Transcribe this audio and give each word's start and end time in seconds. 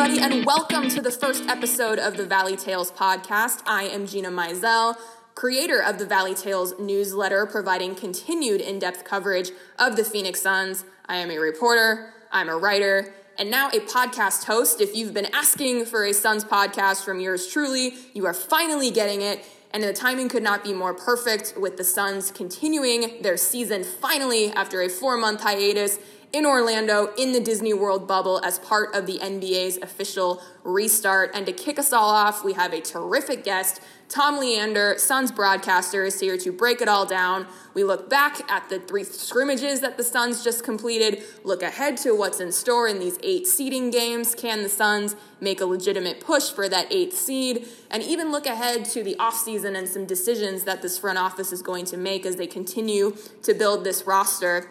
everybody, 0.00 0.34
and 0.34 0.46
welcome 0.46 0.88
to 0.88 1.02
the 1.02 1.10
first 1.10 1.44
episode 1.46 1.98
of 1.98 2.16
the 2.16 2.24
Valley 2.24 2.56
Tales 2.56 2.90
podcast. 2.90 3.60
I 3.66 3.82
am 3.82 4.06
Gina 4.06 4.30
Mizell, 4.30 4.96
creator 5.34 5.82
of 5.82 5.98
the 5.98 6.06
Valley 6.06 6.34
Tales 6.34 6.72
newsletter, 6.78 7.44
providing 7.44 7.94
continued 7.94 8.62
in 8.62 8.78
depth 8.78 9.04
coverage 9.04 9.50
of 9.78 9.96
the 9.96 10.04
Phoenix 10.04 10.40
Suns. 10.40 10.86
I 11.04 11.16
am 11.16 11.30
a 11.30 11.36
reporter, 11.36 12.14
I'm 12.32 12.48
a 12.48 12.56
writer, 12.56 13.12
and 13.38 13.50
now 13.50 13.68
a 13.68 13.80
podcast 13.80 14.44
host. 14.44 14.80
If 14.80 14.96
you've 14.96 15.12
been 15.12 15.28
asking 15.34 15.84
for 15.84 16.06
a 16.06 16.14
Suns 16.14 16.44
podcast 16.44 17.04
from 17.04 17.20
yours 17.20 17.46
truly, 17.46 17.92
you 18.14 18.24
are 18.24 18.32
finally 18.32 18.90
getting 18.90 19.20
it. 19.20 19.44
And 19.72 19.82
the 19.82 19.92
timing 19.92 20.30
could 20.30 20.42
not 20.42 20.64
be 20.64 20.72
more 20.72 20.94
perfect 20.94 21.54
with 21.58 21.76
the 21.76 21.84
Suns 21.84 22.30
continuing 22.30 23.20
their 23.20 23.36
season 23.36 23.84
finally 23.84 24.50
after 24.52 24.80
a 24.80 24.88
four 24.88 25.18
month 25.18 25.42
hiatus 25.42 25.98
in 26.32 26.46
Orlando 26.46 27.12
in 27.18 27.32
the 27.32 27.40
Disney 27.40 27.74
World 27.74 28.06
bubble 28.06 28.40
as 28.44 28.58
part 28.60 28.94
of 28.94 29.06
the 29.06 29.18
NBA's 29.18 29.78
official 29.78 30.42
restart. 30.62 31.30
And 31.34 31.44
to 31.46 31.52
kick 31.52 31.78
us 31.78 31.92
all 31.92 32.10
off, 32.10 32.44
we 32.44 32.52
have 32.52 32.72
a 32.72 32.80
terrific 32.80 33.42
guest. 33.42 33.80
Tom 34.08 34.38
Leander, 34.38 34.96
Suns 34.98 35.30
broadcaster, 35.30 36.04
is 36.04 36.18
here 36.18 36.36
to 36.38 36.50
break 36.50 36.80
it 36.80 36.88
all 36.88 37.06
down. 37.06 37.46
We 37.74 37.84
look 37.84 38.10
back 38.10 38.50
at 38.50 38.68
the 38.68 38.80
three 38.80 39.04
scrimmages 39.04 39.80
that 39.80 39.96
the 39.96 40.02
Suns 40.02 40.42
just 40.42 40.64
completed, 40.64 41.22
look 41.44 41.62
ahead 41.62 41.96
to 41.98 42.12
what's 42.16 42.40
in 42.40 42.50
store 42.50 42.88
in 42.88 42.98
these 42.98 43.18
eight 43.22 43.46
seeding 43.46 43.90
games. 43.90 44.34
Can 44.34 44.64
the 44.64 44.68
Suns 44.68 45.14
make 45.40 45.60
a 45.60 45.64
legitimate 45.64 46.20
push 46.20 46.50
for 46.50 46.68
that 46.68 46.92
eighth 46.92 47.16
seed? 47.16 47.68
And 47.88 48.02
even 48.02 48.32
look 48.32 48.46
ahead 48.46 48.84
to 48.86 49.04
the 49.04 49.14
offseason 49.20 49.76
and 49.76 49.88
some 49.88 50.06
decisions 50.06 50.64
that 50.64 50.82
this 50.82 50.98
front 50.98 51.18
office 51.18 51.52
is 51.52 51.62
going 51.62 51.84
to 51.86 51.96
make 51.96 52.26
as 52.26 52.34
they 52.34 52.48
continue 52.48 53.16
to 53.42 53.54
build 53.54 53.84
this 53.84 54.06
roster. 54.06 54.70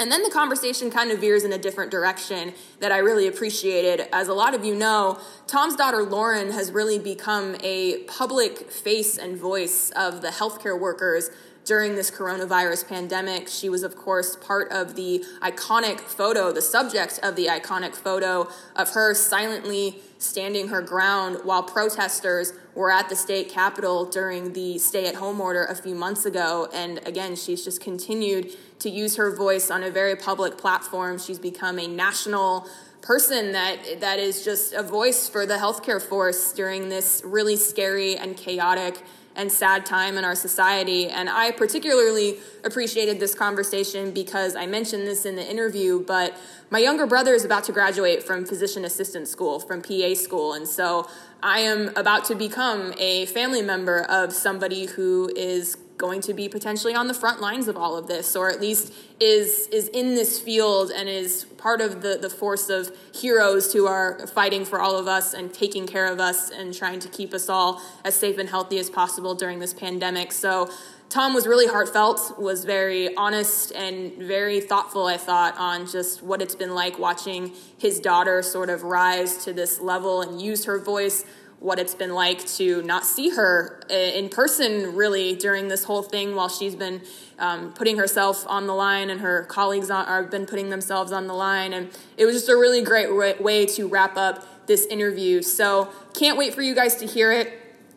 And 0.00 0.12
then 0.12 0.22
the 0.22 0.30
conversation 0.30 0.90
kind 0.90 1.10
of 1.10 1.18
veers 1.18 1.42
in 1.42 1.52
a 1.52 1.58
different 1.58 1.90
direction 1.90 2.54
that 2.78 2.92
I 2.92 2.98
really 2.98 3.26
appreciated. 3.26 4.08
As 4.12 4.28
a 4.28 4.34
lot 4.34 4.54
of 4.54 4.64
you 4.64 4.76
know, 4.76 5.18
Tom's 5.48 5.74
daughter 5.74 6.04
Lauren 6.04 6.52
has 6.52 6.70
really 6.70 7.00
become 7.00 7.56
a 7.64 8.04
public 8.04 8.70
face 8.70 9.18
and 9.18 9.36
voice 9.36 9.90
of 9.96 10.22
the 10.22 10.28
healthcare 10.28 10.78
workers 10.78 11.30
during 11.68 11.96
this 11.96 12.10
coronavirus 12.10 12.88
pandemic. 12.88 13.46
She 13.46 13.68
was, 13.68 13.82
of 13.82 13.94
course, 13.94 14.36
part 14.36 14.72
of 14.72 14.96
the 14.96 15.22
iconic 15.42 16.00
photo, 16.00 16.50
the 16.50 16.62
subject 16.62 17.20
of 17.22 17.36
the 17.36 17.46
iconic 17.46 17.94
photo 17.94 18.48
of 18.74 18.88
her 18.90 19.12
silently 19.12 19.98
standing 20.16 20.68
her 20.68 20.80
ground 20.80 21.40
while 21.44 21.62
protesters 21.62 22.54
were 22.74 22.90
at 22.90 23.10
the 23.10 23.14
state 23.14 23.50
capitol 23.50 24.06
during 24.06 24.54
the 24.54 24.78
stay 24.78 25.06
at 25.06 25.16
home 25.16 25.42
order 25.42 25.64
a 25.64 25.74
few 25.74 25.94
months 25.94 26.24
ago. 26.24 26.70
And 26.72 27.06
again, 27.06 27.36
she's 27.36 27.62
just 27.62 27.82
continued 27.82 28.56
to 28.78 28.88
use 28.88 29.16
her 29.16 29.36
voice 29.36 29.70
on 29.70 29.82
a 29.82 29.90
very 29.90 30.16
public 30.16 30.56
platform. 30.56 31.18
She's 31.18 31.38
become 31.38 31.78
a 31.78 31.86
national 31.86 32.66
person 33.02 33.52
that 33.52 34.00
that 34.00 34.18
is 34.18 34.42
just 34.42 34.72
a 34.72 34.82
voice 34.82 35.28
for 35.28 35.44
the 35.44 35.54
healthcare 35.54 36.00
force 36.00 36.52
during 36.52 36.88
this 36.88 37.22
really 37.24 37.56
scary 37.56 38.16
and 38.16 38.36
chaotic 38.36 39.02
and 39.38 39.50
sad 39.50 39.86
time 39.86 40.18
in 40.18 40.24
our 40.24 40.34
society. 40.34 41.08
And 41.08 41.30
I 41.30 41.52
particularly 41.52 42.36
appreciated 42.64 43.20
this 43.20 43.34
conversation 43.34 44.10
because 44.10 44.56
I 44.56 44.66
mentioned 44.66 45.06
this 45.06 45.24
in 45.24 45.36
the 45.36 45.48
interview, 45.48 46.04
but 46.04 46.36
my 46.70 46.80
younger 46.80 47.06
brother 47.06 47.32
is 47.32 47.44
about 47.44 47.64
to 47.64 47.72
graduate 47.72 48.22
from 48.22 48.44
physician 48.44 48.84
assistant 48.84 49.28
school, 49.28 49.60
from 49.60 49.80
PA 49.80 50.14
school. 50.14 50.52
And 50.52 50.66
so 50.66 51.08
I 51.40 51.60
am 51.60 51.96
about 51.96 52.24
to 52.26 52.34
become 52.34 52.92
a 52.98 53.26
family 53.26 53.62
member 53.62 54.02
of 54.02 54.32
somebody 54.32 54.86
who 54.86 55.30
is 55.36 55.76
going 55.98 56.20
to 56.22 56.32
be 56.32 56.48
potentially 56.48 56.94
on 56.94 57.08
the 57.08 57.14
front 57.14 57.40
lines 57.40 57.68
of 57.68 57.76
all 57.76 57.96
of 57.96 58.06
this 58.06 58.34
or 58.36 58.48
at 58.48 58.60
least 58.60 58.92
is 59.20 59.66
is 59.68 59.88
in 59.88 60.14
this 60.14 60.40
field 60.40 60.90
and 60.90 61.08
is 61.08 61.44
part 61.58 61.80
of 61.80 62.02
the 62.02 62.16
the 62.16 62.30
force 62.30 62.70
of 62.70 62.90
heroes 63.12 63.72
who 63.72 63.86
are 63.86 64.26
fighting 64.28 64.64
for 64.64 64.80
all 64.80 64.96
of 64.96 65.08
us 65.08 65.34
and 65.34 65.52
taking 65.52 65.86
care 65.86 66.06
of 66.06 66.20
us 66.20 66.50
and 66.50 66.72
trying 66.72 67.00
to 67.00 67.08
keep 67.08 67.34
us 67.34 67.48
all 67.48 67.82
as 68.04 68.14
safe 68.14 68.38
and 68.38 68.48
healthy 68.48 68.78
as 68.78 68.88
possible 68.88 69.34
during 69.34 69.58
this 69.58 69.74
pandemic. 69.74 70.32
So 70.32 70.70
Tom 71.08 71.32
was 71.32 71.46
really 71.46 71.66
heartfelt, 71.66 72.38
was 72.38 72.66
very 72.66 73.16
honest 73.16 73.72
and 73.72 74.12
very 74.12 74.60
thoughtful, 74.60 75.06
I 75.06 75.16
thought, 75.16 75.56
on 75.56 75.86
just 75.86 76.22
what 76.22 76.42
it's 76.42 76.54
been 76.54 76.74
like 76.74 76.98
watching 76.98 77.52
his 77.78 77.98
daughter 77.98 78.42
sort 78.42 78.68
of 78.68 78.82
rise 78.82 79.42
to 79.44 79.54
this 79.54 79.80
level 79.80 80.20
and 80.20 80.40
use 80.40 80.66
her 80.66 80.78
voice 80.78 81.24
what 81.60 81.78
it's 81.78 81.94
been 81.94 82.14
like 82.14 82.46
to 82.46 82.82
not 82.82 83.04
see 83.04 83.30
her 83.30 83.80
in 83.90 84.28
person 84.28 84.94
really 84.94 85.34
during 85.34 85.68
this 85.68 85.84
whole 85.84 86.02
thing 86.02 86.36
while 86.36 86.48
she's 86.48 86.76
been 86.76 87.00
um, 87.38 87.72
putting 87.72 87.98
herself 87.98 88.46
on 88.48 88.66
the 88.66 88.74
line 88.74 89.10
and 89.10 89.20
her 89.20 89.44
colleagues 89.44 89.90
are, 89.90 90.04
have 90.04 90.30
been 90.30 90.46
putting 90.46 90.70
themselves 90.70 91.10
on 91.10 91.26
the 91.26 91.34
line. 91.34 91.72
And 91.72 91.90
it 92.16 92.26
was 92.26 92.36
just 92.36 92.48
a 92.48 92.56
really 92.56 92.82
great 92.82 93.42
way 93.42 93.66
to 93.66 93.88
wrap 93.88 94.16
up 94.16 94.66
this 94.66 94.86
interview. 94.86 95.42
So 95.42 95.88
can't 96.14 96.38
wait 96.38 96.54
for 96.54 96.62
you 96.62 96.74
guys 96.74 96.96
to 96.96 97.06
hear 97.06 97.32
it. 97.32 97.52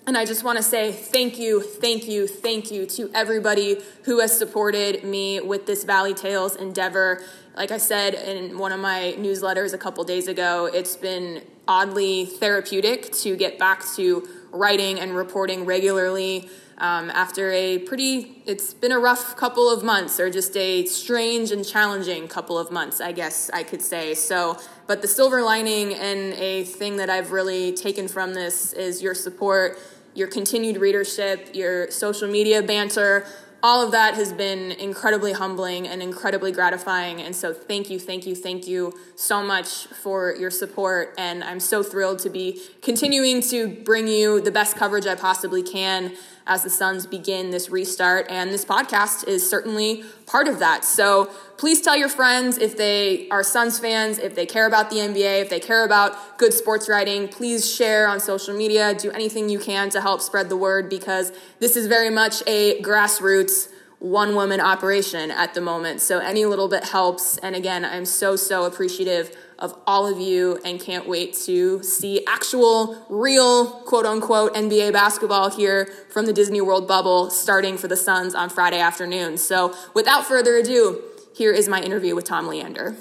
And 0.08 0.18
I 0.18 0.26
just 0.26 0.44
want 0.44 0.58
to 0.58 0.64
say 0.64 0.92
thank 0.92 1.38
you, 1.38 1.62
thank 1.62 2.08
you, 2.08 2.28
thank 2.28 2.72
you 2.72 2.88
to 2.88 3.12
everybody 3.14 3.78
who 4.06 4.20
has 4.20 4.36
supported 4.36 5.04
me 5.04 5.40
with 5.40 5.68
this 5.68 5.84
Valley 5.84 6.16
Tales 6.16 6.56
endeavor. 6.56 7.22
Like 7.56 7.70
I 7.70 7.78
said 7.78 8.16
in 8.16 8.58
one 8.58 8.72
of 8.72 8.80
my 8.80 9.14
newsletters 9.20 9.74
a 9.74 9.78
couple 9.78 10.04
days 10.04 10.28
ago, 10.28 10.66
it's 10.66 10.96
been 10.96 11.44
oddly 11.72 12.26
therapeutic 12.26 13.14
to 13.14 13.38
get 13.38 13.58
back 13.58 13.82
to 13.96 14.28
writing 14.52 15.00
and 15.00 15.16
reporting 15.16 15.64
regularly 15.64 16.50
um, 16.80 17.10
after 17.12 17.50
a 17.52 17.78
pretty, 17.78 18.44
it's 18.46 18.74
been 18.74 18.92
a 18.92 19.00
rough 19.00 19.38
couple 19.38 19.70
of 19.70 19.82
months 19.82 20.20
or 20.20 20.30
just 20.30 20.58
a 20.58 20.86
strange 20.88 21.52
and 21.52 21.66
challenging 21.66 22.28
couple 22.28 22.58
of 22.58 22.72
months, 22.72 23.00
I 23.00 23.14
guess 23.14 23.50
I 23.54 23.64
could 23.64 23.82
say. 23.82 24.16
So, 24.16 24.60
but 24.86 25.02
the 25.02 25.08
silver 25.08 25.42
lining 25.44 25.94
and 25.94 26.34
a 26.34 26.66
thing 26.66 26.98
that 26.98 27.10
I've 27.10 27.32
really 27.32 27.72
taken 27.72 28.10
from 28.10 28.34
this 28.34 28.74
is 28.74 29.02
your 29.02 29.14
support, 29.14 29.80
your 30.14 30.28
continued 30.28 30.76
readership, 30.76 31.52
your 31.54 31.90
social 31.90 32.30
media 32.30 32.62
banter 32.62 33.26
all 33.64 33.84
of 33.86 33.92
that 33.92 34.16
has 34.16 34.34
been 34.34 34.72
incredibly 34.72 35.34
humbling 35.34 35.88
and 35.88 36.02
incredibly 36.02 36.52
gratifying. 36.52 37.22
And 37.22 37.36
so, 37.36 37.54
thank 37.54 37.90
you, 37.90 38.00
thank 38.00 38.26
you, 38.26 38.36
thank 38.36 38.68
you 38.68 38.94
so 39.16 39.44
much 39.44 39.88
for 39.88 40.36
your 40.36 40.52
support. 40.52 41.14
And 41.18 41.44
I'm 41.44 41.60
so 41.60 41.84
thrilled 41.84 42.20
to 42.20 42.30
be 42.30 42.62
continuing 42.82 43.42
to 43.44 43.68
bring 43.68 44.08
you 44.08 44.42
the 44.42 44.52
best 44.52 44.76
coverage 44.76 45.06
I 45.06 45.16
possibly 45.16 45.64
can 45.64 46.14
as 46.48 46.64
the 46.64 46.70
Suns 46.70 47.06
begin 47.06 47.52
this 47.52 47.70
restart. 47.70 48.28
And 48.30 48.52
this 48.52 48.66
podcast 48.66 49.28
is 49.28 49.48
certainly 49.48 50.04
part 50.26 50.48
of 50.48 50.60
that. 50.60 50.84
So 50.84 51.26
please 51.58 51.82
tell 51.82 51.96
your 51.96 52.10
friends 52.10 52.58
if 52.58 52.78
they 52.78 53.30
are 53.30 53.44
Suns 53.44 53.80
fans, 53.80 54.18
if 54.18 54.36
they 54.36 54.46
care 54.46 54.66
about 54.66 54.90
the 54.90 54.98
NBA, 54.98 55.42
if 55.42 55.50
they 55.50 55.60
care 55.60 55.86
about 55.86 56.38
good 56.38 56.54
sports 56.54 56.90
writing, 56.90 57.28
please 57.28 57.72
share 57.72 58.08
on 58.08 58.20
social 58.20 58.56
media. 58.56 58.94
Do 58.94 59.12
anything 59.12 59.50
you 59.50 59.60
can 59.60 59.90
to 59.92 60.02
help 60.02 60.22
spread 60.22 60.50
the 60.50 60.58
word 60.58 60.90
because 60.90 61.32
this 61.60 61.76
is 61.76 61.88
very 61.88 62.10
much 62.10 62.44
a 62.48 62.82
grassroots 62.82 63.70
one 64.02 64.34
woman 64.34 64.60
operation 64.60 65.30
at 65.30 65.54
the 65.54 65.62
moment. 65.62 66.02
So 66.02 66.18
any 66.18 66.44
little 66.46 66.68
bit 66.68 66.86
helps. 66.86 67.38
And 67.38 67.56
again, 67.56 67.86
I'm 67.86 68.06
so, 68.06 68.36
so 68.36 68.66
appreciative 68.66 69.38
of 69.62 69.80
all 69.86 70.08
of 70.08 70.20
you 70.20 70.60
and 70.66 70.82
can't 70.82 71.08
wait 71.08 71.34
to 71.46 71.82
see 71.84 72.26
actual, 72.26 73.06
real, 73.10 73.68
quote 73.84 74.06
unquote, 74.06 74.54
NBA 74.56 74.92
basketball 74.92 75.50
here 75.52 75.86
from 76.10 76.26
the 76.26 76.34
Disney 76.34 76.60
World 76.60 76.88
bubble 76.88 77.30
starting 77.30 77.78
for 77.78 77.88
the 77.88 77.96
Suns 77.96 78.36
on 78.36 78.50
Friday 78.50 78.80
afternoon. 78.80 79.38
So 79.38 79.74
without 79.94 80.26
further 80.26 80.58
ado, 80.58 81.02
here 81.36 81.54
is 81.54 81.70
my 81.70 81.82
interview 81.82 82.16
with 82.16 82.26
Tom 82.26 82.48
Leander. 82.48 82.98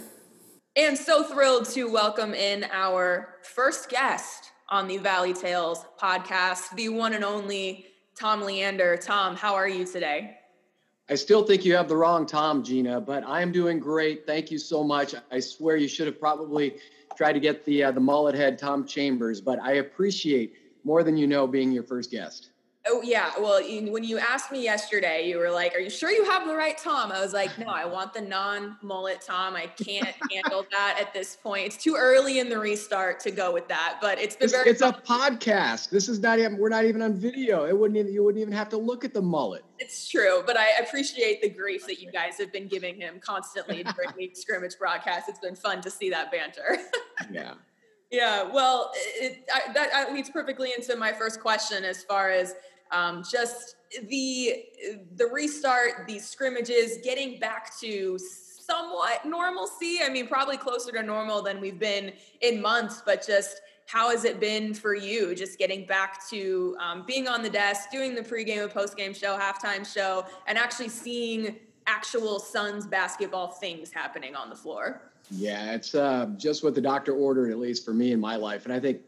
And 0.77 0.97
so 0.97 1.25
thrilled 1.25 1.65
to 1.71 1.91
welcome 1.91 2.35
in 2.35 2.65
our 2.71 3.35
first 3.43 3.89
guest 3.89 4.53
on 4.69 4.87
the 4.87 4.99
Valley 4.99 5.33
Tales 5.33 5.85
podcast, 6.01 6.77
the 6.77 6.91
one 6.91 7.15
and 7.15 7.25
only 7.25 7.87
Tom 8.15 8.43
Leander. 8.43 8.97
Tom, 8.99 9.35
how 9.35 9.55
are 9.55 9.69
you 9.69 9.85
today? 9.85 10.37
I 11.11 11.17
still 11.17 11.43
think 11.43 11.65
you 11.65 11.75
have 11.75 11.89
the 11.89 11.97
wrong 11.97 12.25
Tom, 12.25 12.63
Gina, 12.63 13.01
but 13.01 13.25
I 13.27 13.43
am 13.43 13.51
doing 13.51 13.81
great. 13.81 14.27
Thank 14.27 14.53
you 14.53 14.59
so 14.59 14.85
much. 14.85 15.13
I 15.33 15.41
swear 15.41 15.77
you 15.77 15.89
should 15.89 16.07
have 16.07 16.21
probably 16.21 16.77
tried 17.17 17.33
to 17.33 17.41
get 17.41 17.65
the 17.65 17.83
uh, 17.83 17.91
the 17.91 17.99
mullet 17.99 18.37
head 18.37 18.61
Tom 18.61 18.87
Chambers, 18.87 19.41
but 19.41 19.59
I 19.59 19.73
appreciate 19.73 20.55
more 20.85 21.03
than 21.03 21.17
you 21.17 21.27
know 21.27 21.49
being 21.49 21.73
your 21.73 21.83
first 21.83 22.13
guest. 22.13 22.50
Oh 22.93 23.03
yeah. 23.03 23.33
Well, 23.39 23.63
when 23.63 24.03
you 24.03 24.19
asked 24.19 24.51
me 24.51 24.63
yesterday, 24.63 25.29
you 25.29 25.39
were 25.39 25.51
like, 25.51 25.75
"Are 25.75 25.79
you 25.79 25.91
sure 25.91 26.11
you 26.11 26.25
have 26.25 26.47
the 26.47 26.55
right 26.55 26.77
Tom?" 26.77 27.13
I 27.13 27.21
was 27.21 27.33
like, 27.33 27.57
"No, 27.59 27.67
I 27.67 27.85
want 27.85 28.13
the 28.13 28.21
non-mullet 28.21 29.21
Tom. 29.21 29.55
I 29.55 29.67
can't 29.67 30.15
handle 30.33 30.67
that 30.73 30.99
at 31.01 31.15
this 31.15 31.37
point. 31.37 31.67
It's 31.67 31.77
too 31.77 31.95
early 31.97 32.41
in 32.41 32.49
the 32.49 32.59
restart 32.59 33.21
to 33.21 33.31
go 33.31 33.53
with 33.53 33.69
that." 33.69 33.99
But 34.01 34.19
it's 34.19 34.35
been 34.35 34.47
it's, 34.47 34.53
very. 34.53 34.71
It's 34.71 34.81
fun. 34.81 34.95
a 34.95 35.01
podcast. 35.01 35.91
This 35.91 36.09
is 36.09 36.19
not 36.19 36.39
even. 36.41 36.59
We're 36.59 36.69
not 36.69 36.85
even 36.85 37.01
on 37.03 37.15
video. 37.15 37.65
It 37.65 37.79
wouldn't. 37.79 37.99
Even, 37.99 38.13
you 38.13 38.25
wouldn't 38.25 38.43
even 38.43 38.55
have 38.55 38.69
to 38.71 38.77
look 38.77 39.05
at 39.05 39.15
the 39.15 39.23
mullet. 39.23 39.63
It's 39.79 40.09
true, 40.09 40.43
but 40.45 40.57
I 40.57 40.71
appreciate 40.83 41.43
the 41.43 41.49
grief 41.49 41.87
that 41.87 42.01
you 42.01 42.11
guys 42.11 42.39
have 42.39 42.53
been 42.53 42.67
giving 42.67 43.01
him 43.01 43.21
constantly 43.21 43.85
during 43.85 44.11
the 44.17 44.31
scrimmage 44.35 44.77
broadcast. 44.79 45.29
It's 45.29 45.39
been 45.39 45.57
fun 45.57 45.81
to 45.83 45.91
see 45.91 46.11
that 46.11 46.33
banter. 46.33 46.79
yeah. 47.31 47.55
Yeah, 48.11 48.51
well, 48.53 48.91
it, 48.97 49.49
I, 49.55 49.73
that 49.73 50.13
leads 50.13 50.31
perfectly 50.31 50.73
into 50.77 50.97
my 50.97 51.13
first 51.13 51.41
question 51.41 51.85
as 51.85 52.03
far 52.03 52.31
as 52.31 52.57
um, 52.93 53.23
just 53.29 53.77
the 54.09 54.65
the 55.17 55.27
restart, 55.27 56.07
these 56.07 56.29
scrimmages, 56.29 56.99
getting 57.03 57.39
back 57.39 57.79
to 57.81 58.19
somewhat 58.19 59.25
normalcy. 59.25 59.99
I 60.05 60.09
mean, 60.09 60.29
probably 60.29 60.57
closer 60.57 60.93
to 60.93 61.03
normal 61.03 61.43
than 61.43 61.61
we've 61.61 61.79
been 61.79 62.13
in 62.41 62.61
months, 62.61 63.03
but 63.05 63.27
just 63.27 63.61
how 63.87 64.11
has 64.11 64.25
it 64.25 64.39
been 64.39 64.73
for 64.73 64.95
you 64.95 65.35
just 65.35 65.59
getting 65.59 65.85
back 65.85 66.29
to 66.29 66.77
um, 66.79 67.05
being 67.07 67.27
on 67.27 67.43
the 67.43 67.51
desk, 67.51 67.91
doing 67.91 68.15
the 68.15 68.23
pregame 68.23 68.63
and 68.63 68.71
postgame 68.71 69.17
show, 69.17 69.37
halftime 69.37 69.85
show, 69.85 70.25
and 70.47 70.57
actually 70.57 70.89
seeing 70.89 71.57
actual 71.89 72.39
Suns 72.39 72.87
basketball 72.87 73.49
things 73.49 73.91
happening 73.91 74.37
on 74.37 74.49
the 74.49 74.55
floor? 74.55 75.11
Yeah, 75.33 75.75
it's 75.75 75.95
uh, 75.95 76.27
just 76.37 76.63
what 76.63 76.75
the 76.75 76.81
doctor 76.81 77.13
ordered, 77.13 77.51
at 77.51 77.59
least 77.59 77.85
for 77.85 77.93
me 77.93 78.13
in 78.13 78.21
my 78.21 78.37
life. 78.37 78.65
And 78.65 78.73
I 78.73 78.79
think 78.79 79.01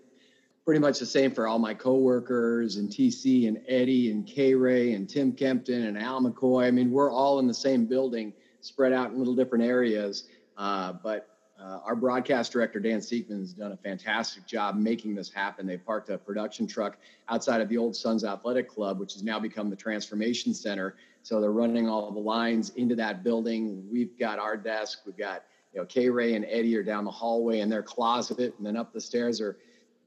pretty 0.64 0.80
much 0.80 0.98
the 0.98 1.06
same 1.06 1.32
for 1.32 1.46
all 1.46 1.58
my 1.58 1.74
coworkers 1.74 2.76
and 2.76 2.88
TC 2.88 3.48
and 3.48 3.60
Eddie 3.66 4.10
and 4.10 4.26
K 4.26 4.54
Ray 4.54 4.92
and 4.92 5.08
Tim 5.08 5.32
Kempton 5.32 5.86
and 5.86 5.98
Al 5.98 6.20
McCoy. 6.20 6.66
I 6.66 6.70
mean, 6.70 6.90
we're 6.90 7.10
all 7.10 7.38
in 7.40 7.46
the 7.46 7.54
same 7.54 7.86
building, 7.86 8.32
spread 8.60 8.92
out 8.92 9.10
in 9.10 9.18
little 9.18 9.34
different 9.34 9.64
areas. 9.64 10.28
Uh, 10.56 10.92
but 11.02 11.28
uh, 11.60 11.80
our 11.84 11.96
broadcast 11.96 12.52
director, 12.52 12.80
Dan 12.80 12.98
Siekman, 12.98 13.40
has 13.40 13.52
done 13.52 13.72
a 13.72 13.76
fantastic 13.76 14.46
job 14.46 14.76
making 14.76 15.14
this 15.14 15.30
happen. 15.30 15.66
They 15.66 15.76
parked 15.76 16.10
a 16.10 16.18
production 16.18 16.66
truck 16.66 16.96
outside 17.28 17.60
of 17.60 17.68
the 17.68 17.76
old 17.76 17.94
Suns 17.94 18.24
Athletic 18.24 18.68
Club, 18.68 19.00
which 19.00 19.14
has 19.14 19.22
now 19.22 19.38
become 19.38 19.70
the 19.70 19.76
Transformation 19.76 20.54
Center. 20.54 20.96
So 21.22 21.40
they're 21.40 21.52
running 21.52 21.88
all 21.88 22.10
the 22.10 22.18
lines 22.18 22.70
into 22.70 22.96
that 22.96 23.22
building. 23.22 23.84
We've 23.90 24.18
got 24.18 24.38
our 24.38 24.56
desk. 24.56 25.02
We've 25.06 25.16
got, 25.16 25.44
you 25.72 25.80
know, 25.80 25.86
K 25.86 26.08
Ray 26.08 26.34
and 26.34 26.44
Eddie 26.48 26.76
are 26.76 26.82
down 26.82 27.04
the 27.04 27.12
hallway 27.12 27.60
in 27.60 27.68
their 27.68 27.82
closet, 27.82 28.54
and 28.56 28.66
then 28.66 28.76
up 28.76 28.92
the 28.92 29.00
stairs 29.00 29.40
are 29.40 29.56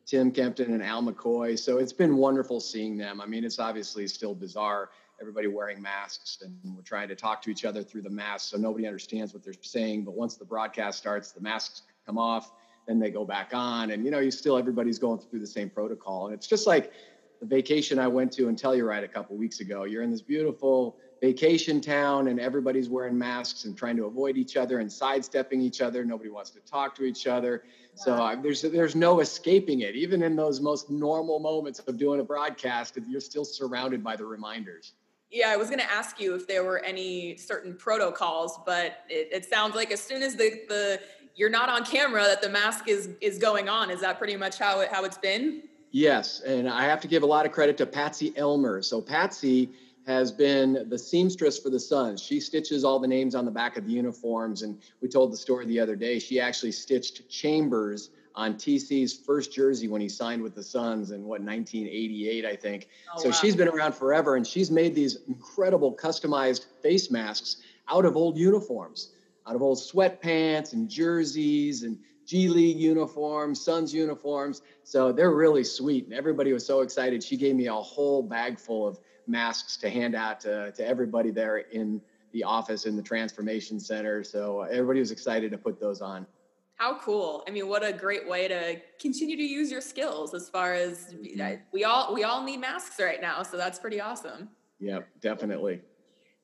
Tim 0.05 0.31
Kempton 0.31 0.73
and 0.73 0.83
Al 0.83 1.01
McCoy. 1.01 1.57
So 1.57 1.77
it's 1.79 1.93
been 1.93 2.17
wonderful 2.17 2.59
seeing 2.59 2.97
them. 2.97 3.19
I 3.19 3.25
mean, 3.25 3.43
it's 3.43 3.59
obviously 3.59 4.07
still 4.07 4.35
bizarre 4.35 4.89
everybody 5.19 5.47
wearing 5.47 5.81
masks 5.81 6.39
and 6.41 6.75
we're 6.75 6.81
trying 6.81 7.07
to 7.07 7.15
talk 7.15 7.41
to 7.41 7.49
each 7.49 7.63
other 7.63 7.83
through 7.83 8.01
the 8.01 8.09
masks 8.09 8.51
so 8.51 8.57
nobody 8.57 8.85
understands 8.85 9.33
what 9.33 9.43
they're 9.43 9.53
saying 9.61 10.03
but 10.03 10.13
once 10.13 10.35
the 10.35 10.45
broadcast 10.45 10.97
starts 10.97 11.31
the 11.31 11.39
masks 11.39 11.83
come 12.05 12.17
off 12.17 12.51
then 12.85 12.99
they 12.99 13.09
go 13.09 13.23
back 13.23 13.51
on 13.53 13.91
and 13.91 14.03
you 14.03 14.11
know 14.11 14.19
you 14.19 14.29
still 14.29 14.57
everybody's 14.57 14.99
going 14.99 15.19
through 15.19 15.39
the 15.39 15.47
same 15.47 15.69
protocol 15.69 16.25
and 16.25 16.35
it's 16.35 16.47
just 16.47 16.67
like 16.67 16.91
the 17.39 17.45
vacation 17.45 17.97
i 17.97 18.07
went 18.07 18.31
to 18.31 18.49
in 18.49 18.55
telluride 18.55 19.03
a 19.03 19.07
couple 19.07 19.37
weeks 19.37 19.61
ago 19.61 19.85
you're 19.85 20.03
in 20.03 20.11
this 20.11 20.21
beautiful 20.21 20.97
vacation 21.21 21.81
town 21.81 22.27
and 22.27 22.39
everybody's 22.39 22.89
wearing 22.89 23.17
masks 23.17 23.65
and 23.65 23.77
trying 23.77 23.95
to 23.95 24.05
avoid 24.05 24.37
each 24.37 24.57
other 24.57 24.79
and 24.79 24.91
sidestepping 24.91 25.61
each 25.61 25.81
other 25.81 26.03
nobody 26.03 26.29
wants 26.29 26.49
to 26.49 26.59
talk 26.61 26.93
to 26.95 27.03
each 27.03 27.25
other 27.27 27.63
so 27.95 28.13
uh, 28.13 28.35
there's 28.41 28.61
there's 28.61 28.95
no 28.95 29.21
escaping 29.21 29.81
it 29.81 29.95
even 29.95 30.21
in 30.21 30.35
those 30.35 30.59
most 30.59 30.89
normal 30.89 31.39
moments 31.39 31.79
of 31.79 31.97
doing 31.97 32.19
a 32.19 32.23
broadcast 32.23 32.97
you're 33.07 33.21
still 33.21 33.45
surrounded 33.45 34.03
by 34.03 34.15
the 34.15 34.25
reminders 34.25 34.93
yeah, 35.31 35.49
I 35.49 35.57
was 35.57 35.67
going 35.67 35.79
to 35.79 35.91
ask 35.91 36.19
you 36.19 36.35
if 36.35 36.47
there 36.47 36.63
were 36.63 36.79
any 36.79 37.35
certain 37.35 37.75
protocols, 37.75 38.59
but 38.65 38.99
it, 39.09 39.29
it, 39.31 39.45
sounds 39.45 39.75
like 39.75 39.91
as 39.91 39.99
soon 39.99 40.23
as 40.23 40.35
the, 40.35 40.61
the 40.69 41.01
you're 41.35 41.49
not 41.49 41.67
on 41.67 41.83
camera, 41.83 42.23
that 42.23 42.41
the 42.41 42.47
mask 42.47 42.87
is 42.87 43.09
is 43.21 43.37
going 43.37 43.67
on. 43.67 43.89
Is 43.89 44.01
that 44.01 44.17
pretty 44.17 44.37
much 44.37 44.57
how 44.57 44.79
it 44.79 44.89
how 44.91 45.03
it's 45.03 45.17
been? 45.17 45.63
Yes, 45.91 46.41
and 46.41 46.69
I 46.69 46.83
have 46.83 47.01
to 47.01 47.07
give 47.07 47.23
a 47.23 47.25
lot 47.25 47.45
of 47.45 47.51
credit 47.51 47.77
to 47.77 47.85
Patsy 47.85 48.33
Elmer. 48.37 48.81
So 48.81 49.01
Patsy 49.01 49.71
has 50.05 50.31
been 50.31 50.85
the 50.89 50.99
seamstress 50.99 51.57
for 51.57 51.69
the 51.69 51.79
Suns. 51.79 52.21
She 52.21 52.39
stitches 52.39 52.83
all 52.83 52.99
the 52.99 53.07
names 53.07 53.33
on 53.33 53.43
the 53.43 53.51
back 53.51 53.75
of 53.75 53.85
the 53.85 53.91
uniforms, 53.91 54.61
and 54.61 54.79
we 55.01 55.09
told 55.09 55.31
the 55.31 55.37
story 55.37 55.65
the 55.65 55.79
other 55.79 55.95
day. 55.95 56.19
She 56.19 56.39
actually 56.39 56.71
stitched 56.71 57.27
Chambers 57.27 58.11
on 58.35 58.55
TC's 58.55 59.13
first 59.13 59.51
jersey 59.51 59.87
when 59.87 60.01
he 60.01 60.09
signed 60.09 60.43
with 60.43 60.53
the 60.53 60.61
Suns 60.61 61.11
in 61.11 61.23
what 61.23 61.41
1988, 61.41 62.45
I 62.45 62.55
think. 62.55 62.89
Oh, 63.15 63.21
so 63.21 63.29
wow. 63.29 63.35
she's 63.35 63.55
been 63.55 63.67
around 63.67 63.93
forever, 63.93 64.35
and 64.35 64.45
she's 64.45 64.69
made 64.69 64.93
these 64.93 65.17
incredible 65.27 65.95
customized 65.95 66.65
face 66.83 67.09
masks 67.09 67.57
out 67.89 68.05
of 68.05 68.15
old 68.15 68.37
uniforms, 68.37 69.13
out 69.47 69.55
of 69.55 69.61
old 69.61 69.79
sweatpants 69.79 70.73
and 70.73 70.89
jerseys 70.89 71.83
and 71.83 71.97
G 72.25 72.47
League 72.47 72.77
uniforms, 72.77 73.63
Suns 73.63 73.93
uniforms. 73.93 74.61
So 74.83 75.11
they're 75.11 75.33
really 75.33 75.63
sweet, 75.63 76.05
and 76.05 76.13
everybody 76.13 76.53
was 76.53 76.65
so 76.65 76.81
excited. 76.81 77.23
She 77.23 77.37
gave 77.37 77.55
me 77.55 77.67
a 77.67 77.73
whole 77.73 78.21
bag 78.21 78.59
full 78.59 78.87
of 78.87 78.99
masks 79.27 79.77
to 79.77 79.89
hand 79.89 80.15
out 80.15 80.39
to, 80.41 80.71
to 80.71 80.85
everybody 80.85 81.31
there 81.31 81.57
in 81.57 82.01
the 82.31 82.43
office 82.43 82.85
in 82.85 82.95
the 82.95 83.01
transformation 83.01 83.79
center. 83.79 84.23
So 84.23 84.61
everybody 84.61 84.99
was 84.99 85.11
excited 85.11 85.51
to 85.51 85.57
put 85.57 85.79
those 85.79 86.01
on. 86.01 86.27
How 86.75 86.99
cool! 86.99 87.45
I 87.47 87.51
mean, 87.51 87.69
what 87.69 87.85
a 87.85 87.93
great 87.93 88.27
way 88.27 88.49
to 88.49 88.75
continue 88.99 89.37
to 89.37 89.43
use 89.43 89.71
your 89.71 89.79
skills. 89.79 90.33
As 90.33 90.49
far 90.49 90.73
as 90.73 91.13
mm-hmm. 91.13 91.55
we 91.71 91.85
all 91.85 92.13
we 92.13 92.25
all 92.25 92.43
need 92.43 92.57
masks 92.57 92.99
right 92.99 93.21
now, 93.21 93.43
so 93.43 93.55
that's 93.55 93.79
pretty 93.79 94.01
awesome. 94.01 94.49
Yeah, 94.79 94.99
definitely. 95.21 95.79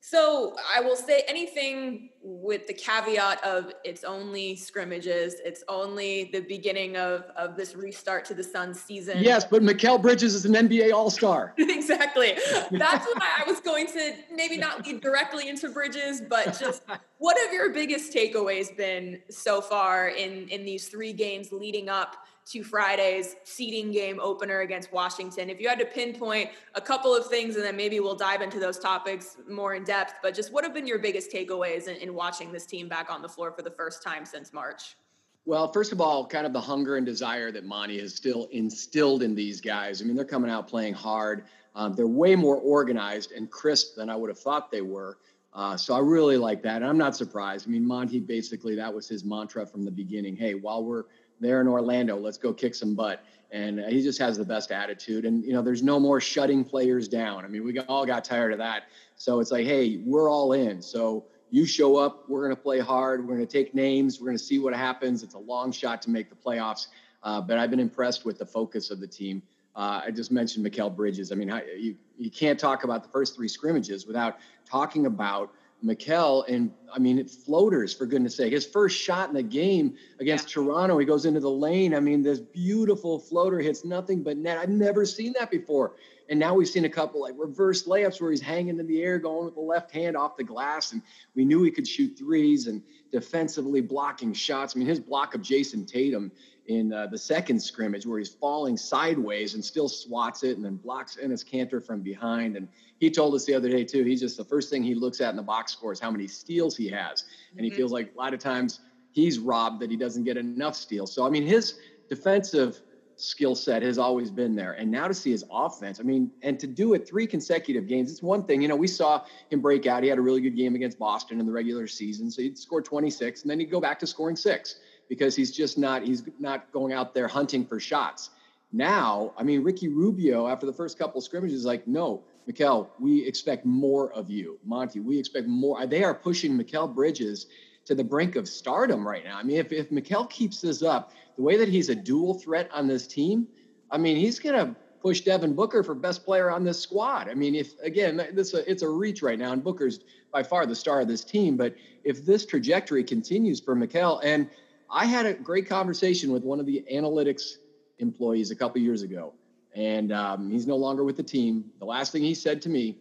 So 0.04 0.56
I 0.68 0.80
will 0.80 0.96
say 0.96 1.22
anything 1.28 2.10
with 2.24 2.66
the 2.66 2.74
caveat 2.74 3.42
of 3.44 3.72
it's 3.84 4.02
only 4.02 4.56
scrimmages, 4.56 5.36
it's 5.44 5.62
only 5.68 6.28
the 6.32 6.40
beginning 6.40 6.96
of, 6.96 7.22
of 7.36 7.56
this 7.56 7.76
restart 7.76 8.24
to 8.24 8.34
the 8.34 8.42
Suns 8.42 8.80
season. 8.80 9.18
Yes, 9.20 9.44
but 9.44 9.62
Mikal 9.62 10.02
Bridges 10.02 10.34
is 10.34 10.44
an 10.44 10.54
NBA 10.54 10.92
All 10.92 11.08
Star. 11.08 11.54
exactly. 11.58 12.32
That's 12.72 13.06
why 13.06 13.30
I 13.38 13.44
was 13.46 13.60
going 13.60 13.86
to 13.86 14.14
maybe 14.34 14.56
not 14.56 14.84
lead 14.86 15.00
directly 15.00 15.48
into 15.48 15.68
Bridges, 15.68 16.20
but 16.20 16.58
just 16.58 16.82
what 17.18 17.38
have 17.38 17.52
your 17.52 17.70
biggest 17.70 18.12
takeaways 18.12 18.76
been 18.76 19.20
so 19.30 19.60
far 19.60 20.08
in 20.08 20.48
in 20.48 20.64
these 20.64 20.88
three 20.88 21.12
games 21.12 21.52
leading 21.52 21.88
up 21.88 22.16
to 22.44 22.64
Friday's 22.64 23.36
seeding 23.44 23.92
game 23.92 24.18
opener 24.20 24.60
against 24.60 24.92
Washington. 24.92 25.48
If 25.48 25.60
you 25.60 25.68
had 25.68 25.78
to 25.78 25.84
pinpoint 25.84 26.50
a 26.74 26.80
couple 26.80 27.14
of 27.14 27.26
things, 27.26 27.56
and 27.56 27.64
then 27.64 27.76
maybe 27.76 28.00
we'll 28.00 28.16
dive 28.16 28.42
into 28.42 28.58
those 28.58 28.78
topics 28.78 29.36
more 29.48 29.74
in 29.74 29.84
depth, 29.84 30.14
but 30.22 30.34
just 30.34 30.52
what 30.52 30.64
have 30.64 30.74
been 30.74 30.86
your 30.86 30.98
biggest 30.98 31.32
takeaways 31.32 31.88
in, 31.88 31.96
in 31.96 32.14
watching 32.14 32.52
this 32.52 32.66
team 32.66 32.88
back 32.88 33.10
on 33.10 33.22
the 33.22 33.28
floor 33.28 33.52
for 33.52 33.62
the 33.62 33.70
first 33.70 34.02
time 34.02 34.26
since 34.26 34.52
March? 34.52 34.96
Well, 35.44 35.72
first 35.72 35.92
of 35.92 36.00
all, 36.00 36.26
kind 36.26 36.46
of 36.46 36.52
the 36.52 36.60
hunger 36.60 36.96
and 36.96 37.04
desire 37.04 37.50
that 37.50 37.64
Monty 37.64 37.98
has 38.00 38.14
still 38.14 38.48
instilled 38.52 39.22
in 39.22 39.34
these 39.34 39.60
guys. 39.60 40.00
I 40.00 40.04
mean, 40.04 40.14
they're 40.14 40.24
coming 40.24 40.50
out 40.50 40.68
playing 40.68 40.94
hard. 40.94 41.44
Um, 41.74 41.94
they're 41.94 42.06
way 42.06 42.36
more 42.36 42.56
organized 42.56 43.32
and 43.32 43.50
crisp 43.50 43.96
than 43.96 44.08
I 44.08 44.14
would 44.14 44.28
have 44.28 44.38
thought 44.38 44.70
they 44.70 44.82
were. 44.82 45.18
Uh, 45.54 45.76
so 45.76 45.94
I 45.94 45.98
really 45.98 46.36
like 46.36 46.62
that. 46.62 46.76
And 46.76 46.86
I'm 46.86 46.96
not 46.96 47.16
surprised. 47.16 47.66
I 47.66 47.70
mean, 47.70 47.86
Monty 47.86 48.20
basically, 48.20 48.74
that 48.76 48.92
was 48.92 49.08
his 49.08 49.24
mantra 49.24 49.66
from 49.66 49.84
the 49.84 49.90
beginning. 49.90 50.36
Hey, 50.36 50.54
while 50.54 50.84
we're 50.84 51.04
there 51.42 51.60
in 51.60 51.68
Orlando. 51.68 52.16
Let's 52.16 52.38
go 52.38 52.52
kick 52.54 52.74
some 52.74 52.94
butt. 52.94 53.22
And 53.50 53.80
he 53.80 54.02
just 54.02 54.18
has 54.18 54.38
the 54.38 54.46
best 54.46 54.72
attitude. 54.72 55.26
And, 55.26 55.44
you 55.44 55.52
know, 55.52 55.60
there's 55.60 55.82
no 55.82 56.00
more 56.00 56.22
shutting 56.22 56.64
players 56.64 57.06
down. 57.06 57.44
I 57.44 57.48
mean, 57.48 57.64
we 57.64 57.78
all 57.80 58.06
got 58.06 58.24
tired 58.24 58.52
of 58.52 58.58
that. 58.58 58.84
So 59.16 59.40
it's 59.40 59.50
like, 59.50 59.66
hey, 59.66 60.00
we're 60.06 60.30
all 60.30 60.54
in. 60.54 60.80
So 60.80 61.26
you 61.50 61.66
show 61.66 61.96
up, 61.96 62.30
we're 62.30 62.44
going 62.44 62.56
to 62.56 62.62
play 62.62 62.78
hard. 62.78 63.28
We're 63.28 63.34
going 63.34 63.46
to 63.46 63.52
take 63.52 63.74
names. 63.74 64.18
We're 64.18 64.28
going 64.28 64.38
to 64.38 64.42
see 64.42 64.58
what 64.58 64.72
happens. 64.72 65.22
It's 65.22 65.34
a 65.34 65.38
long 65.38 65.70
shot 65.70 66.00
to 66.02 66.10
make 66.10 66.30
the 66.30 66.36
playoffs. 66.36 66.86
Uh, 67.22 67.42
but 67.42 67.58
I've 67.58 67.68
been 67.68 67.78
impressed 67.78 68.24
with 68.24 68.38
the 68.38 68.46
focus 68.46 68.90
of 68.90 69.00
the 69.00 69.06
team. 69.06 69.42
Uh, 69.76 70.00
I 70.06 70.10
just 70.10 70.32
mentioned 70.32 70.64
Mikal 70.64 70.94
Bridges. 70.94 71.30
I 71.30 71.34
mean, 71.34 71.52
you, 71.78 71.94
you 72.18 72.30
can't 72.30 72.58
talk 72.58 72.84
about 72.84 73.02
the 73.02 73.10
first 73.10 73.36
three 73.36 73.48
scrimmages 73.48 74.06
without 74.06 74.38
talking 74.64 75.04
about 75.04 75.52
Mikal, 75.84 76.48
and 76.48 76.72
I 76.92 76.98
mean, 76.98 77.18
it 77.18 77.30
floaters 77.30 77.92
for 77.92 78.06
goodness 78.06 78.36
sake. 78.36 78.52
His 78.52 78.66
first 78.66 78.98
shot 78.98 79.28
in 79.28 79.34
the 79.34 79.42
game 79.42 79.96
against 80.20 80.48
yeah. 80.48 80.62
Toronto, 80.62 80.98
he 80.98 81.06
goes 81.06 81.26
into 81.26 81.40
the 81.40 81.50
lane. 81.50 81.94
I 81.94 82.00
mean, 82.00 82.22
this 82.22 82.38
beautiful 82.38 83.18
floater 83.18 83.58
hits 83.58 83.84
nothing 83.84 84.22
but 84.22 84.36
net. 84.36 84.58
I've 84.58 84.68
never 84.68 85.04
seen 85.04 85.34
that 85.38 85.50
before. 85.50 85.94
And 86.28 86.38
now 86.38 86.54
we've 86.54 86.68
seen 86.68 86.84
a 86.84 86.88
couple 86.88 87.20
like 87.20 87.34
reverse 87.36 87.86
layups 87.86 88.20
where 88.20 88.30
he's 88.30 88.40
hanging 88.40 88.78
in 88.78 88.86
the 88.86 89.02
air, 89.02 89.18
going 89.18 89.44
with 89.44 89.54
the 89.54 89.60
left 89.60 89.90
hand 89.90 90.16
off 90.16 90.36
the 90.36 90.44
glass. 90.44 90.92
And 90.92 91.02
we 91.34 91.44
knew 91.44 91.62
he 91.62 91.70
could 91.70 91.86
shoot 91.86 92.16
threes 92.16 92.68
and 92.68 92.82
defensively 93.10 93.80
blocking 93.80 94.32
shots. 94.32 94.74
I 94.74 94.78
mean, 94.78 94.88
his 94.88 95.00
block 95.00 95.34
of 95.34 95.42
Jayson 95.42 95.84
Tatum 95.84 96.30
in 96.66 96.92
uh, 96.92 97.06
the 97.06 97.18
second 97.18 97.60
scrimmage 97.60 98.06
where 98.06 98.18
he's 98.18 98.28
falling 98.28 98.76
sideways 98.76 99.54
and 99.54 99.64
still 99.64 99.88
swats 99.88 100.44
it 100.44 100.56
and 100.56 100.64
then 100.64 100.76
blocks 100.76 101.18
Enes 101.22 101.44
Kanter 101.44 101.84
from 101.84 102.00
behind. 102.00 102.56
And 102.56 102.68
he 103.00 103.10
told 103.10 103.34
us 103.34 103.44
the 103.44 103.54
other 103.54 103.68
day 103.68 103.84
too, 103.84 104.04
he's 104.04 104.20
just 104.20 104.36
the 104.36 104.44
first 104.44 104.70
thing 104.70 104.82
he 104.82 104.94
looks 104.94 105.20
at 105.20 105.30
in 105.30 105.36
the 105.36 105.42
box 105.42 105.72
score 105.72 105.92
is 105.92 106.00
how 106.00 106.10
many 106.10 106.28
steals 106.28 106.76
he 106.76 106.88
has. 106.88 107.24
And 107.50 107.58
mm-hmm. 107.58 107.64
he 107.64 107.70
feels 107.70 107.92
like 107.92 108.12
a 108.14 108.18
lot 108.18 108.32
of 108.32 108.40
times 108.40 108.80
he's 109.10 109.38
robbed 109.38 109.80
that 109.80 109.90
he 109.90 109.96
doesn't 109.96 110.24
get 110.24 110.36
enough 110.36 110.76
steals. 110.76 111.12
So, 111.12 111.26
I 111.26 111.30
mean, 111.30 111.44
his 111.44 111.78
defensive 112.08 112.80
skill 113.16 113.54
set 113.54 113.82
has 113.82 113.98
always 113.98 114.30
been 114.30 114.54
there. 114.54 114.72
And 114.72 114.90
now 114.90 115.08
to 115.08 115.14
see 115.14 115.30
his 115.30 115.44
offense, 115.50 116.00
I 116.00 116.02
mean, 116.02 116.30
and 116.42 116.58
to 116.60 116.66
do 116.66 116.94
it 116.94 117.06
three 117.06 117.26
consecutive 117.26 117.86
games, 117.86 118.10
it's 118.10 118.22
one 118.22 118.44
thing. 118.44 118.62
You 118.62 118.68
know, 118.68 118.76
we 118.76 118.88
saw 118.88 119.24
him 119.50 119.60
break 119.60 119.86
out. 119.86 120.02
He 120.02 120.08
had 120.08 120.18
a 120.18 120.22
really 120.22 120.40
good 120.40 120.56
game 120.56 120.74
against 120.74 120.98
Boston 120.98 121.40
in 121.40 121.46
the 121.46 121.52
regular 121.52 121.86
season. 121.86 122.30
So 122.30 122.42
he'd 122.42 122.58
score 122.58 122.82
26 122.82 123.42
and 123.42 123.50
then 123.50 123.60
he'd 123.60 123.70
go 123.70 123.80
back 123.80 123.98
to 124.00 124.06
scoring 124.06 124.36
six 124.36 124.76
because 125.12 125.36
he's 125.36 125.50
just 125.50 125.76
not 125.76 126.02
he's 126.02 126.22
not 126.40 126.72
going 126.72 126.94
out 126.94 127.12
there 127.12 127.28
hunting 127.28 127.66
for 127.66 127.78
shots. 127.78 128.30
Now, 128.72 129.34
I 129.36 129.42
mean, 129.42 129.62
Ricky 129.62 129.88
Rubio 129.88 130.48
after 130.48 130.64
the 130.64 130.72
first 130.72 130.98
couple 130.98 131.20
scrimmages 131.20 131.58
is 131.58 131.64
like, 131.66 131.86
no, 131.86 132.22
Mikal, 132.48 132.88
we 132.98 133.22
expect 133.26 133.66
more 133.66 134.10
of 134.14 134.30
you, 134.30 134.58
Monty. 134.64 135.00
We 135.00 135.18
expect 135.18 135.48
more. 135.48 135.86
They 135.86 136.02
are 136.02 136.14
pushing 136.14 136.58
Mikal 136.58 136.94
Bridges 136.94 137.48
to 137.84 137.94
the 137.94 138.02
brink 138.02 138.36
of 138.36 138.48
stardom 138.48 139.06
right 139.06 139.22
now. 139.22 139.36
I 139.36 139.42
mean, 139.42 139.58
if 139.58 139.70
if 139.70 139.90
Mikal 139.90 140.30
keeps 140.30 140.62
this 140.62 140.82
up, 140.82 141.12
the 141.36 141.42
way 141.42 141.58
that 141.58 141.68
he's 141.68 141.90
a 141.90 141.94
dual 141.94 142.32
threat 142.32 142.70
on 142.72 142.86
this 142.86 143.06
team, 143.06 143.46
I 143.90 143.98
mean, 143.98 144.16
he's 144.16 144.38
gonna 144.38 144.74
push 145.02 145.20
Devin 145.20 145.52
Booker 145.52 145.82
for 145.82 145.94
best 145.94 146.24
player 146.24 146.50
on 146.50 146.64
this 146.64 146.80
squad. 146.80 147.28
I 147.28 147.34
mean, 147.34 147.54
if 147.54 147.78
again, 147.82 148.16
this 148.32 148.54
it's 148.54 148.80
a 148.80 148.88
reach 148.88 149.20
right 149.20 149.38
now, 149.38 149.52
and 149.52 149.62
Booker's 149.62 150.00
by 150.32 150.42
far 150.42 150.64
the 150.64 150.74
star 150.74 151.02
of 151.02 151.08
this 151.08 151.22
team. 151.22 151.58
But 151.58 151.74
if 152.02 152.24
this 152.24 152.46
trajectory 152.46 153.04
continues 153.04 153.60
for 153.60 153.76
Mikal, 153.76 154.18
and 154.24 154.48
I 154.92 155.06
had 155.06 155.24
a 155.24 155.32
great 155.32 155.66
conversation 155.68 156.30
with 156.32 156.44
one 156.44 156.60
of 156.60 156.66
the 156.66 156.84
analytics 156.92 157.54
employees 157.98 158.50
a 158.50 158.56
couple 158.56 158.80
years 158.82 159.00
ago, 159.00 159.32
and 159.74 160.12
um, 160.12 160.50
he's 160.50 160.66
no 160.66 160.76
longer 160.76 161.02
with 161.02 161.16
the 161.16 161.22
team. 161.22 161.64
The 161.78 161.86
last 161.86 162.12
thing 162.12 162.22
he 162.22 162.34
said 162.34 162.60
to 162.62 162.68
me, 162.68 162.98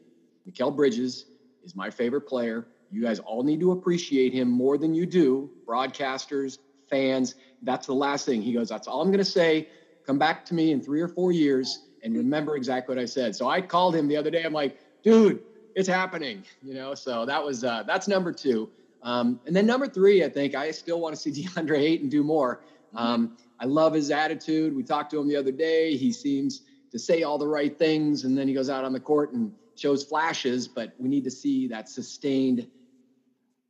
Mikal 0.49 0.73
Bridges 0.73 1.25
is 1.63 1.75
my 1.75 1.89
favorite 1.89 2.21
player. 2.21 2.67
You 2.89 3.03
guys 3.03 3.19
all 3.19 3.43
need 3.43 3.59
to 3.59 3.71
appreciate 3.71 4.33
him 4.33 4.49
more 4.49 4.77
than 4.77 4.93
you 4.93 5.05
do, 5.05 5.51
broadcasters, 5.67 6.57
fans. 6.89 7.35
That's 7.61 7.87
the 7.87 7.93
last 7.93 8.25
thing. 8.25 8.41
He 8.41 8.53
goes, 8.53 8.69
That's 8.69 8.87
all 8.87 9.01
I'm 9.01 9.09
going 9.09 9.19
to 9.19 9.25
say. 9.25 9.67
Come 10.05 10.17
back 10.17 10.45
to 10.45 10.53
me 10.53 10.71
in 10.71 10.81
three 10.81 11.01
or 11.01 11.09
four 11.09 11.31
years 11.33 11.77
and 12.03 12.15
remember 12.15 12.55
exactly 12.55 12.95
what 12.95 13.01
I 13.01 13.05
said. 13.05 13.35
So 13.35 13.49
I 13.49 13.61
called 13.61 13.95
him 13.95 14.07
the 14.07 14.17
other 14.17 14.31
day. 14.31 14.43
I'm 14.43 14.53
like, 14.53 14.77
dude, 15.03 15.41
it's 15.75 15.87
happening, 15.87 16.43
you 16.61 16.73
know? 16.73 16.95
So 16.95 17.25
that 17.25 17.43
was, 17.43 17.63
uh, 17.63 17.83
that's 17.83 18.07
number 18.07 18.31
two. 18.31 18.69
Um, 19.03 19.39
and 19.45 19.55
then 19.55 19.65
number 19.65 19.87
three, 19.87 20.23
I 20.23 20.29
think 20.29 20.55
I 20.55 20.71
still 20.71 20.99
want 20.99 21.15
to 21.15 21.21
see 21.21 21.31
DeAndre 21.43 21.79
Ayton 21.79 22.09
do 22.09 22.23
more. 22.23 22.61
Um, 22.93 23.37
I 23.59 23.65
love 23.65 23.93
his 23.93 24.11
attitude. 24.11 24.75
We 24.75 24.83
talked 24.83 25.11
to 25.11 25.19
him 25.19 25.27
the 25.27 25.35
other 25.35 25.51
day. 25.51 25.95
He 25.95 26.11
seems 26.11 26.61
to 26.91 26.99
say 26.99 27.23
all 27.23 27.37
the 27.37 27.47
right 27.47 27.77
things, 27.77 28.25
and 28.25 28.37
then 28.37 28.47
he 28.47 28.53
goes 28.53 28.69
out 28.69 28.83
on 28.83 28.91
the 28.91 28.99
court 28.99 29.31
and 29.31 29.51
shows 29.75 30.03
flashes. 30.03 30.67
But 30.67 30.91
we 30.97 31.07
need 31.07 31.23
to 31.23 31.31
see 31.31 31.67
that 31.67 31.87
sustained 31.87 32.67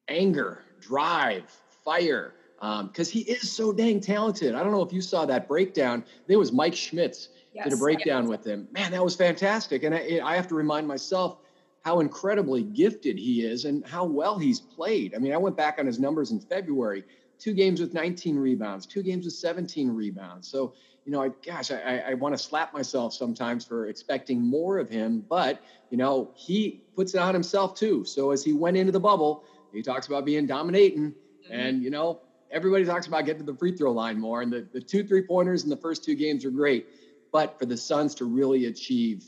anger, 0.08 0.64
drive, 0.80 1.52
fire, 1.84 2.34
because 2.60 3.08
um, 3.08 3.12
he 3.12 3.22
is 3.22 3.52
so 3.52 3.72
dang 3.72 4.00
talented. 4.00 4.56
I 4.56 4.64
don't 4.64 4.72
know 4.72 4.82
if 4.82 4.94
you 4.94 5.02
saw 5.02 5.26
that 5.26 5.48
breakdown. 5.48 6.04
There 6.28 6.40
was 6.40 6.52
Mike 6.52 6.76
Schmitz 6.76 7.30
yes, 7.54 7.66
did 7.66 7.74
a 7.74 7.78
breakdown 7.78 8.28
with 8.28 8.46
him. 8.46 8.68
Man, 8.72 8.92
that 8.92 9.04
was 9.04 9.16
fantastic. 9.16 9.84
And 9.84 9.94
I, 9.96 10.20
I 10.24 10.36
have 10.36 10.48
to 10.48 10.56
remind 10.56 10.88
myself 10.88 11.38
how 11.82 12.00
incredibly 12.00 12.64
gifted 12.64 13.18
he 13.18 13.44
is 13.44 13.66
and 13.66 13.86
how 13.86 14.06
well 14.06 14.38
he's 14.38 14.60
played. 14.60 15.16
I 15.16 15.18
mean, 15.18 15.34
I 15.34 15.38
went 15.38 15.58
back 15.58 15.78
on 15.80 15.86
his 15.86 16.00
numbers 16.00 16.32
in 16.32 16.40
February 16.40 17.04
two 17.40 17.54
games 17.54 17.82
with 17.82 17.94
19 17.94 18.38
rebounds, 18.38 18.86
two 18.86 19.02
games 19.02 19.26
with 19.26 19.34
17 19.34 19.90
rebounds. 19.90 20.48
So, 20.48 20.76
you 21.06 21.12
know, 21.12 21.24
I, 21.24 21.30
gosh, 21.44 21.72
I, 21.72 22.04
I 22.10 22.14
want 22.14 22.38
to 22.38 22.38
slap 22.38 22.72
myself 22.72 23.14
sometimes 23.14 23.66
for 23.66 23.88
expecting 23.88 24.40
more 24.40 24.78
of 24.78 24.90
him, 24.90 25.26
but, 25.28 25.60
you 25.90 25.98
know, 25.98 26.30
he 26.36 26.84
puts 26.96 27.16
it 27.16 27.18
on 27.18 27.34
himself 27.34 27.74
too. 27.74 28.06
So 28.06 28.30
as 28.30 28.44
he 28.44 28.54
went 28.54 28.78
into 28.78 28.92
the 28.92 29.00
bubble, 29.00 29.44
he 29.74 29.82
talks 29.82 30.06
about 30.06 30.24
being 30.24 30.46
dominating 30.46 31.12
mm-hmm. 31.12 31.52
and, 31.54 31.82
you 31.82 31.90
know, 31.90 32.22
everybody 32.52 32.86
talks 32.86 33.08
about 33.08 33.26
getting 33.26 33.44
to 33.44 33.52
the 33.52 33.58
free 33.58 33.76
throw 33.76 33.92
line 33.92 34.20
more. 34.20 34.44
And 34.44 34.54
the, 34.54 34.68
the 34.72 34.82
two 34.82 35.04
three 35.04 35.24
pointers 35.24 35.64
in 35.64 35.70
the 35.72 35.78
first 35.78 36.04
two 36.04 36.16
games 36.16 36.46
are 36.46 36.52
great. 36.52 36.88
But 37.32 37.58
for 37.58 37.66
the 37.66 37.78
Suns 37.78 38.14
to 38.16 38.26
really 38.26 38.66
achieve 38.66 39.24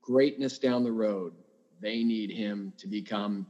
greatness 0.00 0.58
down 0.58 0.84
the 0.84 0.92
road, 0.92 1.32
they 1.82 2.02
need 2.02 2.30
him 2.30 2.72
to 2.78 2.86
become 2.86 3.46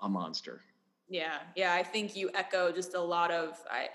a 0.00 0.08
monster. 0.08 0.60
Yeah, 1.08 1.38
yeah, 1.56 1.74
I 1.74 1.82
think 1.82 2.14
you 2.14 2.30
echo 2.34 2.70
just 2.70 2.94
a 2.94 3.00
lot 3.00 3.30
of. 3.30 3.58
I, 3.70 3.88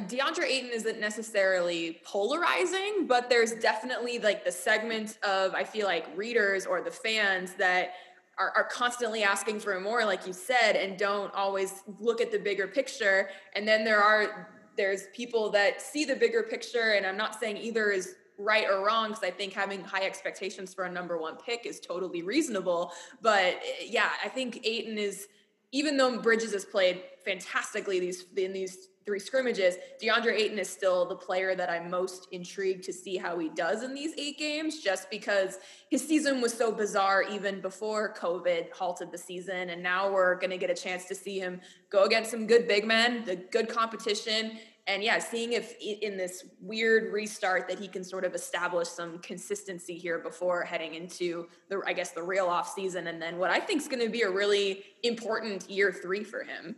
DeAndre 0.00 0.44
Ayton 0.44 0.70
isn't 0.70 1.00
necessarily 1.00 2.00
polarizing, 2.04 3.06
but 3.06 3.30
there's 3.30 3.52
definitely 3.52 4.18
like 4.18 4.44
the 4.44 4.52
segment 4.52 5.18
of 5.22 5.54
I 5.54 5.64
feel 5.64 5.86
like 5.86 6.06
readers 6.16 6.66
or 6.66 6.82
the 6.82 6.90
fans 6.90 7.54
that 7.54 7.94
are, 8.38 8.52
are 8.54 8.64
constantly 8.64 9.22
asking 9.22 9.60
for 9.60 9.80
more, 9.80 10.04
like 10.04 10.26
you 10.26 10.34
said, 10.34 10.76
and 10.76 10.98
don't 10.98 11.32
always 11.34 11.82
look 11.98 12.20
at 12.20 12.30
the 12.30 12.38
bigger 12.38 12.66
picture. 12.66 13.30
And 13.54 13.66
then 13.66 13.84
there 13.84 14.02
are 14.02 14.48
there's 14.76 15.04
people 15.14 15.50
that 15.50 15.82
see 15.82 16.04
the 16.04 16.14
bigger 16.14 16.42
picture, 16.42 16.92
and 16.92 17.06
I'm 17.06 17.16
not 17.16 17.40
saying 17.40 17.56
either 17.56 17.90
is 17.90 18.14
right 18.38 18.66
or 18.68 18.84
wrong 18.84 19.08
because 19.08 19.24
I 19.24 19.30
think 19.30 19.52
having 19.52 19.82
high 19.82 20.04
expectations 20.04 20.72
for 20.72 20.84
a 20.84 20.90
number 20.90 21.18
one 21.18 21.36
pick 21.36 21.66
is 21.66 21.80
totally 21.80 22.22
reasonable. 22.22 22.92
But 23.20 23.56
eh, 23.56 23.86
yeah, 23.86 24.10
I 24.24 24.28
think 24.28 24.60
Ayton 24.64 24.96
is 24.96 25.28
even 25.72 25.96
though 25.96 26.18
Bridges 26.18 26.52
has 26.52 26.64
played 26.64 27.02
fantastically 27.24 28.00
these 28.00 28.24
in 28.36 28.52
these 28.52 28.88
three 29.04 29.18
scrimmages, 29.18 29.76
DeAndre 30.02 30.34
Ayton 30.34 30.58
is 30.58 30.68
still 30.68 31.06
the 31.06 31.16
player 31.16 31.54
that 31.54 31.70
I'm 31.70 31.88
most 31.88 32.28
intrigued 32.30 32.84
to 32.84 32.92
see 32.92 33.16
how 33.16 33.38
he 33.38 33.48
does 33.48 33.82
in 33.82 33.94
these 33.94 34.12
eight 34.18 34.38
games, 34.38 34.80
just 34.80 35.10
because 35.10 35.60
his 35.90 36.06
season 36.06 36.42
was 36.42 36.52
so 36.52 36.70
bizarre 36.70 37.22
even 37.22 37.62
before 37.62 38.14
COVID 38.14 38.70
halted 38.70 39.10
the 39.10 39.16
season. 39.16 39.70
And 39.70 39.82
now 39.82 40.12
we're 40.12 40.34
going 40.34 40.50
to 40.50 40.58
get 40.58 40.68
a 40.68 40.74
chance 40.74 41.06
to 41.06 41.14
see 41.14 41.38
him 41.38 41.58
go 41.88 42.04
against 42.04 42.30
some 42.30 42.46
good 42.46 42.68
big 42.68 42.84
men, 42.86 43.24
the 43.24 43.36
good 43.36 43.70
competition, 43.70 44.58
and 44.88 45.04
yeah, 45.04 45.18
seeing 45.18 45.52
if 45.52 45.78
in 45.80 46.16
this 46.16 46.46
weird 46.60 47.12
restart 47.12 47.68
that 47.68 47.78
he 47.78 47.86
can 47.86 48.02
sort 48.02 48.24
of 48.24 48.34
establish 48.34 48.88
some 48.88 49.18
consistency 49.18 49.94
here 49.94 50.18
before 50.18 50.62
heading 50.62 50.94
into 50.94 51.46
the, 51.68 51.82
I 51.86 51.92
guess, 51.92 52.12
the 52.12 52.22
real 52.22 52.46
off 52.46 52.72
season, 52.72 53.06
and 53.06 53.20
then 53.20 53.38
what 53.38 53.50
I 53.50 53.60
think 53.60 53.82
is 53.82 53.88
going 53.88 54.02
to 54.02 54.08
be 54.08 54.22
a 54.22 54.30
really 54.30 54.84
important 55.02 55.68
year 55.70 55.92
three 55.92 56.24
for 56.24 56.42
him. 56.42 56.76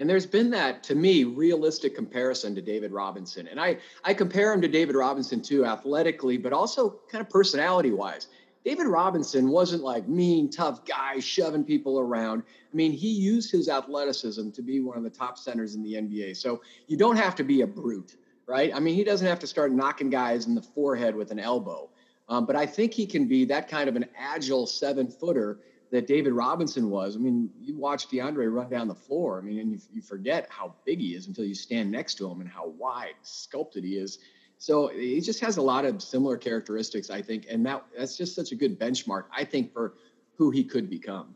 And 0.00 0.10
there's 0.10 0.26
been 0.26 0.50
that, 0.50 0.82
to 0.84 0.96
me, 0.96 1.22
realistic 1.22 1.94
comparison 1.94 2.54
to 2.56 2.62
David 2.62 2.90
Robinson, 2.90 3.46
and 3.46 3.60
I 3.60 3.76
I 4.02 4.14
compare 4.14 4.52
him 4.52 4.60
to 4.62 4.68
David 4.68 4.96
Robinson 4.96 5.40
too, 5.40 5.64
athletically, 5.64 6.38
but 6.38 6.52
also 6.52 7.00
kind 7.10 7.22
of 7.22 7.30
personality 7.30 7.92
wise. 7.92 8.26
David 8.64 8.86
Robinson 8.86 9.48
wasn't 9.48 9.82
like 9.82 10.08
mean, 10.08 10.50
tough 10.50 10.86
guy 10.86 11.20
shoving 11.20 11.64
people 11.64 12.00
around. 12.00 12.42
I 12.42 12.76
mean, 12.76 12.92
he 12.92 13.10
used 13.10 13.50
his 13.50 13.68
athleticism 13.68 14.50
to 14.50 14.62
be 14.62 14.80
one 14.80 14.96
of 14.96 15.04
the 15.04 15.10
top 15.10 15.38
centers 15.38 15.74
in 15.74 15.82
the 15.82 15.94
NBA. 15.94 16.36
So 16.36 16.62
you 16.86 16.96
don't 16.96 17.16
have 17.16 17.34
to 17.36 17.44
be 17.44 17.60
a 17.60 17.66
brute, 17.66 18.16
right? 18.46 18.74
I 18.74 18.80
mean, 18.80 18.94
he 18.94 19.04
doesn't 19.04 19.26
have 19.26 19.38
to 19.40 19.46
start 19.46 19.70
knocking 19.72 20.08
guys 20.08 20.46
in 20.46 20.54
the 20.54 20.62
forehead 20.62 21.14
with 21.14 21.30
an 21.30 21.38
elbow. 21.38 21.90
Um, 22.28 22.46
but 22.46 22.56
I 22.56 22.64
think 22.64 22.94
he 22.94 23.06
can 23.06 23.28
be 23.28 23.44
that 23.44 23.68
kind 23.68 23.88
of 23.88 23.96
an 23.96 24.06
agile 24.16 24.66
seven 24.66 25.08
footer 25.08 25.58
that 25.90 26.06
David 26.06 26.32
Robinson 26.32 26.88
was. 26.88 27.16
I 27.16 27.18
mean, 27.18 27.50
you 27.60 27.76
watch 27.76 28.08
DeAndre 28.08 28.52
run 28.52 28.70
down 28.70 28.88
the 28.88 28.94
floor. 28.94 29.38
I 29.38 29.42
mean, 29.42 29.60
and 29.60 29.72
you, 29.72 29.78
you 29.92 30.02
forget 30.02 30.48
how 30.48 30.74
big 30.86 31.00
he 31.00 31.14
is 31.14 31.28
until 31.28 31.44
you 31.44 31.54
stand 31.54 31.90
next 31.90 32.14
to 32.14 32.30
him 32.30 32.40
and 32.40 32.48
how 32.48 32.68
wide, 32.68 33.14
sculpted 33.22 33.84
he 33.84 33.96
is. 33.96 34.18
So 34.58 34.88
he 34.88 35.20
just 35.20 35.40
has 35.40 35.56
a 35.56 35.62
lot 35.62 35.84
of 35.84 36.02
similar 36.02 36.36
characteristics, 36.36 37.10
I 37.10 37.20
think, 37.20 37.46
and 37.50 37.64
that 37.66 37.84
that's 37.96 38.16
just 38.16 38.34
such 38.34 38.52
a 38.52 38.54
good 38.54 38.78
benchmark, 38.78 39.24
I 39.36 39.44
think, 39.44 39.72
for 39.72 39.94
who 40.36 40.50
he 40.50 40.64
could 40.64 40.88
become. 40.88 41.34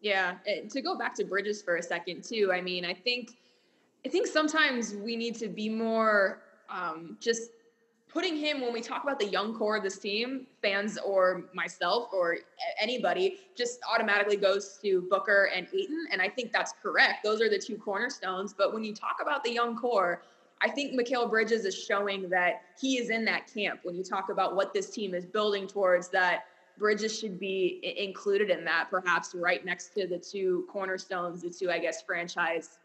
Yeah, 0.00 0.34
to 0.70 0.82
go 0.82 0.96
back 0.96 1.14
to 1.16 1.24
Bridges 1.24 1.62
for 1.62 1.76
a 1.76 1.82
second 1.82 2.22
too. 2.22 2.50
I 2.52 2.60
mean, 2.60 2.84
I 2.84 2.94
think 2.94 3.36
I 4.04 4.08
think 4.08 4.26
sometimes 4.26 4.94
we 4.94 5.16
need 5.16 5.34
to 5.36 5.48
be 5.48 5.68
more 5.68 6.42
um, 6.68 7.16
just 7.20 7.50
putting 8.08 8.36
him 8.36 8.60
when 8.60 8.72
we 8.72 8.80
talk 8.80 9.02
about 9.02 9.18
the 9.18 9.26
young 9.26 9.54
core 9.54 9.76
of 9.76 9.82
this 9.82 9.98
team, 9.98 10.46
fans 10.62 10.96
or 11.04 11.44
myself 11.52 12.08
or 12.12 12.36
anybody 12.80 13.38
just 13.56 13.78
automatically 13.92 14.36
goes 14.36 14.78
to 14.82 15.02
Booker 15.10 15.50
and 15.54 15.66
Ayton, 15.74 16.06
and 16.10 16.22
I 16.22 16.28
think 16.28 16.52
that's 16.52 16.72
correct. 16.82 17.24
Those 17.24 17.42
are 17.42 17.50
the 17.50 17.58
two 17.58 17.76
cornerstones. 17.76 18.54
But 18.56 18.72
when 18.72 18.84
you 18.84 18.94
talk 18.94 19.16
about 19.20 19.44
the 19.44 19.52
young 19.52 19.76
core, 19.76 20.22
I 20.62 20.70
think 20.70 20.98
Mikal 20.98 21.28
Bridges 21.28 21.64
is 21.64 21.74
showing 21.74 22.28
that 22.30 22.62
he 22.80 22.98
is 22.98 23.10
in 23.10 23.24
that 23.26 23.52
camp 23.52 23.80
when 23.82 23.94
you 23.94 24.02
talk 24.02 24.30
about 24.30 24.56
what 24.56 24.72
this 24.72 24.90
team 24.90 25.14
is 25.14 25.26
building 25.26 25.66
towards 25.66 26.08
that 26.08 26.44
Bridges 26.78 27.18
should 27.18 27.38
be 27.38 27.80
included 27.98 28.50
in 28.50 28.64
that, 28.64 28.88
perhaps 28.90 29.34
right 29.34 29.64
next 29.64 29.94
to 29.94 30.06
the 30.06 30.18
two 30.18 30.66
cornerstones, 30.70 31.42
the 31.42 31.50
two, 31.50 31.70
I 31.70 31.78
guess, 31.78 32.02
franchise 32.02 32.78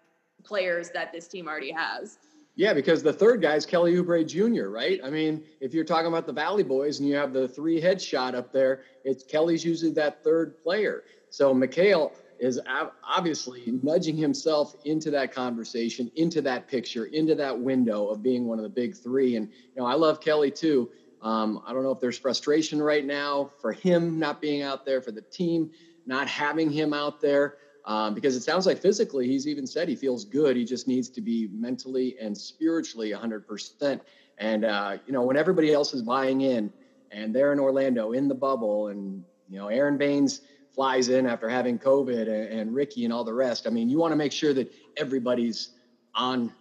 players 0.44 0.90
that 0.92 1.12
this 1.12 1.28
team 1.28 1.48
already 1.48 1.72
has. 1.72 2.18
Yeah, 2.56 2.74
because 2.74 3.02
the 3.02 3.14
third 3.14 3.42
guy 3.42 3.56
is 3.56 3.66
Kelly 3.66 3.96
Oubre 3.96 4.26
Jr., 4.26 4.68
right? 4.68 5.00
I 5.04 5.10
mean, 5.10 5.44
if 5.62 5.74
you're 5.74 5.86
talking 5.86 6.08
about 6.08 6.26
the 6.26 6.34
Valley 6.34 6.64
Boys 6.64 7.00
and 7.00 7.08
you 7.08 7.16
have 7.16 7.32
the 7.32 7.48
three 7.48 7.82
headshot 7.82 8.34
up 8.34 8.52
there, 8.52 8.82
it's 9.06 9.24
Kelly's 9.24 9.64
usually 9.64 9.92
that 9.94 10.24
third 10.24 10.58
player. 10.62 11.04
So 11.30 11.54
Mikal, 11.54 12.12
is 12.42 12.60
obviously 13.04 13.80
nudging 13.84 14.18
himself 14.18 14.76
into 14.84 15.12
that 15.12 15.32
conversation, 15.32 16.12
into 16.16 16.42
that 16.42 16.68
picture, 16.68 17.06
into 17.06 17.36
that 17.36 17.58
window 17.58 18.08
of 18.08 18.24
being 18.24 18.48
one 18.48 18.58
of 18.58 18.64
the 18.64 18.70
big 18.70 18.98
three. 18.98 19.36
And 19.36 19.48
you 19.48 19.82
know, 19.82 19.86
I 19.86 19.94
love 19.94 20.20
Kelly 20.20 20.50
too. 20.50 20.90
Um, 21.22 21.62
I 21.68 21.72
don't 21.72 21.84
know 21.84 21.92
if 21.92 22.00
there's 22.00 22.18
frustration 22.18 22.82
right 22.82 23.06
now 23.06 23.52
for 23.62 23.72
him 23.72 24.18
not 24.18 24.42
being 24.42 24.64
out 24.64 24.86
there, 24.86 25.04
for 25.04 25.12
the 25.12 25.22
team 25.22 25.70
not 26.08 26.28
having 26.28 26.72
him 26.72 26.94
out 26.94 27.22
there, 27.22 27.58
um, 27.86 28.16
because 28.16 28.36
it 28.36 28.42
sounds 28.42 28.66
like 28.66 28.80
physically 28.80 29.28
he's 29.28 29.48
even 29.48 29.68
said 29.68 29.88
he 29.88 29.96
feels 29.96 30.26
good. 30.26 30.56
He 30.56 30.66
just 30.66 30.88
needs 30.88 31.10
to 31.10 31.22
be 31.22 31.48
mentally 31.54 32.16
and 32.20 32.36
spiritually 32.36 33.12
100%. 33.12 34.02
And 34.40 34.66
uh, 34.66 34.98
you 35.06 35.14
know, 35.14 35.22
when 35.22 35.38
everybody 35.38 35.72
else 35.72 35.94
is 35.94 36.02
buying 36.02 36.42
in, 36.42 36.74
and 37.12 37.36
they're 37.36 37.54
in 37.54 37.60
Orlando 37.60 38.14
in 38.14 38.28
the 38.28 38.34
bubble, 38.34 38.88
and 38.88 39.24
you 39.48 39.60
know, 39.60 39.68
Aaron 39.68 40.00
Baynes 40.00 40.42
flies 40.74 41.10
in 41.10 41.26
after 41.26 41.50
having 41.50 41.78
COVID 41.78 42.22
and, 42.22 42.60
and 42.60 42.74
Ricky 42.74 43.04
and 43.04 43.14
all 43.14 43.24
the 43.24 43.34
rest. 43.34 43.68
I 43.68 43.70
mean, 43.70 43.90
you 43.90 43.98
want 43.98 44.12
to 44.12 44.16
make 44.16 44.32
sure 44.32 44.54
that 44.54 44.74
everybody's 44.98 45.70
on 46.16 46.54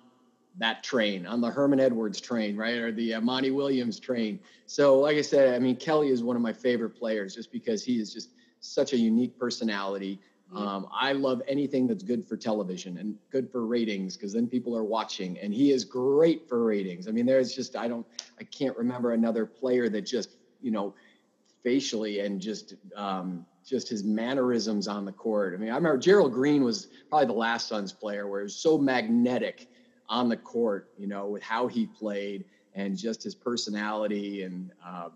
that 0.58 0.82
train, 0.82 1.26
on 1.26 1.40
the 1.40 1.50
Herman 1.50 1.80
Edwards 1.80 2.20
train, 2.20 2.56
right? 2.56 2.76
Or 2.76 2.92
the 2.92 3.14
uh, 3.14 3.20
Monty 3.20 3.50
Williams 3.50 4.00
train. 4.00 4.40
So, 4.66 4.98
like 4.98 5.16
I 5.16 5.22
said, 5.22 5.54
I 5.54 5.58
mean, 5.58 5.76
Kelly 5.76 6.08
is 6.08 6.22
one 6.22 6.36
of 6.36 6.42
my 6.42 6.52
favorite 6.52 6.90
players 6.90 7.34
just 7.34 7.52
because 7.52 7.84
he 7.84 8.00
is 8.00 8.12
just 8.12 8.30
such 8.60 8.92
a 8.92 8.96
unique 8.96 9.38
personality. 9.38 10.20
Um, 10.54 10.88
I 10.92 11.12
love 11.12 11.42
anything 11.46 11.86
that's 11.86 12.02
good 12.02 12.26
for 12.26 12.36
television 12.36 12.98
and 12.98 13.14
good 13.30 13.50
for 13.52 13.66
ratings 13.66 14.16
because 14.16 14.32
then 14.32 14.48
people 14.48 14.76
are 14.76 14.82
watching, 14.82 15.38
and 15.38 15.54
he 15.54 15.70
is 15.70 15.84
great 15.84 16.48
for 16.48 16.64
ratings. 16.64 17.06
I 17.06 17.12
mean, 17.12 17.24
there's 17.24 17.54
just 17.54 17.76
I 17.76 17.86
don't 17.86 18.04
I 18.40 18.44
can't 18.44 18.76
remember 18.76 19.12
another 19.12 19.46
player 19.46 19.88
that 19.88 20.02
just 20.02 20.30
you 20.60 20.72
know 20.72 20.92
facially 21.62 22.20
and 22.20 22.40
just 22.40 22.74
um, 22.96 23.46
just 23.66 23.88
his 23.88 24.04
mannerisms 24.04 24.88
on 24.88 25.04
the 25.04 25.12
court. 25.12 25.54
I 25.54 25.56
mean, 25.56 25.70
I 25.70 25.74
remember 25.74 25.98
Gerald 25.98 26.32
Green 26.32 26.64
was 26.64 26.88
probably 27.08 27.26
the 27.26 27.32
last 27.32 27.68
Suns 27.68 27.92
player 27.92 28.26
where 28.26 28.40
he 28.40 28.44
was 28.44 28.56
so 28.56 28.78
magnetic 28.78 29.68
on 30.08 30.28
the 30.28 30.36
court, 30.36 30.90
you 30.98 31.06
know, 31.06 31.26
with 31.26 31.42
how 31.42 31.66
he 31.66 31.86
played 31.86 32.44
and 32.74 32.96
just 32.96 33.22
his 33.22 33.34
personality 33.34 34.42
and 34.42 34.70
um, 34.86 35.12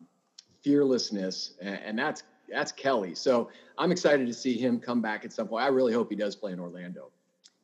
fearlessness, 0.62 1.54
and, 1.60 1.78
and 1.84 1.98
that's 1.98 2.22
that's 2.50 2.72
Kelly. 2.72 3.14
So 3.14 3.50
I'm 3.78 3.90
excited 3.90 4.26
to 4.26 4.34
see 4.34 4.58
him 4.58 4.78
come 4.78 5.00
back 5.00 5.24
at 5.24 5.32
some 5.32 5.48
point. 5.48 5.64
I 5.64 5.68
really 5.68 5.92
hope 5.92 6.10
he 6.10 6.16
does 6.16 6.36
play 6.36 6.52
in 6.52 6.60
Orlando. 6.60 7.10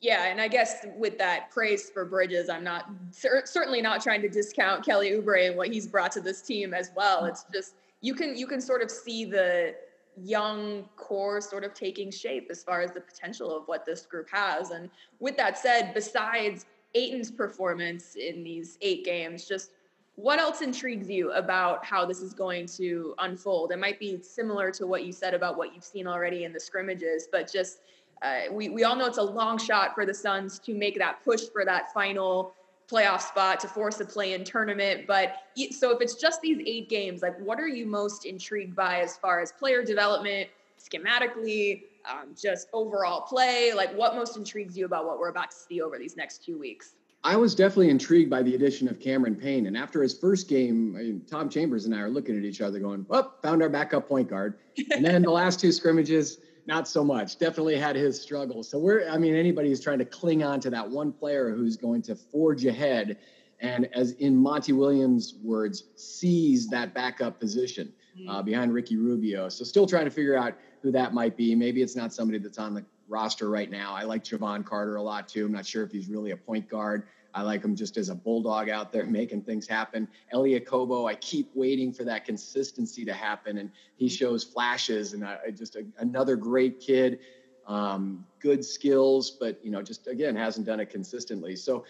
Yeah, 0.00 0.28
and 0.28 0.40
I 0.40 0.49
guess 0.49 0.87
with 0.96 1.18
that 1.18 1.50
praise 1.50 1.90
for 1.90 2.06
Bridges, 2.06 2.49
I'm 2.49 2.64
not 2.64 2.90
cer- 3.10 3.42
certainly 3.44 3.82
not 3.82 4.02
trying 4.02 4.22
to 4.22 4.28
discount 4.28 4.84
Kelly 4.84 5.10
Oubre 5.10 5.49
and 5.49 5.56
what 5.56 5.68
he's 5.68 5.87
brought 5.87 6.10
to 6.12 6.22
this 6.22 6.40
team 6.40 6.72
as 6.72 6.90
well. 6.96 7.26
It's 7.26 7.44
just 7.52 7.75
you 8.00 8.14
can 8.14 8.37
you 8.37 8.46
can 8.46 8.60
sort 8.60 8.82
of 8.82 8.90
see 8.90 9.26
the 9.26 9.75
young 10.22 10.84
core 10.96 11.40
sort 11.40 11.64
of 11.64 11.74
taking 11.74 12.10
shape 12.10 12.48
as 12.50 12.62
far 12.62 12.80
as 12.80 12.92
the 12.92 13.00
potential 13.00 13.56
of 13.56 13.66
what 13.66 13.84
this 13.84 14.06
group 14.06 14.28
has. 14.30 14.70
And 14.70 14.90
with 15.18 15.36
that 15.36 15.58
said, 15.58 15.92
besides 15.94 16.66
Ayton's 16.94 17.30
performance 17.30 18.16
in 18.16 18.42
these 18.42 18.78
eight 18.80 19.04
games, 19.04 19.46
just 19.46 19.72
what 20.16 20.38
else 20.38 20.60
intrigues 20.60 21.08
you 21.08 21.32
about 21.32 21.84
how 21.84 22.04
this 22.04 22.20
is 22.20 22.34
going 22.34 22.66
to 22.66 23.14
unfold? 23.18 23.72
It 23.72 23.78
might 23.78 23.98
be 23.98 24.20
similar 24.22 24.70
to 24.72 24.86
what 24.86 25.04
you 25.04 25.12
said 25.12 25.34
about 25.34 25.56
what 25.56 25.74
you've 25.74 25.84
seen 25.84 26.06
already 26.06 26.44
in 26.44 26.52
the 26.52 26.60
scrimmages, 26.60 27.28
but 27.30 27.50
just 27.50 27.80
uh, 28.22 28.52
we, 28.52 28.68
we 28.68 28.84
all 28.84 28.96
know 28.96 29.06
it's 29.06 29.18
a 29.18 29.22
long 29.22 29.56
shot 29.56 29.94
for 29.94 30.04
the 30.04 30.12
Suns 30.12 30.58
to 30.58 30.74
make 30.74 30.98
that 30.98 31.24
push 31.24 31.44
for 31.52 31.64
that 31.64 31.92
final 31.94 32.52
playoff 32.90 33.20
spot 33.20 33.61
to 33.61 33.68
force 33.68 34.00
a 34.00 34.04
play 34.04 34.35
in 34.35 34.44
tournament. 34.44 35.06
But 35.06 35.37
so 35.70 35.94
if 35.94 36.00
it's 36.00 36.14
just 36.14 36.40
these 36.40 36.61
eight 36.66 36.88
games, 36.88 37.23
like 37.23 37.38
what 37.40 37.61
are 37.61 37.68
you 37.68 37.87
most 37.87 38.25
intrigued 38.26 38.75
by 38.75 39.00
as 39.00 39.16
far 39.16 39.40
as 39.40 39.52
player 39.52 39.85
development, 39.85 40.49
schematically, 40.78 41.82
um, 42.11 42.35
just 42.40 42.68
overall 42.73 43.20
play? 43.23 43.73
Like 43.75 43.94
what 43.97 44.14
most 44.14 44.37
intrigues 44.37 44.76
you 44.76 44.87
about 44.87 45.06
what 45.06 45.18
we're 45.18 45.28
about 45.28 45.50
to 45.50 45.56
see 45.56 45.80
over 45.80 45.99
these 45.99 46.16
next 46.16 46.44
two 46.44 46.59
weeks? 46.59 46.94
I 47.23 47.37
was 47.37 47.54
definitely 47.54 47.90
intrigued 47.90 48.30
by 48.30 48.42
the 48.42 48.54
addition 48.54 48.88
of 48.88 48.99
Cameron 48.99 49.37
Payne. 49.37 49.66
And 49.66 49.76
after 49.76 50.02
his 50.02 50.16
first 50.16 50.49
game, 50.49 50.97
I 50.99 51.02
mean, 51.02 51.23
Tom 51.30 51.50
Chambers 51.50 51.85
and 51.85 51.94
I 51.94 51.99
are 52.00 52.09
looking 52.09 52.37
at 52.37 52.44
each 52.44 52.62
other 52.62 52.78
going, 52.78 53.04
well, 53.09 53.35
found 53.42 53.62
our 53.62 53.68
backup 53.68 54.09
point 54.09 54.28
guard. 54.28 54.59
And 54.92 55.04
then 55.04 55.20
the 55.23 55.30
last 55.30 55.61
two 55.61 55.73
scrimmages, 55.73 56.38
not 56.70 56.86
so 56.86 57.02
much. 57.04 57.36
Definitely 57.36 57.76
had 57.76 57.96
his 57.96 58.20
struggles. 58.20 58.70
So 58.70 58.78
we're, 58.78 59.08
I 59.08 59.18
mean, 59.18 59.34
anybody 59.34 59.68
who's 59.68 59.80
trying 59.80 59.98
to 59.98 60.04
cling 60.04 60.44
on 60.44 60.60
to 60.60 60.70
that 60.70 60.88
one 60.88 61.12
player 61.12 61.50
who's 61.50 61.76
going 61.76 62.00
to 62.02 62.14
forge 62.14 62.64
ahead 62.64 63.18
and, 63.60 63.88
as 63.92 64.12
in 64.12 64.36
Monty 64.36 64.72
Williams' 64.72 65.34
words, 65.42 65.84
seize 65.96 66.68
that 66.68 66.94
backup 66.94 67.40
position 67.40 67.92
uh, 68.28 68.36
mm-hmm. 68.36 68.46
behind 68.46 68.72
Ricky 68.72 68.96
Rubio. 68.96 69.48
So 69.48 69.64
still 69.64 69.86
trying 69.86 70.04
to 70.04 70.10
figure 70.12 70.36
out 70.36 70.54
who 70.80 70.92
that 70.92 71.12
might 71.12 71.36
be. 71.36 71.54
Maybe 71.56 71.82
it's 71.82 71.96
not 71.96 72.14
somebody 72.14 72.38
that's 72.38 72.58
on 72.58 72.72
the 72.72 72.84
roster 73.08 73.50
right 73.50 73.70
now. 73.70 73.92
I 73.92 74.04
like 74.04 74.22
Jevon 74.22 74.64
Carter 74.64 74.94
a 74.94 75.02
lot 75.02 75.28
too. 75.28 75.44
I'm 75.44 75.52
not 75.52 75.66
sure 75.66 75.82
if 75.82 75.90
he's 75.90 76.08
really 76.08 76.30
a 76.30 76.36
point 76.36 76.68
guard. 76.68 77.08
I 77.34 77.42
like 77.42 77.62
him 77.62 77.76
just 77.76 77.96
as 77.96 78.08
a 78.08 78.14
bulldog 78.14 78.68
out 78.68 78.92
there 78.92 79.06
making 79.06 79.42
things 79.42 79.66
happen. 79.66 80.08
Elie 80.32 80.58
Okobo, 80.60 81.08
I 81.08 81.14
keep 81.14 81.50
waiting 81.54 81.92
for 81.92 82.04
that 82.04 82.25
consistency 82.25 83.04
to 83.04 83.12
happen, 83.12 83.58
and 83.58 83.70
he 83.96 84.08
shows 84.08 84.44
flashes. 84.44 85.12
And 85.12 85.25
I, 85.25 85.38
just 85.50 85.76
a, 85.76 85.84
another 85.99 86.37
great 86.37 86.80
kid, 86.80 87.20
um, 87.66 88.25
good 88.40 88.64
skills, 88.64 89.30
but 89.30 89.64
you 89.64 89.70
know, 89.70 89.82
just 89.82 90.06
again 90.08 90.34
hasn't 90.34 90.66
done 90.66 90.80
it 90.80 90.90
consistently. 90.90 91.54
So 91.56 91.84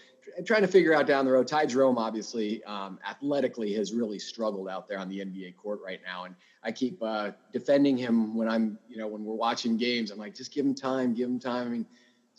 trying 0.45 0.61
to 0.61 0.67
figure 0.67 0.93
out 0.93 1.07
down 1.07 1.25
the 1.25 1.31
road. 1.31 1.47
Ty 1.47 1.65
Jerome, 1.65 1.97
obviously, 1.97 2.63
um, 2.65 2.99
athletically 3.07 3.73
has 3.73 3.93
really 3.93 4.19
struggled 4.19 4.69
out 4.69 4.87
there 4.87 4.99
on 4.99 5.09
the 5.09 5.19
NBA 5.19 5.57
court 5.57 5.79
right 5.83 5.99
now, 6.05 6.25
and 6.25 6.35
I 6.63 6.71
keep 6.71 7.01
uh, 7.01 7.31
defending 7.51 7.97
him 7.97 8.35
when 8.35 8.47
I'm, 8.47 8.77
you 8.87 8.97
know, 8.97 9.07
when 9.07 9.23
we're 9.23 9.35
watching 9.35 9.77
games. 9.77 10.11
I'm 10.11 10.19
like, 10.19 10.35
just 10.35 10.53
give 10.53 10.65
him 10.65 10.75
time, 10.75 11.13
give 11.13 11.27
him 11.27 11.39
time. 11.39 11.67
I 11.67 11.69
mean, 11.69 11.85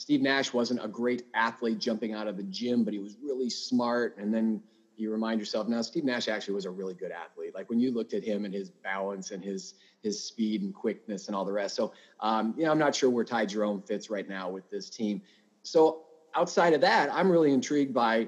Steve 0.02 0.20
Nash 0.20 0.52
wasn't 0.52 0.84
a 0.84 0.88
great 0.88 1.22
athlete 1.32 1.78
jumping 1.78 2.12
out 2.12 2.26
of 2.26 2.36
the 2.36 2.42
gym, 2.42 2.82
but 2.82 2.92
he 2.92 2.98
was 2.98 3.16
really 3.22 3.48
smart. 3.48 4.16
And 4.18 4.34
then 4.34 4.60
you 4.96 5.12
remind 5.12 5.38
yourself, 5.38 5.68
now 5.68 5.80
Steve 5.80 6.02
Nash 6.02 6.26
actually 6.26 6.54
was 6.54 6.64
a 6.64 6.70
really 6.70 6.94
good 6.94 7.12
athlete. 7.12 7.54
Like 7.54 7.70
when 7.70 7.78
you 7.78 7.92
looked 7.92 8.12
at 8.12 8.24
him 8.24 8.44
and 8.44 8.52
his 8.52 8.68
balance 8.68 9.30
and 9.30 9.44
his 9.44 9.74
his 10.02 10.20
speed 10.20 10.62
and 10.62 10.74
quickness 10.74 11.28
and 11.28 11.36
all 11.36 11.44
the 11.44 11.52
rest. 11.52 11.76
So, 11.76 11.92
um, 12.18 12.52
you 12.56 12.64
know, 12.64 12.72
I'm 12.72 12.80
not 12.80 12.96
sure 12.96 13.10
where 13.10 13.24
Ty 13.24 13.46
Jerome 13.46 13.80
fits 13.80 14.10
right 14.10 14.28
now 14.28 14.50
with 14.50 14.68
this 14.70 14.90
team. 14.90 15.22
So 15.62 16.02
outside 16.34 16.72
of 16.72 16.80
that, 16.80 17.08
I'm 17.14 17.30
really 17.30 17.52
intrigued 17.52 17.94
by 17.94 18.26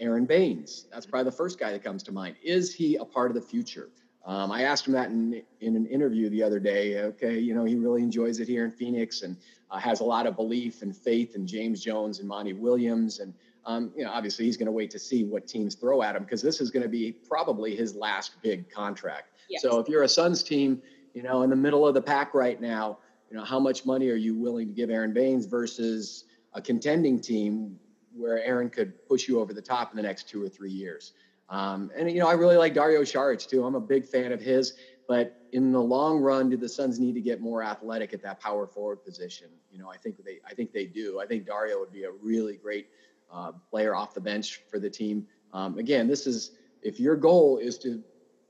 Aaron 0.00 0.26
Baynes. 0.26 0.84
That's 0.92 1.06
probably 1.06 1.30
the 1.30 1.36
first 1.38 1.58
guy 1.58 1.72
that 1.72 1.82
comes 1.82 2.02
to 2.02 2.12
mind. 2.12 2.36
Is 2.44 2.74
he 2.74 2.96
a 2.96 3.04
part 3.06 3.30
of 3.30 3.34
the 3.34 3.40
future? 3.40 3.88
Um, 4.26 4.50
I 4.50 4.62
asked 4.62 4.86
him 4.86 4.94
that 4.94 5.10
in, 5.10 5.42
in 5.60 5.76
an 5.76 5.86
interview 5.86 6.30
the 6.30 6.42
other 6.42 6.58
day. 6.58 6.98
Okay, 7.00 7.38
you 7.38 7.54
know, 7.54 7.64
he 7.64 7.74
really 7.74 8.02
enjoys 8.02 8.40
it 8.40 8.48
here 8.48 8.64
in 8.64 8.72
Phoenix 8.72 9.22
and 9.22 9.36
uh, 9.70 9.78
has 9.78 10.00
a 10.00 10.04
lot 10.04 10.26
of 10.26 10.36
belief 10.36 10.82
and 10.82 10.96
faith 10.96 11.34
in 11.34 11.46
James 11.46 11.82
Jones 11.82 12.20
and 12.20 12.28
Monty 12.28 12.54
Williams. 12.54 13.20
And, 13.20 13.34
um, 13.66 13.92
you 13.96 14.04
know, 14.04 14.10
obviously 14.10 14.46
he's 14.46 14.56
going 14.56 14.66
to 14.66 14.72
wait 14.72 14.90
to 14.92 14.98
see 14.98 15.24
what 15.24 15.46
teams 15.46 15.74
throw 15.74 16.02
at 16.02 16.16
him 16.16 16.22
because 16.22 16.40
this 16.40 16.60
is 16.60 16.70
going 16.70 16.82
to 16.82 16.88
be 16.88 17.12
probably 17.12 17.76
his 17.76 17.94
last 17.94 18.40
big 18.42 18.70
contract. 18.70 19.30
Yes. 19.50 19.60
So 19.60 19.78
if 19.78 19.88
you're 19.88 20.04
a 20.04 20.08
Suns 20.08 20.42
team, 20.42 20.80
you 21.12 21.22
know, 21.22 21.42
in 21.42 21.50
the 21.50 21.56
middle 21.56 21.86
of 21.86 21.92
the 21.92 22.02
pack 22.02 22.32
right 22.32 22.60
now, 22.60 22.98
you 23.30 23.36
know, 23.36 23.44
how 23.44 23.58
much 23.58 23.84
money 23.84 24.08
are 24.08 24.16
you 24.16 24.34
willing 24.34 24.68
to 24.68 24.72
give 24.72 24.90
Aaron 24.90 25.12
Baynes 25.12 25.44
versus 25.44 26.24
a 26.54 26.62
contending 26.62 27.20
team 27.20 27.78
where 28.16 28.42
Aaron 28.42 28.70
could 28.70 29.06
push 29.06 29.28
you 29.28 29.40
over 29.40 29.52
the 29.52 29.62
top 29.62 29.90
in 29.90 29.96
the 29.96 30.02
next 30.02 30.28
two 30.28 30.42
or 30.42 30.48
three 30.48 30.70
years? 30.70 31.12
Um, 31.48 31.90
and 31.96 32.10
you 32.10 32.20
know, 32.20 32.28
I 32.28 32.32
really 32.32 32.56
like 32.56 32.74
Dario 32.74 33.02
Saric 33.02 33.46
too. 33.46 33.64
I'm 33.64 33.74
a 33.74 33.80
big 33.80 34.06
fan 34.06 34.32
of 34.32 34.40
his. 34.40 34.74
But 35.06 35.36
in 35.52 35.70
the 35.70 35.80
long 35.80 36.18
run, 36.18 36.48
do 36.48 36.56
the 36.56 36.68
Suns 36.68 36.98
need 36.98 37.14
to 37.14 37.20
get 37.20 37.40
more 37.40 37.62
athletic 37.62 38.14
at 38.14 38.22
that 38.22 38.40
power 38.40 38.66
forward 38.66 39.04
position? 39.04 39.48
You 39.70 39.78
know, 39.78 39.90
I 39.90 39.98
think 39.98 40.16
they, 40.24 40.38
I 40.48 40.54
think 40.54 40.72
they 40.72 40.86
do. 40.86 41.20
I 41.20 41.26
think 41.26 41.46
Dario 41.46 41.78
would 41.78 41.92
be 41.92 42.04
a 42.04 42.10
really 42.10 42.56
great 42.56 42.88
uh, 43.30 43.52
player 43.70 43.94
off 43.94 44.14
the 44.14 44.20
bench 44.20 44.62
for 44.70 44.78
the 44.78 44.88
team. 44.88 45.26
Um, 45.52 45.78
again, 45.78 46.08
this 46.08 46.26
is 46.26 46.52
if 46.82 46.98
your 46.98 47.16
goal 47.16 47.58
is 47.58 47.78
to 47.78 48.02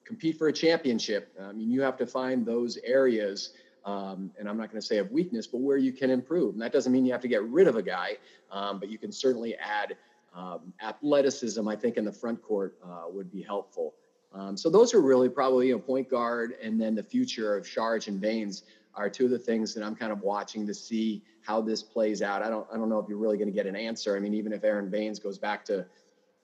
compete 0.04 0.38
for 0.38 0.48
a 0.48 0.52
championship. 0.52 1.33
I 1.40 1.52
mean, 1.52 1.70
you 1.70 1.83
have 1.83 1.96
to 1.96 2.07
find 2.07 2.46
those 2.46 2.78
areas. 2.85 3.50
Um, 3.85 4.30
and 4.38 4.48
I'm 4.48 4.57
not 4.57 4.70
going 4.70 4.80
to 4.80 4.87
say 4.87 4.98
of 4.98 5.11
weakness, 5.11 5.46
but 5.46 5.61
where 5.61 5.76
you 5.76 5.92
can 5.92 6.11
improve. 6.11 6.54
And 6.54 6.62
that 6.62 6.72
doesn't 6.72 6.92
mean 6.92 7.04
you 7.04 7.12
have 7.12 7.20
to 7.22 7.28
get 7.28 7.42
rid 7.44 7.68
of 7.68 7.76
a 7.76 7.83
guy, 7.83 8.16
um, 8.50 8.78
but 8.80 8.88
you 8.88 8.98
can 8.98 9.12
certainly 9.12 9.57
add 9.57 9.96
um, 10.34 10.72
athleticism, 10.82 11.66
I 11.68 11.76
think, 11.76 11.96
in 11.96 12.04
the 12.04 12.12
front 12.12 12.42
court 12.42 12.76
uh, 12.84 13.04
would 13.08 13.30
be 13.30 13.42
helpful. 13.42 13.94
Um, 14.32 14.56
so 14.56 14.68
those 14.68 14.92
are 14.92 15.00
really 15.00 15.28
probably 15.28 15.70
a 15.70 15.78
point 15.78 16.10
guard, 16.10 16.54
and 16.60 16.80
then 16.80 16.94
the 16.94 17.02
future 17.02 17.56
of 17.56 17.64
Saric 17.64 18.08
and 18.08 18.20
Baynes 18.20 18.64
are 18.96 19.08
two 19.08 19.26
of 19.26 19.30
the 19.30 19.38
things 19.38 19.74
that 19.74 19.84
I'm 19.84 19.94
kind 19.94 20.12
of 20.12 20.22
watching 20.22 20.66
to 20.66 20.74
see 20.74 21.22
how 21.42 21.60
this 21.60 21.82
plays 21.82 22.22
out. 22.22 22.42
I 22.42 22.50
don't 22.50 22.66
I 22.72 22.76
don't 22.76 22.88
know 22.88 22.98
if 22.98 23.08
you're 23.08 23.18
really 23.18 23.36
going 23.36 23.48
to 23.48 23.54
get 23.54 23.66
an 23.66 23.76
answer. 23.76 24.16
I 24.16 24.20
mean, 24.20 24.34
even 24.34 24.52
if 24.52 24.64
Aaron 24.64 24.90
Baynes 24.90 25.18
goes 25.18 25.38
back 25.38 25.64
to 25.66 25.86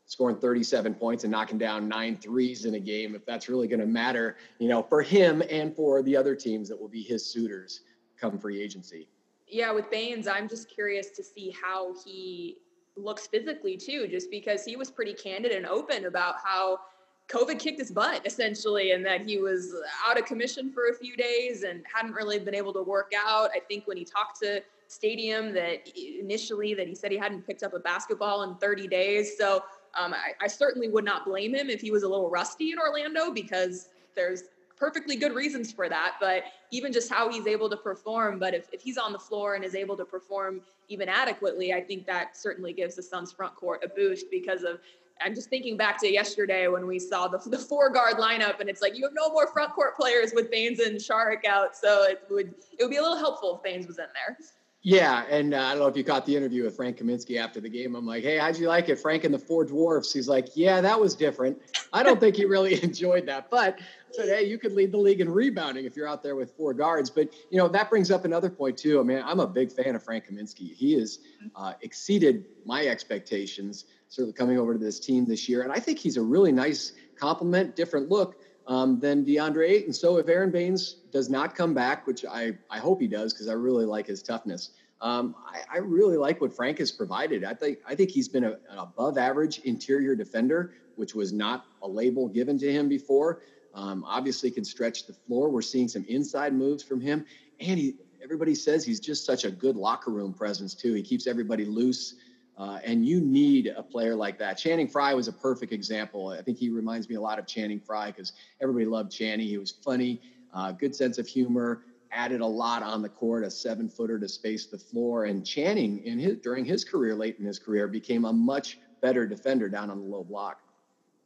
scoring 0.07 0.37
37 0.37 0.95
points 0.95 1.25
and 1.25 1.31
knocking 1.31 1.59
down 1.59 1.89
nine 1.89 2.17
threes 2.17 2.65
in 2.65 2.75
a 2.75 2.81
game, 2.81 3.15
if 3.15 3.25
that's 3.25 3.49
really 3.49 3.69
going 3.69 3.81
to 3.81 3.87
matter, 3.87 4.37
you 4.59 4.69
know, 4.69 4.83
for 4.83 5.03
him 5.03 5.43
and 5.49 5.75
for 5.75 6.03
the 6.03 6.17
other 6.17 6.35
teams 6.35 6.69
that 6.69 6.81
will 6.81 6.89
be 6.89 7.03
his 7.03 7.25
suitors 7.25 7.83
come 8.21 8.39
free 8.39 8.61
agency. 8.61 9.09
Yeah, 9.47 9.73
with 9.73 9.91
Baynes, 9.91 10.27
I'm 10.27 10.49
just 10.49 10.69
curious 10.69 11.11
to 11.11 11.25
see 11.25 11.55
how 11.61 11.95
he 12.05 12.59
looks 13.03 13.27
physically 13.27 13.77
too, 13.77 14.07
just 14.09 14.31
because 14.31 14.65
he 14.65 14.77
was 14.77 14.91
pretty 14.91 15.15
candid 15.15 15.53
and 15.53 15.67
open 15.67 16.07
about 16.07 16.37
how 16.43 16.81
COVID 17.29 17.59
kicked 17.59 17.79
his 17.79 17.91
butt 17.91 18.27
essentially, 18.27 18.93
and 18.93 19.05
that 19.07 19.23
he 19.23 19.39
was 19.39 19.75
out 20.07 20.19
of 20.19 20.25
commission 20.25 20.73
for 20.73 20.89
a 20.89 20.95
few 20.95 21.17
days 21.17 21.63
and 21.63 21.83
hadn't 21.93 22.13
really 22.13 22.39
been 22.39 22.55
able 22.55 22.73
to 22.73 22.83
work 22.83 23.13
out. 23.17 23.51
I 23.55 23.61
think 23.61 23.87
when 23.87 23.97
he 23.97 24.05
talked 24.05 24.41
to 24.41 24.63
Stadium, 24.89 25.55
that 25.55 25.89
initially 25.97 26.75
that 26.75 26.89
he 26.89 26.95
said 26.95 27.13
he 27.13 27.19
hadn't 27.19 27.47
picked 27.47 27.63
up 27.63 27.75
a 27.75 27.79
basketball 27.79 28.43
in 28.43 28.57
30 28.57 28.89
days. 28.89 29.39
So 29.39 29.63
um, 29.99 30.13
I, 30.13 30.33
I 30.41 30.49
certainly 30.49 30.89
would 30.89 31.05
not 31.05 31.25
blame 31.25 31.55
him 31.55 31.71
if 31.71 31.81
he 31.81 31.93
was 31.93 32.03
a 32.03 32.09
little 32.09 32.29
rusty 32.29 32.73
in 32.73 32.79
Orlando 32.79 33.31
because 33.31 33.89
there's 34.17 34.45
perfectly 34.81 35.15
good 35.15 35.35
reasons 35.35 35.71
for 35.71 35.89
that. 35.89 36.15
But 36.19 36.45
even 36.71 36.93
just 36.93 37.13
how 37.13 37.31
he's 37.31 37.47
able 37.47 37.69
to 37.69 37.77
perform, 37.77 38.39
but 38.39 38.55
if, 38.55 38.67
if 38.73 38.81
he's 38.81 38.97
on 38.97 39.13
the 39.13 39.19
floor 39.19 39.55
and 39.55 39.65
is 39.65 39.75
able 39.75 39.97
to 39.99 40.05
perform 40.07 40.63
even 40.89 41.09
adequately, 41.09 41.75
I 41.75 41.83
think 41.83 42.07
that 42.07 42.37
certainly 42.37 42.73
gives 42.73 42.97
the 42.97 43.03
Suns 43.03 43.31
front 43.31 43.55
court 43.55 43.85
a 43.85 43.89
boost 43.89 44.27
because 44.31 44.65
of 44.65 44.81
I'm 45.23 45.35
just 45.35 45.51
thinking 45.51 45.77
back 45.77 46.01
to 46.01 46.11
yesterday 46.11 46.67
when 46.69 46.87
we 46.87 46.99
saw 46.99 47.29
the, 47.29 47.39
the 47.51 47.59
four 47.59 47.91
guard 47.91 48.17
lineup, 48.17 48.59
and 48.61 48.71
it's 48.71 48.81
like 48.81 48.97
you 48.97 49.05
have 49.05 49.13
no 49.15 49.29
more 49.29 49.47
front 49.49 49.73
court 49.75 49.95
players 49.95 50.33
with 50.35 50.51
Baynes 50.51 50.81
and 50.81 50.97
Saric 50.97 51.45
out, 51.45 51.77
so 51.77 52.05
it 52.05 52.23
would 52.31 52.55
it 52.79 52.83
would 52.83 52.91
be 52.91 52.97
a 52.97 53.03
little 53.03 53.19
helpful 53.19 53.57
if 53.57 53.63
Baynes 53.63 53.87
was 53.87 53.99
in 53.99 54.07
there. 54.15 54.39
Yeah, 54.83 55.27
and 55.29 55.53
uh, 55.53 55.59
I 55.59 55.71
don't 55.73 55.81
know 55.81 55.89
if 55.89 55.97
you 55.97 56.05
caught 56.05 56.25
the 56.25 56.35
interview 56.35 56.65
with 56.65 56.75
Frank 56.75 56.97
Kaminsky 56.97 57.37
after 57.37 57.61
the 57.61 57.69
game. 57.69 57.95
I'm 57.95 58.07
like, 58.07 58.23
hey, 58.23 58.39
how'd 58.39 58.57
you 58.57 58.67
like 58.67 58.89
it, 58.89 58.99
Frank 58.99 59.25
and 59.25 59.35
the 59.35 59.39
Four 59.39 59.67
Dwarfs? 59.67 60.11
He's 60.11 60.27
like, 60.27 60.49
yeah, 60.55 60.81
that 60.81 60.99
was 60.99 61.15
different. 61.15 61.61
I 61.93 62.03
don't 62.03 62.19
think 62.19 62.37
he 62.37 62.47
really 62.47 62.83
enjoyed 62.83 63.27
that, 63.27 63.51
but 63.51 63.79
Hey, 64.17 64.45
you 64.45 64.59
could 64.59 64.73
lead 64.73 64.93
the 64.93 64.99
league 64.99 65.21
in 65.21 65.31
rebounding 65.31 65.85
if 65.85 65.97
you're 65.97 66.09
out 66.09 66.23
there 66.23 66.37
with 66.37 66.53
four 66.57 66.75
guards. 66.75 67.11
But 67.11 67.33
you 67.51 67.59
know 67.59 67.69
that 67.69 67.91
brings 67.91 68.11
up 68.11 68.25
another 68.25 68.51
point 68.51 68.77
too. 68.77 69.01
I 69.01 69.03
mean, 69.03 69.23
I'm 69.25 69.41
a 69.41 69.47
big 69.47 69.73
fan 69.73 69.95
of 69.95 70.03
Frank 70.03 70.27
Kaminsky. 70.29 70.75
He 70.75 70.99
has 70.99 71.19
uh, 71.55 71.75
exceeded 71.83 72.47
my 72.65 72.87
expectations 72.87 73.85
certainly 74.11 74.33
coming 74.33 74.59
over 74.59 74.73
to 74.73 74.79
this 74.79 74.99
team 75.01 75.25
this 75.25 75.49
year. 75.49 75.63
And 75.63 75.73
I 75.73 75.79
think 75.79 75.99
he's 75.99 76.17
a 76.17 76.23
really 76.23 76.53
nice 76.53 76.93
compliment, 77.17 77.77
different 77.77 78.11
look 78.11 78.43
um, 78.67 78.99
than 78.99 79.25
DeAndre 79.25 79.69
Ayton. 79.69 79.93
So 79.93 80.19
if 80.19 80.29
Aaron 80.29 80.51
Baynes 80.51 80.95
does 81.13 81.31
not 81.31 81.55
come 81.55 81.75
back, 81.75 82.07
which 82.07 82.25
I, 82.25 82.59
I 82.69 82.79
hope 82.79 83.01
he 83.01 83.07
does 83.07 83.33
because 83.33 83.49
I 83.49 83.53
really 83.53 83.85
like 83.85 84.07
his 84.07 84.23
toughness, 84.23 84.71
um, 85.01 85.35
I, 85.47 85.77
I, 85.77 85.79
really 85.79 86.19
like 86.19 86.43
what 86.43 86.55
Frank 86.55 86.79
has 86.79 86.93
provided. 86.93 87.43
I 87.43 87.55
think 87.55 87.79
I 87.87 87.95
think 87.95 88.11
he's 88.11 88.29
been 88.29 88.45
a, 88.45 88.51
an 88.69 88.79
above 88.79 89.17
average 89.17 89.61
interior 89.61 90.15
defender, 90.15 90.75
which 90.97 91.15
was 91.15 91.33
not 91.33 91.65
a 91.81 91.89
label 91.89 92.29
given 92.29 92.59
to 92.59 92.71
him 92.71 92.87
before. 92.87 93.41
Um, 93.75 94.05
obviously, 94.07 94.51
can 94.51 94.65
stretch 94.65 95.07
the 95.07 95.13
floor. 95.13 95.49
We're 95.49 95.63
seeing 95.63 95.89
some 95.89 96.05
inside 96.09 96.55
moves 96.55 96.83
from 96.83 97.01
him, 97.01 97.25
and 97.59 97.79
he. 97.79 97.97
Everybody 98.23 98.55
says 98.55 98.85
he's 98.85 99.01
just 99.01 99.25
such 99.25 99.45
a 99.45 99.51
good 99.51 99.77
locker 99.77 100.11
room 100.11 100.35
presence 100.35 100.75
too. 100.75 100.93
He 100.93 101.03
keeps 101.03 101.27
everybody 101.27 101.65
loose. 101.65 102.17
Uh, 102.61 102.79
and 102.85 103.07
you 103.07 103.23
need 103.23 103.73
a 103.75 103.83
player 103.83 104.15
like 104.15 104.39
that. 104.39 104.59
Channing 104.59 104.87
Frye 104.87 105.15
was 105.15 105.29
a 105.29 105.33
perfect 105.33 105.73
example. 105.73 106.29
I 106.29 106.43
think 106.43 106.59
he 106.59 106.69
reminds 106.69 107.09
me 107.09 107.15
a 107.15 107.21
lot 107.21 107.39
of 107.39 107.47
Channing 107.47 107.81
Frye 107.81 108.11
because 108.11 108.35
everybody 108.61 108.85
loved 108.85 109.11
Channing. 109.11 109.47
He 109.47 109.57
was 109.57 109.71
funny, 109.71 110.21
uh, 110.53 110.73
good 110.73 110.95
sense 110.95 111.17
of 111.17 111.27
humor, 111.27 111.85
added 112.13 112.43
a 112.43 112.47
lot 112.47 112.83
on 112.83 113.01
the 113.01 113.09
court, 113.09 113.45
a 113.45 113.51
seven 113.51 113.89
footer 113.89 114.19
to 114.19 114.29
space 114.29 114.67
the 114.67 114.77
floor. 114.77 115.25
And 115.25 115.47
Channing, 115.47 116.05
in 116.05 116.19
his 116.19 116.37
during 116.39 116.67
his 116.67 116.85
career, 116.85 117.15
late 117.15 117.39
in 117.39 117.47
his 117.47 117.59
career, 117.59 117.89
became 117.89 118.27
a 118.27 118.33
much 118.33 118.79
better 119.01 119.27
defender 119.27 119.71
down 119.71 119.89
on 119.89 119.99
the 119.99 120.05
low 120.05 120.23
block. 120.23 120.61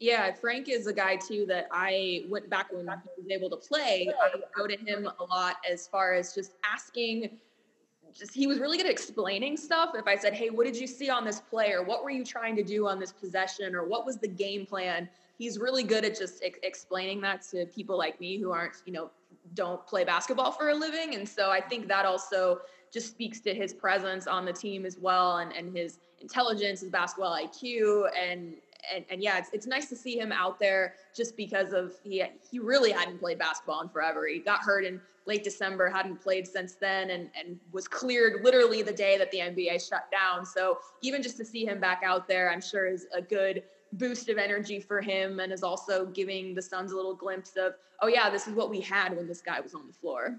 Yeah, 0.01 0.33
Frank 0.33 0.69
is 0.69 0.87
a 0.87 0.93
guy 0.93 1.17
too 1.17 1.47
that 1.47 1.69
I 1.71 2.25
went 2.29 2.51
back 2.51 2.73
when 2.73 2.87
he 2.87 3.23
was 3.23 3.31
able 3.31 3.51
to 3.51 3.57
play. 3.57 4.09
I 4.23 4.39
go 4.57 4.67
to 4.67 4.77
him 4.77 5.09
a 5.19 5.25
lot 5.25 5.57
as 5.71 5.87
far 5.87 6.15
as 6.15 6.35
just 6.35 6.53
asking 6.65 7.39
just 8.15 8.33
he 8.33 8.47
was 8.47 8.59
really 8.61 8.77
good 8.77 8.87
at 8.87 8.93
explaining 8.93 9.57
stuff. 9.57 9.91
If 9.95 10.07
I 10.07 10.17
said, 10.17 10.35
"Hey, 10.35 10.51
what 10.51 10.67
did 10.67 10.77
you 10.77 10.87
see 10.87 11.11
on 11.11 11.25
this 11.25 11.41
play?" 11.41 11.73
or 11.73 11.83
"What 11.83 12.05
were 12.05 12.11
you 12.11 12.25
trying 12.25 12.57
to 12.57 12.63
do 12.63 12.87
on 12.87 12.99
this 12.99 13.13
possession?" 13.13 13.75
or 13.75 13.85
"What 13.85 14.07
was 14.07 14.19
the 14.19 14.29
game 14.29 14.67
plan?" 14.67 15.09
He's 15.37 15.59
really 15.59 15.83
good 15.83 16.05
at 16.05 16.17
just 16.17 16.43
ex- 16.45 16.59
explaining 16.63 17.21
that 17.23 17.43
to 17.51 17.67
people 17.67 17.99
like 17.99 18.21
me 18.21 18.39
who 18.39 18.53
aren't, 18.53 18.75
you 18.87 18.93
know, 18.93 19.11
don't 19.55 19.85
play 19.85 20.05
basketball 20.05 20.53
for 20.53 20.69
a 20.69 20.75
living. 20.75 21.17
And 21.17 21.29
so 21.29 21.51
I 21.51 21.61
think 21.61 21.89
that 21.89 22.07
also 22.07 22.61
just 22.93 23.11
speaks 23.11 23.41
to 23.41 23.53
his 23.53 23.75
presence 23.75 24.29
on 24.29 24.45
the 24.45 24.53
team 24.53 24.87
as 24.87 24.97
well, 24.97 25.39
and 25.39 25.53
and 25.53 25.77
his 25.77 25.99
intelligence, 26.21 26.81
his 26.81 26.91
basketball 26.91 27.37
IQ, 27.37 28.09
and 28.17 28.55
and, 28.92 29.05
and 29.11 29.23
yeah, 29.23 29.38
it's, 29.38 29.51
it's 29.53 29.66
nice 29.66 29.88
to 29.88 29.97
see 29.97 30.18
him 30.18 30.33
out 30.33 30.59
there 30.59 30.94
just 31.14 31.37
because 31.37 31.73
of 31.73 31.94
he 32.03 32.23
he 32.51 32.59
really 32.59 32.90
hadn't 32.90 33.18
played 33.18 33.38
basketball 33.38 33.81
in 33.83 33.88
forever. 33.88 34.27
He 34.27 34.38
got 34.38 34.61
hurt 34.61 34.85
in 34.85 35.01
late 35.27 35.44
December, 35.44 35.88
hadn't 35.88 36.20
played 36.20 36.47
since 36.47 36.75
then, 36.75 37.11
and 37.11 37.31
and 37.38 37.59
was 37.73 37.88
cleared 37.88 38.42
literally 38.44 38.83
the 38.83 38.92
day 38.92 39.16
that 39.18 39.31
the 39.31 39.38
NBA 39.38 39.87
shut 39.88 40.11
down. 40.11 40.44
So 40.44 40.79
even 41.03 41.23
just 41.23 41.37
to 41.38 41.44
see 41.44 41.64
him 41.64 41.81
back 41.81 42.03
out 42.05 42.29
there, 42.29 42.51
I'm 42.51 42.61
sure 42.61 42.87
is 42.87 43.07
a 43.14 43.23
good 43.23 43.62
boost 43.94 44.29
of 44.29 44.38
energy 44.38 44.81
for 44.81 45.01
him, 45.01 45.40
and 45.40 45.53
is 45.53 45.62
also 45.62 46.07
giving 46.07 46.55
the 46.55 46.62
Suns 46.62 46.92
a 46.92 46.97
little 46.97 47.14
glimpse 47.14 47.53
of, 47.57 47.75
oh 48.01 48.09
yeah, 48.09 48.29
this 48.29 48.49
is 48.49 48.55
what 48.55 48.70
we 48.70 48.81
had 48.81 49.16
when 49.16 49.27
this 49.27 49.40
guy 49.40 49.61
was 49.61 49.75
on 49.75 49.87
the 49.87 49.92
floor. 49.92 50.38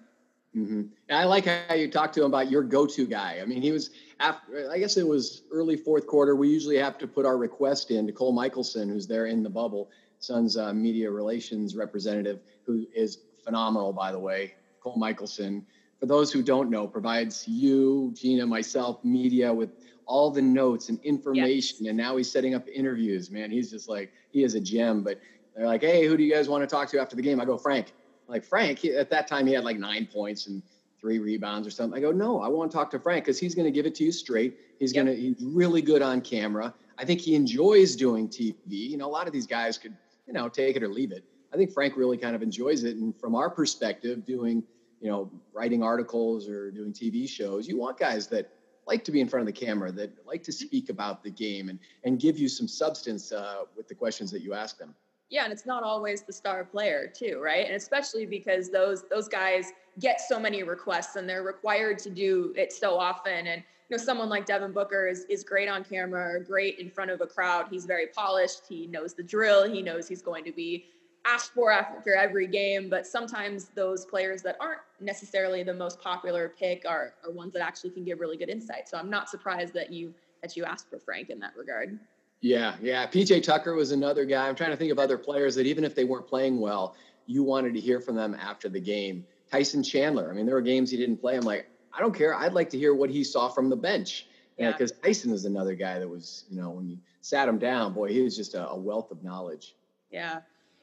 Mm-hmm. 0.56 0.84
I 1.10 1.26
like 1.26 1.46
how 1.46 1.76
you 1.76 1.91
talked 1.91 2.13
to 2.15 2.22
him 2.22 2.28
about 2.28 2.50
your 2.50 2.63
go-to 2.63 3.06
guy. 3.06 3.39
I 3.41 3.46
mean, 3.46 3.62
he 3.62 3.72
was 3.72 3.89
after. 4.20 4.72
I 4.72 4.78
guess 4.78 4.96
it 4.96 5.06
was 5.06 5.44
early 5.52 5.76
fourth 5.76 6.08
quarter. 6.08 6.36
We 6.36 6.48
usually 6.48 6.78
have 6.78 6.98
to 7.00 7.08
put 7.08 7.26
our 7.26 7.38
request 7.38 7.91
in 7.91 8.08
to 8.08 8.13
Cole 8.13 8.32
Michelson, 8.32 8.88
who's 8.88 9.06
there 9.06 9.26
in 9.26 9.44
the 9.44 9.50
bubble, 9.50 9.89
Suns 10.20 10.56
uh, 10.56 10.74
media 10.74 11.12
relations 11.12 11.76
representative, 11.76 12.39
who 12.65 12.88
is 12.96 13.20
phenomenal, 13.44 13.91
by 13.91 14.13
the 14.13 14.20
way. 14.20 14.54
Cole 14.82 14.96
Michelson, 14.96 15.65
for 16.00 16.06
those 16.06 16.32
who 16.32 16.41
don't 16.41 16.70
know, 16.70 16.88
provides 16.88 17.46
you, 17.48 18.13
Gina, 18.15 18.46
myself, 18.46 19.04
media 19.04 19.54
with 19.54 19.72
all 20.06 20.32
the 20.32 20.41
notes 20.41 20.88
and 20.88 21.00
information. 21.04 21.78
Yes. 21.82 21.89
And 21.89 21.98
now 21.98 22.15
he's 22.15 22.32
setting 22.32 22.56
up 22.56 22.65
interviews. 22.70 23.30
Man, 23.30 23.52
he's 23.52 23.72
just 23.72 23.89
like 23.89 24.13
he 24.32 24.44
is 24.44 24.56
a 24.56 24.62
gem. 24.62 25.04
But 25.04 25.20
they're 25.54 25.68
like, 25.68 25.82
hey, 25.82 26.06
who 26.06 26.15
do 26.15 26.24
you 26.24 26.34
guys 26.34 26.48
want 26.48 26.63
to 26.63 26.68
talk 26.68 26.88
to 26.91 27.02
after 27.02 27.18
the 27.18 27.22
game? 27.22 27.41
I 27.41 27.46
go, 27.46 27.58
Frank 27.58 27.91
like 28.27 28.43
Frank, 28.43 28.79
he, 28.79 28.95
at 28.95 29.09
that 29.09 29.27
time 29.27 29.47
he 29.47 29.53
had 29.53 29.63
like 29.63 29.77
nine 29.77 30.07
points 30.11 30.47
and 30.47 30.61
three 30.99 31.19
rebounds 31.19 31.67
or 31.67 31.71
something. 31.71 31.97
I 31.97 32.01
go, 32.01 32.11
no, 32.11 32.41
I 32.41 32.47
want 32.47 32.71
to 32.71 32.77
talk 32.77 32.89
to 32.91 32.99
Frank 32.99 33.25
because 33.25 33.39
he's 33.39 33.53
going 33.53 33.65
to 33.65 33.71
give 33.71 33.85
it 33.85 33.95
to 33.95 34.03
you 34.03 34.11
straight. 34.11 34.57
He's 34.79 34.93
yep. 34.93 35.05
going 35.05 35.15
to, 35.15 35.21
he's 35.21 35.35
really 35.43 35.81
good 35.81 36.01
on 36.01 36.21
camera. 36.21 36.73
I 36.97 37.05
think 37.05 37.21
he 37.21 37.35
enjoys 37.35 37.95
doing 37.95 38.27
TV. 38.27 38.55
You 38.67 38.97
know, 38.97 39.07
a 39.07 39.11
lot 39.11 39.27
of 39.27 39.33
these 39.33 39.47
guys 39.47 39.77
could, 39.77 39.95
you 40.25 40.33
know, 40.33 40.49
take 40.49 40.75
it 40.75 40.83
or 40.83 40.88
leave 40.88 41.11
it. 41.11 41.23
I 41.53 41.57
think 41.57 41.71
Frank 41.71 41.95
really 41.95 42.17
kind 42.17 42.35
of 42.35 42.41
enjoys 42.41 42.83
it. 42.83 42.97
And 42.97 43.17
from 43.19 43.35
our 43.35 43.49
perspective, 43.49 44.25
doing, 44.25 44.63
you 44.99 45.09
know, 45.09 45.31
writing 45.53 45.83
articles 45.83 46.49
or 46.49 46.71
doing 46.71 46.91
TV 46.91 47.29
shows, 47.29 47.67
you 47.67 47.77
want 47.77 47.97
guys 47.97 48.27
that 48.27 48.51
like 48.88 49.03
to 49.03 49.11
be 49.11 49.21
in 49.21 49.27
front 49.27 49.47
of 49.47 49.53
the 49.53 49.65
camera, 49.65 49.91
that 49.91 50.11
like 50.25 50.43
to 50.43 50.51
speak 50.51 50.89
about 50.89 51.23
the 51.23 51.29
game 51.29 51.69
and, 51.69 51.79
and 52.03 52.19
give 52.19 52.38
you 52.38 52.47
some 52.47 52.67
substance 52.67 53.31
uh, 53.31 53.63
with 53.75 53.88
the 53.88 53.95
questions 53.95 54.31
that 54.31 54.41
you 54.41 54.53
ask 54.53 54.77
them. 54.77 54.95
Yeah, 55.29 55.43
and 55.43 55.51
it's 55.51 55.65
not 55.65 55.83
always 55.83 56.21
the 56.21 56.33
star 56.33 56.63
player 56.63 57.11
too, 57.13 57.39
right? 57.43 57.65
And 57.65 57.75
especially 57.75 58.25
because 58.25 58.69
those 58.69 59.03
those 59.09 59.27
guys 59.27 59.71
get 59.99 60.21
so 60.21 60.39
many 60.39 60.63
requests 60.63 61.15
and 61.15 61.27
they're 61.27 61.43
required 61.43 61.97
to 61.99 62.09
do 62.09 62.53
it 62.55 62.71
so 62.71 62.97
often. 62.97 63.47
And 63.47 63.63
you 63.89 63.97
know, 63.97 64.03
someone 64.03 64.29
like 64.29 64.45
Devin 64.45 64.71
Booker 64.71 65.07
is 65.07 65.25
is 65.25 65.43
great 65.43 65.67
on 65.67 65.83
camera, 65.83 66.43
great 66.43 66.79
in 66.79 66.89
front 66.91 67.09
of 67.09 67.21
a 67.21 67.27
crowd. 67.27 67.67
He's 67.69 67.85
very 67.85 68.07
polished. 68.07 68.63
He 68.69 68.88
knows 68.88 69.13
the 69.13 69.23
drill. 69.23 69.69
He 69.69 69.81
knows 69.81 70.07
he's 70.07 70.21
going 70.21 70.43
to 70.45 70.51
be 70.51 70.85
asked 71.25 71.53
for 71.53 71.71
after 71.71 72.15
every 72.15 72.45
game. 72.45 72.88
But 72.88 73.07
sometimes 73.07 73.69
those 73.69 74.05
players 74.05 74.43
that 74.43 74.57
aren't 74.59 74.81
necessarily 74.99 75.63
the 75.63 75.73
most 75.73 75.99
popular 75.99 76.49
pick 76.49 76.83
are 76.88 77.15
are 77.23 77.31
ones 77.31 77.53
that 77.53 77.63
actually 77.63 77.91
can 77.91 78.03
give 78.03 78.19
really 78.19 78.38
good 78.38 78.49
insight. 78.49 78.88
So 78.88 78.97
I'm 78.97 79.09
not 79.09 79.29
surprised 79.29 79.73
that 79.73 79.91
you 79.91 80.13
that 80.43 80.55
you 80.55 80.65
asked 80.65 80.88
for 80.88 80.99
Frank 80.99 81.31
in 81.31 81.39
that 81.39 81.53
regard. 81.57 81.99
Yeah, 82.41 82.76
yeah. 82.82 83.08
PJ 83.08 83.43
Tucker 83.43 83.74
was 83.74 83.91
another 83.91 84.26
guy. 84.26 84.48
I'm 84.48 84.56
trying 84.56 84.71
to 84.71 84.78
think 84.78 84.91
of 84.91 85.00
other 85.00 85.17
players 85.17 85.56
that 85.56 85.65
even 85.65 85.84
if 85.84 85.95
they 85.95 86.04
weren't 86.04 86.28
playing 86.28 86.60
well, 86.60 86.95
you 87.26 87.43
wanted 87.43 87.74
to 87.74 87.80
hear 87.80 88.00
from 88.00 88.15
them 88.15 88.36
after 88.36 88.69
the 88.69 88.80
game. 88.80 89.26
Tyson 89.52 89.84
Chandler. 89.84 90.30
I 90.30 90.34
mean, 90.34 90.45
there 90.45 90.56
were 90.56 90.62
games 90.62 90.91
he 90.91 90.98
didn't 90.98 91.17
play. 91.17 91.36
I'm 91.36 91.43
like, 91.43 91.67
I 91.93 92.00
don't 92.00 92.13
care. 92.13 92.36
I'd 92.36 92.54
like 92.54 92.69
to 92.71 92.78
hear 92.78 92.93
what 92.93 93.10
he 93.10 93.24
saw 93.24 93.50
from 93.50 93.69
the 93.69 93.76
bench. 93.76 94.28
Yeah. 94.58 94.71
Because 94.71 94.91
Tyson 94.91 95.32
is 95.32 95.45
another 95.45 95.76
guy 95.76 96.00
that 96.00 96.08
was, 96.08 96.45
you 96.50 96.62
know, 96.62 96.69
when 96.69 96.88
you 96.88 96.98
sat 97.21 97.48
him 97.48 97.58
down, 97.58 97.93
boy, 97.93 98.10
he 98.10 98.21
was 98.21 98.36
just 98.36 98.54
a, 98.54 98.69
a 98.69 98.78
wealth 98.78 99.12
of 99.12 99.24
knowledge. 99.24 99.76
Yeah 100.12 100.39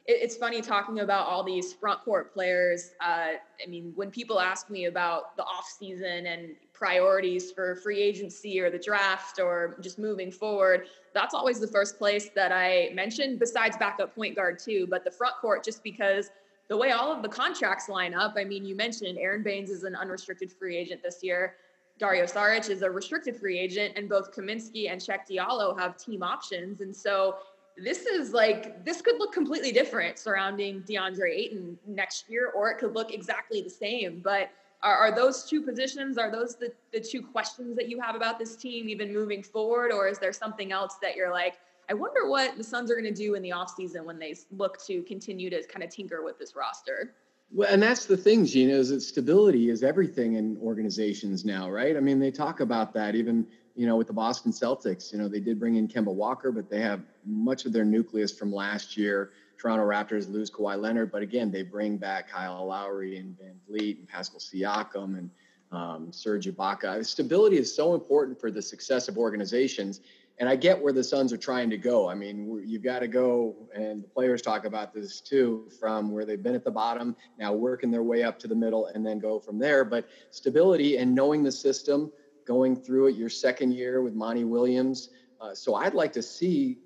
it's 0.07 0.37
funny 0.37 0.61
talking 0.61 1.01
about 1.01 1.27
all 1.27 1.45
these 1.45 1.73
front 1.73 2.01
court 2.01 2.33
players. 2.33 2.93
Uh, 3.01 3.35
I 3.65 3.69
mean, 3.69 3.93
when 3.95 4.11
people 4.11 4.41
ask 4.41 4.69
me 4.69 4.87
about 4.87 5.37
the 5.37 5.45
off 5.45 5.73
season 5.79 6.27
and 6.27 6.57
priorities 6.83 7.53
for 7.53 7.77
free 7.77 8.01
agency 8.03 8.59
or 8.59 8.69
the 8.69 8.79
draft 8.79 9.39
or 9.39 9.77
just 9.81 10.01
moving 10.01 10.33
forward, 10.33 10.89
that's 11.15 11.33
always 11.33 11.61
the 11.61 11.67
first 11.69 11.97
place 11.97 12.31
that 12.35 12.51
I 12.51 12.91
mention, 12.93 13.39
besides 13.39 13.77
backup 13.77 14.13
point 14.17 14.35
guard 14.35 14.59
too. 14.59 14.89
But 14.91 15.05
the 15.05 15.11
front 15.13 15.37
court, 15.41 15.63
just 15.63 15.85
because 15.85 16.31
the 16.69 16.77
way 16.77 16.91
all 16.91 17.13
of 17.13 17.23
the 17.23 17.29
contracts 17.29 17.89
line 17.89 18.15
up. 18.15 18.35
I 18.37 18.43
mean, 18.43 18.65
you 18.65 18.75
mentioned 18.75 19.17
Aaron 19.19 19.45
Baynes 19.45 19.71
is 19.71 19.85
an 19.85 19.95
unrestricted 19.95 20.51
free 20.51 20.77
agent 20.77 21.05
this 21.05 21.21
year. 21.23 21.55
Dario 21.99 22.25
Saric 22.25 22.69
is 22.69 22.83
a 22.83 22.91
restricted 22.91 23.37
free 23.37 23.61
agent, 23.61 23.93
and 23.97 24.09
both 24.09 24.35
Kaminsky 24.35 24.91
and 24.91 25.01
Cheick 25.01 25.21
Diallo 25.31 25.79
have 25.79 25.97
team 25.97 26.25
options. 26.25 26.81
And 26.81 26.95
so 26.95 27.37
this 27.77 28.07
is 28.07 28.33
like 28.33 28.85
this 28.85 29.01
could 29.01 29.19
look 29.21 29.33
completely 29.33 29.71
different 29.71 30.19
surrounding 30.19 30.83
DeAndre 30.83 31.31
Ayton 31.33 31.79
next 31.87 32.29
year, 32.29 32.51
or 32.57 32.71
it 32.73 32.79
could 32.79 32.93
look 32.93 33.13
exactly 33.13 33.63
the 33.63 33.71
same. 33.71 34.21
But 34.25 34.51
are, 34.83 34.97
are 34.97 35.15
those 35.15 35.45
two 35.45 35.63
positions, 35.63 36.19
are 36.19 36.31
those 36.31 36.57
the, 36.57 36.73
the 36.93 37.01
two 37.01 37.23
questions 37.23 37.77
that 37.77 37.89
you 37.89 38.01
have 38.01 38.15
about 38.15 38.39
this 38.39 38.57
team 38.57 38.89
even 38.89 39.13
moving 39.13 39.43
forward? 39.43 39.93
Or 39.93 40.09
is 40.09 40.19
there 40.19 40.33
something 40.33 40.73
else 40.73 40.97
that 41.03 41.17
you're 41.17 41.31
like, 41.31 41.59
I 41.89 41.95
wonder 41.95 42.29
what 42.29 42.57
the 42.57 42.65
Suns 42.65 42.91
are 42.91 42.95
going 42.95 43.13
to 43.13 43.15
do 43.15 43.35
in 43.35 43.43
the 43.43 43.51
offseason 43.51 44.05
when 44.05 44.19
they 44.19 44.35
look 44.51 44.85
to 44.87 45.03
continue 45.03 45.51
to 45.51 45.63
kind 45.67 45.83
of 45.83 45.91
tinker 45.91 46.23
with 46.25 46.39
this 46.39 46.57
roster? 46.57 47.15
Well, 47.53 47.69
and 47.71 47.83
that's 47.83 48.07
the 48.07 48.17
thing, 48.17 48.47
Gina, 48.47 48.73
is 48.73 48.89
that 48.89 49.03
stability 49.03 49.69
is 49.69 49.83
everything 49.83 50.35
in 50.35 50.57
organizations 50.63 51.45
now, 51.45 51.71
right? 51.71 51.97
I 51.97 52.01
mean, 52.01 52.19
they 52.19 52.31
talk 52.31 52.61
about 52.61 52.95
that 52.95 53.15
even 53.15 53.47
you 53.75 53.87
know, 53.87 53.97
with 53.97 54.07
the 54.07 54.13
Boston 54.13 54.53
Celtics, 54.53 55.13
you 55.13 55.19
know, 55.19 55.29
they 55.29 55.41
did 55.41 55.59
bring 55.59 55.77
in 55.77 55.89
Kemba 55.89 56.13
Walker, 56.13 56.53
but 56.53 56.69
they 56.69 56.81
have 56.81 57.01
much 57.25 57.65
of 57.65 57.73
their 57.73 57.85
nucleus 57.85 58.37
from 58.37 58.53
last 58.53 58.97
year. 58.97 59.31
Toronto 59.63 59.85
Raptors 59.85 60.29
lose 60.29 60.51
Kawhi 60.51 60.77
Leonard, 60.77 61.13
but 61.13 61.23
again, 61.23 61.53
they 61.53 61.63
bring 61.63 61.97
back 61.97 62.29
Kyle 62.29 62.67
Lowry 62.67 63.19
and 63.19 63.39
Van 63.39 63.55
Vleet 63.71 63.97
and 63.97 64.09
Pascal 64.09 64.41
Siakam 64.41 65.17
and 65.17 65.31
um, 65.71 66.13
Serge 66.13 66.47
Ibaka. 66.47 67.07
Stability 67.07 67.59
is 67.59 67.73
so 67.73 67.95
important 67.95 68.41
for 68.41 68.51
the 68.51 68.61
success 68.61 69.07
of 69.07 69.17
organizations. 69.17 70.01
And 70.41 70.49
I 70.49 70.57
get 70.57 70.83
where 70.83 70.93
the 70.93 71.05
Suns 71.05 71.33
are 71.33 71.37
trying 71.37 71.71
to 71.71 71.77
go. 71.77 72.11
I 72.11 72.15
mean, 72.17 72.61
you've 72.67 72.83
got 72.83 73.01
to 73.01 73.07
go, 73.07 73.55
and 73.73 74.03
the 74.03 74.09
players 74.09 74.43
talk 74.43 74.65
about 74.65 74.93
this 74.93 75.21
too, 75.21 75.71
from 75.79 76.11
where 76.11 76.25
they've 76.25 76.43
been 76.43 76.57
at 76.57 76.65
the 76.65 76.71
bottom, 76.73 77.15
now 77.39 77.53
working 77.53 77.93
their 77.93 78.03
way 78.03 78.25
up 78.25 78.41
to 78.41 78.49
the 78.49 78.57
middle, 78.57 78.87
and 78.87 79.07
then 79.07 79.21
go 79.21 79.39
from 79.39 79.61
there. 79.61 79.85
But 79.85 80.09
stability 80.33 80.97
and 80.97 81.15
knowing 81.15 81.45
the 81.45 81.53
system, 81.53 82.11
going 82.49 82.75
through 82.75 83.11
it 83.11 83.15
your 83.15 83.29
second 83.29 83.75
year 83.75 84.03
with 84.03 84.15
Monty 84.15 84.43
Williams. 84.43 85.11
Uh, 85.41 85.55
so 85.55 85.77
I'd 85.77 85.95
like 85.95 86.13
to 86.15 86.23
see 86.23 86.79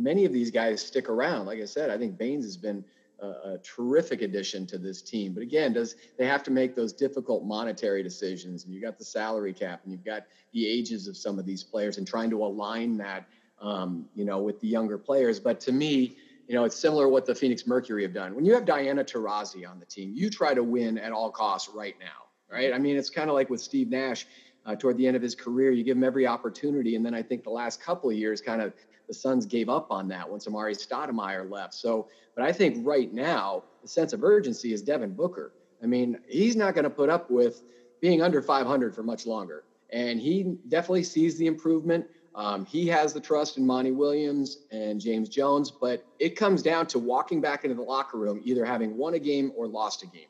many 0.00 0.24
of 0.24 0.32
these 0.32 0.50
guys 0.50 0.84
stick 0.84 1.08
around. 1.08 1.46
Like 1.46 1.60
I 1.60 1.64
said, 1.64 1.90
I 1.90 1.98
think 1.98 2.18
Baynes 2.18 2.44
has 2.44 2.56
been 2.56 2.84
a, 3.20 3.26
a, 3.26 3.58
terrific 3.62 4.22
addition 4.22 4.66
to 4.66 4.78
this 4.78 5.02
team. 5.02 5.34
But 5.34 5.42
again, 5.42 5.72
does 5.72 5.96
they 6.18 6.26
have 6.26 6.42
to 6.44 6.50
make 6.50 6.74
those 6.74 6.92
difficult 6.92 7.44
monetary 7.44 8.02
decisions? 8.02 8.64
And 8.64 8.74
you 8.74 8.80
got 8.80 8.98
the 8.98 9.04
salary 9.04 9.52
cap, 9.52 9.80
and 9.84 9.92
you've 9.92 10.04
got 10.04 10.24
the 10.52 10.66
ages 10.66 11.06
of 11.06 11.16
some 11.16 11.38
of 11.38 11.46
these 11.46 11.62
players, 11.62 11.98
and 11.98 12.06
trying 12.06 12.30
to 12.30 12.44
align 12.44 12.96
that, 12.98 13.26
um, 13.60 14.06
you 14.14 14.24
know, 14.24 14.40
with 14.40 14.60
the 14.60 14.68
younger 14.68 14.98
players. 14.98 15.38
But 15.38 15.60
to 15.60 15.72
me, 15.72 16.16
you 16.48 16.54
know, 16.54 16.64
it's 16.64 16.76
similar 16.76 17.08
what 17.08 17.26
the 17.26 17.34
Phoenix 17.34 17.66
Mercury 17.66 18.02
have 18.02 18.14
done. 18.14 18.34
When 18.34 18.44
you 18.44 18.54
have 18.54 18.64
Diana 18.64 19.04
Taurasi 19.04 19.68
on 19.68 19.78
the 19.78 19.86
team, 19.86 20.12
you 20.14 20.30
try 20.30 20.54
to 20.54 20.64
win 20.64 20.98
at 20.98 21.12
all 21.12 21.30
costs 21.30 21.68
right 21.72 21.94
now, 22.00 22.26
right? 22.50 22.72
I 22.72 22.78
mean, 22.78 22.96
it's 22.96 23.10
kind 23.10 23.30
of 23.30 23.34
like 23.34 23.50
with 23.50 23.60
Steve 23.60 23.88
Nash 23.88 24.26
uh, 24.70 24.76
toward 24.76 24.96
the 24.96 25.06
end 25.06 25.16
of 25.16 25.22
his 25.22 25.34
career. 25.34 25.72
You 25.72 25.82
give 25.82 25.96
him 25.96 26.04
every 26.04 26.26
opportunity, 26.26 26.96
and 26.96 27.04
then 27.04 27.14
I 27.14 27.22
think 27.22 27.42
the 27.42 27.50
last 27.50 27.82
couple 27.82 28.10
of 28.10 28.16
years, 28.16 28.40
kind 28.40 28.62
of 28.62 28.72
the 29.08 29.14
Suns 29.14 29.46
gave 29.46 29.68
up 29.68 29.90
on 29.90 30.06
that 30.08 30.28
once 30.28 30.46
Amar'e 30.46 30.76
Stoudemire 30.76 31.50
left. 31.50 31.74
So, 31.74 32.08
but 32.36 32.44
I 32.44 32.52
think 32.52 32.86
right 32.86 33.12
now 33.12 33.64
the 33.82 33.88
sense 33.88 34.12
of 34.12 34.22
urgency 34.22 34.72
is 34.72 34.82
Devin 34.82 35.14
Booker. 35.14 35.52
I 35.82 35.86
mean, 35.86 36.18
he's 36.28 36.54
not 36.54 36.74
going 36.74 36.84
to 36.84 36.90
put 36.90 37.08
up 37.08 37.30
with 37.30 37.62
being 38.00 38.22
under 38.22 38.40
500 38.40 38.94
for 38.94 39.02
much 39.02 39.26
longer, 39.26 39.64
and 39.92 40.20
he 40.20 40.56
definitely 40.68 41.04
sees 41.04 41.36
the 41.36 41.46
improvement. 41.46 42.06
Um, 42.36 42.64
he 42.64 42.86
has 42.86 43.12
the 43.12 43.20
trust 43.20 43.58
in 43.58 43.66
Monty 43.66 43.90
Williams 43.90 44.58
and 44.70 45.00
James 45.00 45.28
Jones, 45.28 45.72
but 45.72 46.04
it 46.20 46.36
comes 46.36 46.62
down 46.62 46.86
to 46.88 47.00
walking 47.00 47.40
back 47.40 47.64
into 47.64 47.74
the 47.74 47.82
locker 47.82 48.18
room, 48.18 48.40
either 48.44 48.64
having 48.64 48.96
won 48.96 49.14
a 49.14 49.18
game 49.18 49.50
or 49.56 49.66
lost 49.66 50.04
a 50.04 50.06
game. 50.06 50.29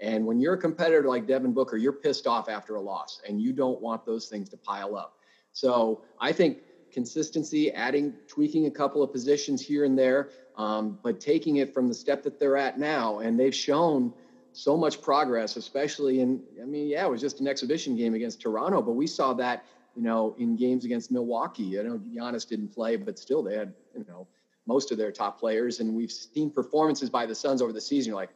And 0.00 0.24
when 0.24 0.40
you're 0.40 0.54
a 0.54 0.58
competitor 0.58 1.08
like 1.08 1.26
Devin 1.26 1.52
Booker, 1.52 1.76
you're 1.76 1.92
pissed 1.92 2.26
off 2.26 2.48
after 2.48 2.76
a 2.76 2.80
loss, 2.80 3.20
and 3.28 3.40
you 3.40 3.52
don't 3.52 3.80
want 3.80 4.04
those 4.06 4.28
things 4.28 4.48
to 4.50 4.56
pile 4.56 4.96
up. 4.96 5.18
So 5.52 6.02
I 6.20 6.32
think 6.32 6.58
consistency, 6.92 7.70
adding, 7.72 8.14
tweaking 8.26 8.66
a 8.66 8.70
couple 8.70 9.02
of 9.02 9.12
positions 9.12 9.60
here 9.60 9.84
and 9.84 9.98
there, 9.98 10.30
um, 10.56 10.98
but 11.02 11.20
taking 11.20 11.56
it 11.56 11.72
from 11.72 11.88
the 11.88 11.94
step 11.94 12.22
that 12.22 12.38
they're 12.38 12.56
at 12.56 12.78
now, 12.78 13.18
and 13.18 13.38
they've 13.38 13.54
shown 13.54 14.12
so 14.52 14.76
much 14.76 15.00
progress, 15.00 15.56
especially 15.56 16.20
in. 16.20 16.42
I 16.60 16.64
mean, 16.64 16.88
yeah, 16.88 17.06
it 17.06 17.10
was 17.10 17.20
just 17.20 17.40
an 17.40 17.46
exhibition 17.46 17.96
game 17.96 18.14
against 18.14 18.40
Toronto, 18.40 18.82
but 18.82 18.92
we 18.92 19.06
saw 19.06 19.32
that 19.34 19.64
you 19.94 20.02
know, 20.02 20.34
in 20.38 20.56
games 20.56 20.84
against 20.84 21.10
Milwaukee. 21.10 21.78
I 21.78 21.82
know 21.82 21.98
Giannis 21.98 22.48
didn't 22.48 22.68
play, 22.68 22.96
but 22.96 23.18
still 23.18 23.42
they 23.42 23.56
had, 23.56 23.74
you 23.96 24.04
know, 24.08 24.26
most 24.66 24.92
of 24.92 24.98
their 24.98 25.10
top 25.10 25.38
players. 25.38 25.80
And 25.80 25.94
we've 25.94 26.12
seen 26.12 26.50
performances 26.50 27.10
by 27.10 27.26
the 27.26 27.34
Suns 27.34 27.60
over 27.60 27.72
the 27.72 27.80
season. 27.80 28.10
You're 28.10 28.16
like, 28.16 28.30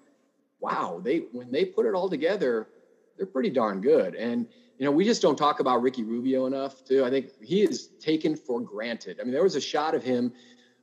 wow, 0.64 1.00
they 1.04 1.24
when 1.32 1.52
they 1.52 1.64
put 1.64 1.84
it 1.84 1.94
all 1.94 2.08
together, 2.08 2.68
they're 3.16 3.26
pretty 3.26 3.50
darn 3.50 3.80
good. 3.80 4.14
And 4.14 4.46
you 4.78 4.84
know, 4.84 4.90
we 4.90 5.04
just 5.04 5.22
don't 5.22 5.36
talk 5.36 5.60
about 5.60 5.82
Ricky 5.82 6.02
Rubio 6.02 6.46
enough, 6.46 6.84
too. 6.84 7.04
I 7.04 7.10
think 7.10 7.30
he 7.40 7.62
is 7.62 7.90
taken 8.00 8.34
for 8.34 8.60
granted. 8.60 9.20
I 9.20 9.24
mean, 9.24 9.32
there 9.32 9.42
was 9.42 9.54
a 9.54 9.60
shot 9.60 9.94
of 9.94 10.02
him 10.02 10.32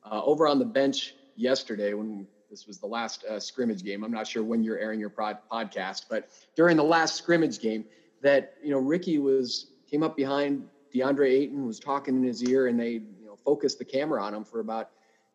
uh, 0.09 0.21
over 0.23 0.47
on 0.47 0.59
the 0.59 0.65
bench 0.65 1.15
yesterday 1.35 1.93
when 1.93 2.25
this 2.49 2.67
was 2.67 2.77
the 2.79 2.87
last 2.87 3.25
uh, 3.25 3.39
scrimmage 3.39 3.83
game. 3.83 4.03
I'm 4.03 4.11
not 4.11 4.27
sure 4.27 4.43
when 4.43 4.63
you're 4.63 4.77
airing 4.77 4.99
your 4.99 5.09
pod- 5.09 5.39
podcast, 5.51 6.05
but 6.09 6.29
during 6.55 6.77
the 6.77 6.83
last 6.83 7.15
scrimmage 7.15 7.59
game, 7.59 7.85
that 8.21 8.53
you 8.63 8.71
know 8.71 8.77
Ricky 8.77 9.17
was 9.17 9.71
came 9.89 10.03
up 10.03 10.15
behind 10.15 10.63
DeAndre 10.93 11.29
Ayton, 11.29 11.65
was 11.65 11.79
talking 11.79 12.15
in 12.15 12.23
his 12.23 12.43
ear, 12.43 12.67
and 12.67 12.79
they 12.79 12.91
you 12.91 13.25
know 13.25 13.35
focused 13.35 13.79
the 13.79 13.85
camera 13.85 14.23
on 14.23 14.33
him 14.33 14.45
for 14.45 14.59
about 14.59 14.91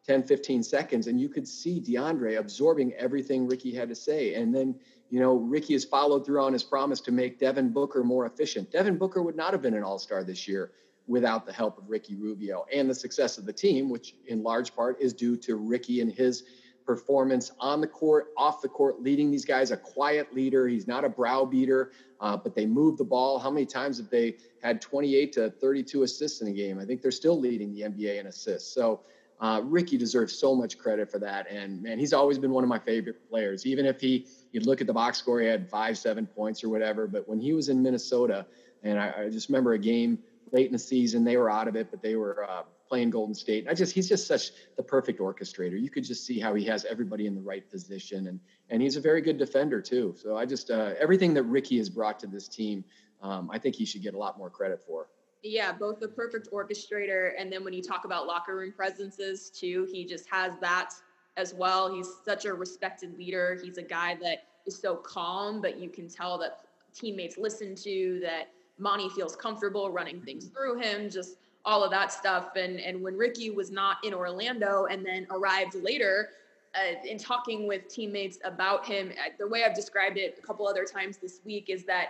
10, 0.07 0.23
15 0.23 0.63
seconds, 0.63 1.09
and 1.09 1.21
you 1.21 1.29
could 1.29 1.49
see 1.49 1.81
DeAndre 1.81 2.39
absorbing 2.39 2.93
everything 2.95 3.47
Ricky 3.47 3.75
had 3.75 3.89
to 3.89 3.95
say. 3.95 4.35
And 4.35 4.55
then, 4.55 4.79
you 5.11 5.19
know, 5.19 5.35
Ricky 5.35 5.73
has 5.73 5.85
followed 5.85 6.25
through 6.25 6.43
on 6.43 6.53
his 6.53 6.63
promise 6.63 7.01
to 7.03 7.13
make 7.13 7.41
Devin 7.41 7.73
Booker 7.73 8.05
more 8.05 8.27
efficient. 8.27 8.71
Devin 8.71 8.99
Booker 8.99 9.23
would 9.23 9.37
not 9.37 9.53
have 9.53 9.63
been 9.63 9.75
an 9.75 9.83
all-star 9.83 10.23
this 10.23 10.47
year 10.47 10.71
without 11.09 11.45
the 11.45 11.53
help 11.53 11.79
of 11.79 11.89
Ricky 11.89 12.15
Rubio 12.15 12.67
and 12.73 12.89
the 12.89 12.95
success 12.95 13.37
of 13.39 13.47
the 13.47 13.53
team, 13.53 13.89
which 13.89 14.15
in 14.27 14.43
large 14.43 14.75
part 14.75 15.01
is 15.01 15.13
due 15.13 15.37
to 15.39 15.57
Ricky 15.57 16.01
and 16.01 16.13
his 16.13 16.45
performance 16.85 17.51
on 17.59 17.81
the 17.81 17.87
court, 17.87 18.29
off 18.37 18.63
the 18.63 18.69
court, 18.69 19.03
leading 19.03 19.31
these 19.31 19.45
guys, 19.45 19.73
a 19.73 19.77
quiet 19.77 20.33
leader. 20.33 20.69
He's 20.69 20.87
not 20.87 21.05
a 21.05 21.09
browbeater, 21.09 21.91
uh, 22.21 22.37
but 22.37 22.55
they 22.55 22.65
move 22.65 22.97
the 22.97 23.05
ball. 23.05 23.41
How 23.41 23.51
many 23.51 23.67
times 23.67 23.99
have 23.99 24.09
they 24.09 24.37
had 24.63 24.81
28 24.81 25.33
to 25.33 25.51
32 25.51 26.05
assists 26.05 26.41
in 26.43 26.49
a 26.49 26.53
game? 26.53 26.79
I 26.79 26.85
think 26.85 27.03
they're 27.03 27.11
still 27.11 27.39
leading 27.39 27.73
the 27.73 27.83
NBA 27.83 28.21
in 28.21 28.29
assists. 28.29 28.73
So 28.73 29.01
uh, 29.41 29.61
Ricky 29.65 29.99
deserves 29.99 30.39
so 30.39 30.55
much 30.55 30.79
credit 30.79 31.11
for 31.11 31.19
that. 31.19 31.51
And 31.51 31.83
man, 31.83 31.99
he's 31.99 32.13
always 32.13 32.39
been 32.39 32.53
one 32.53 32.65
of 32.65 32.69
my 32.69 32.79
favorite 32.79 33.29
players. 33.29 33.67
Even 33.67 33.85
if 33.85 34.01
he, 34.01 34.27
you'd 34.53 34.67
look 34.67 34.81
at 34.81 34.87
the 34.87 34.93
box 34.93 35.19
score, 35.19 35.41
he 35.41 35.47
had 35.47 35.69
five, 35.69 35.99
seven 35.99 36.27
points 36.27 36.65
or 36.65 36.69
whatever. 36.69 37.07
But 37.07 37.29
when 37.29 37.41
he 37.41 37.53
was 37.53 37.69
in 37.69 37.83
Minnesota, 37.83 38.47
and 38.83 38.99
I, 38.99 39.13
I 39.19 39.31
just 39.31 39.49
remember 39.49 39.75
a 39.75 39.79
game 39.79 40.19
late 40.53 40.67
in 40.67 40.73
the 40.73 40.79
season, 40.79 41.25
they 41.25 41.37
were 41.37 41.51
out 41.51 41.69
of 41.69 41.77
it, 41.77 41.91
but 41.91 42.01
they 42.01 42.17
were 42.17 42.49
uh, 42.49 42.63
playing 42.89 43.11
Golden 43.11 43.35
State. 43.35 43.65
And 43.65 43.71
I 43.71 43.75
just 43.75 43.93
he's 43.93 44.09
just 44.09 44.27
such 44.27 44.53
the 44.77 44.83
perfect 44.83 45.21
orchestrator. 45.21 45.81
You 45.81 45.91
could 45.91 46.05
just 46.05 46.25
see 46.25 46.39
how 46.39 46.55
he 46.55 46.65
has 46.65 46.85
everybody 46.85 47.27
in 47.27 47.35
the 47.35 47.41
right 47.41 47.69
position, 47.71 48.29
and 48.29 48.41
and 48.71 48.81
he's 48.81 48.97
a 48.97 49.01
very 49.01 49.21
good 49.21 49.39
defender 49.39 49.81
too. 49.81 50.15
So 50.17 50.37
I 50.37 50.47
just 50.47 50.71
uh, 50.71 50.95
everything 50.99 51.35
that 51.35 51.43
Ricky 51.45 51.79
has 51.79 51.91
brought 51.91 52.19
to 52.21 52.27
this 52.27 52.49
team, 52.49 52.85
um, 53.23 53.51
I 53.53 53.59
think 53.59 53.75
he 53.75 53.85
should 53.85 54.03
get 54.03 54.15
a 54.15 54.19
lot 54.19 54.39
more 54.39 54.51
credit 54.51 54.83
for. 54.87 55.09
Yeah, 55.43 55.73
both 55.73 56.01
the 56.01 56.09
perfect 56.09 56.49
orchestrator, 56.53 57.33
and 57.39 57.53
then 57.53 57.63
when 57.63 57.73
you 57.73 57.83
talk 57.83 58.05
about 58.05 58.27
locker 58.27 58.57
room 58.57 58.73
presences 58.73 59.51
too, 59.51 59.87
he 59.91 60.05
just 60.05 60.27
has 60.31 60.55
that 60.61 60.91
as 61.37 61.55
well. 61.55 61.95
He's 61.95 62.09
such 62.25 62.47
a 62.47 62.55
respected 62.55 63.17
leader. 63.17 63.59
He's 63.63 63.79
a 63.79 63.83
guy 63.83 64.17
that 64.23 64.45
is 64.67 64.79
so 64.79 64.97
calm, 64.97 65.61
but 65.61 65.79
you 65.79 65.89
can 65.89 66.09
tell 66.09 66.39
that 66.39 66.61
teammates 66.95 67.39
listen 67.39 67.75
to 67.77 68.21
that. 68.23 68.49
Monty 68.79 69.09
feels 69.09 69.37
comfortable 69.37 69.91
running 69.91 70.21
things 70.21 70.47
through 70.47 70.79
him. 70.79 71.09
Just 71.09 71.37
all 71.65 71.83
of 71.83 71.91
that 71.91 72.13
stuff. 72.13 72.57
And 72.57 72.81
and 72.81 73.03
when 73.03 73.17
Ricky 73.17 73.51
was 73.51 73.71
not 73.71 73.99
in 74.05 74.13
Orlando 74.15 74.87
and 74.87 75.05
then 75.05 75.27
arrived 75.31 75.75
later, 75.75 76.31
uh, 76.75 76.95
in 77.05 77.19
talking 77.19 77.67
with 77.67 77.89
teammates 77.89 78.39
about 78.45 78.85
him, 78.85 79.13
uh, 79.13 79.31
the 79.39 79.49
way 79.49 79.65
I've 79.65 79.75
described 79.75 80.19
it 80.19 80.39
a 80.39 80.47
couple 80.47 80.67
other 80.67 80.85
times 80.85 81.17
this 81.17 81.41
week 81.45 81.67
is 81.69 81.85
that 81.85 82.09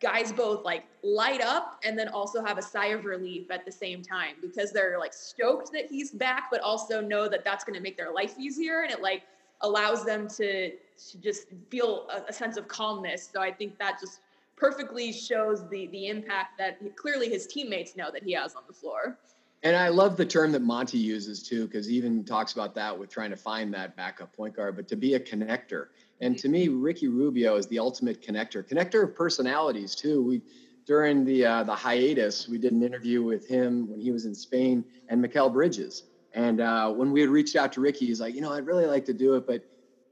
guys 0.00 0.32
both 0.32 0.64
like 0.64 0.84
light 1.02 1.40
up 1.40 1.80
and 1.84 1.98
then 1.98 2.08
also 2.08 2.44
have 2.44 2.58
a 2.58 2.62
sigh 2.62 2.88
of 2.88 3.04
relief 3.04 3.50
at 3.50 3.64
the 3.64 3.72
same 3.72 4.02
time 4.02 4.34
because 4.40 4.70
they're 4.70 4.98
like 4.98 5.12
stoked 5.12 5.72
that 5.72 5.86
he's 5.86 6.12
back, 6.12 6.48
but 6.50 6.60
also 6.60 7.00
know 7.00 7.28
that 7.28 7.44
that's 7.44 7.64
going 7.64 7.74
to 7.74 7.82
make 7.82 7.96
their 7.96 8.12
life 8.12 8.34
easier 8.38 8.82
and 8.82 8.92
it 8.92 9.02
like 9.02 9.22
allows 9.62 10.04
them 10.04 10.28
to 10.28 10.70
to 10.70 11.18
just 11.20 11.46
feel 11.68 12.08
a, 12.12 12.28
a 12.28 12.32
sense 12.32 12.56
of 12.56 12.68
calmness. 12.68 13.28
So 13.32 13.40
I 13.40 13.52
think 13.52 13.78
that 13.78 13.98
just 14.00 14.20
perfectly 14.56 15.12
shows 15.12 15.68
the 15.68 15.86
the 15.88 16.08
impact 16.08 16.58
that 16.58 16.78
clearly 16.96 17.28
his 17.28 17.46
teammates 17.46 17.96
know 17.96 18.10
that 18.12 18.22
he 18.22 18.32
has 18.32 18.54
on 18.54 18.62
the 18.66 18.74
floor. 18.74 19.18
And 19.64 19.74
I 19.76 19.88
love 19.88 20.16
the 20.16 20.24
term 20.24 20.52
that 20.52 20.62
Monty 20.62 20.98
uses 20.98 21.42
too, 21.42 21.66
because 21.66 21.86
he 21.86 21.96
even 21.96 22.24
talks 22.24 22.52
about 22.52 22.74
that 22.76 22.96
with 22.96 23.10
trying 23.10 23.30
to 23.30 23.36
find 23.36 23.74
that 23.74 23.96
backup 23.96 24.32
point 24.32 24.54
guard, 24.54 24.76
but 24.76 24.86
to 24.88 24.96
be 24.96 25.14
a 25.14 25.20
connector. 25.20 25.88
And 26.20 26.36
to 26.38 26.48
me, 26.48 26.68
Ricky 26.68 27.08
Rubio 27.08 27.56
is 27.56 27.66
the 27.68 27.78
ultimate 27.78 28.22
connector, 28.22 28.66
connector 28.68 29.04
of 29.04 29.14
personalities 29.14 29.94
too. 29.94 30.22
We 30.22 30.42
during 30.86 31.24
the 31.24 31.44
uh, 31.44 31.64
the 31.64 31.74
hiatus, 31.74 32.48
we 32.48 32.58
did 32.58 32.72
an 32.72 32.82
interview 32.82 33.22
with 33.22 33.46
him 33.46 33.88
when 33.90 34.00
he 34.00 34.10
was 34.10 34.24
in 34.24 34.34
Spain 34.34 34.84
and 35.08 35.24
Mikal 35.24 35.52
Bridges. 35.52 36.04
And 36.32 36.60
uh, 36.60 36.90
when 36.92 37.12
we 37.12 37.20
had 37.20 37.30
reached 37.30 37.56
out 37.56 37.72
to 37.74 37.80
Ricky, 37.80 38.06
he's 38.06 38.20
like, 38.20 38.34
you 38.34 38.40
know, 38.40 38.52
I'd 38.52 38.66
really 38.66 38.86
like 38.86 39.04
to 39.06 39.12
do 39.12 39.34
it, 39.34 39.46
but 39.46 39.64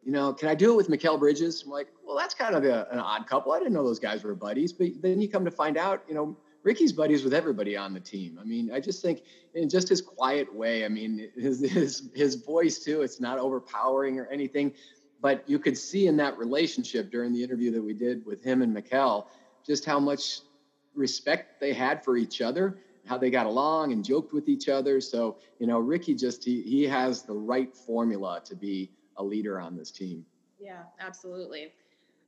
you 0.05 0.13
know, 0.13 0.33
can 0.33 0.49
I 0.49 0.55
do 0.55 0.73
it 0.73 0.77
with 0.77 0.89
Mikal 0.89 1.19
Bridges? 1.19 1.65
I'm 1.65 1.73
like, 1.73 1.89
well, 2.07 2.17
that's 2.17 2.35
kind 2.35 2.55
of 2.55 2.65
a, 2.65 2.87
an 2.93 3.01
odd 3.01 3.27
couple. 3.27 3.53
I 3.53 3.59
didn't 3.59 3.73
know 3.73 3.83
those 3.83 3.99
guys 3.99 4.23
were 4.23 4.37
buddies, 4.37 4.73
but 4.73 4.89
then 5.03 5.21
you 5.21 5.29
come 5.29 5.45
to 5.45 5.51
find 5.51 5.77
out, 5.77 6.05
you 6.09 6.15
know, 6.15 6.37
Ricky's 6.63 6.93
buddies 6.93 7.23
with 7.25 7.33
everybody 7.33 7.77
on 7.77 7.95
the 7.95 8.01
team. 8.01 8.39
I 8.41 8.45
mean, 8.45 8.73
I 8.73 8.81
just 8.81 9.01
think 9.01 9.23
in 9.55 9.69
just 9.69 9.89
his 9.89 10.01
quiet 10.01 10.53
way. 10.53 10.85
I 10.85 10.89
mean, 10.89 11.31
his 11.37 11.61
his 11.61 12.11
his 12.15 12.35
voice 12.35 12.81
too. 12.81 13.03
It's 13.03 13.21
not 13.21 13.39
overpowering 13.39 14.19
or 14.19 14.27
anything, 14.27 14.75
but 15.21 15.49
you 15.49 15.59
could 15.59 15.77
see 15.77 16.07
in 16.07 16.17
that 16.19 16.37
relationship 16.39 17.11
during 17.11 17.33
the 17.33 17.43
interview 17.43 17.71
that 17.73 17.83
we 17.83 17.95
did 17.95 18.25
with 18.27 18.43
him 18.43 18.63
and 18.63 18.77
Mikal, 18.77 19.27
just 19.65 19.85
how 19.85 19.99
much 19.99 20.41
respect 20.95 21.61
they 21.61 21.73
had 21.73 22.05
for 22.05 22.17
each 22.17 22.41
other, 22.41 22.79
how 23.07 23.19
they 23.19 23.31
got 23.31 23.47
along 23.47 23.93
and 23.93 24.05
joked 24.05 24.33
with 24.33 24.49
each 24.49 24.69
other. 24.69 25.01
So 25.01 25.37
you 25.59 25.67
know, 25.67 25.79
Ricky 25.79 26.15
just 26.15 26.45
he 26.45 26.63
he 26.63 26.85
has 26.85 27.23
the 27.23 27.35
right 27.35 27.75
formula 27.75 28.41
to 28.45 28.55
be 28.55 28.91
a 29.17 29.25
leader 29.25 29.61
on 29.61 29.77
this 29.77 29.91
team. 29.91 30.25
Yeah, 30.59 30.83
absolutely. 31.01 31.73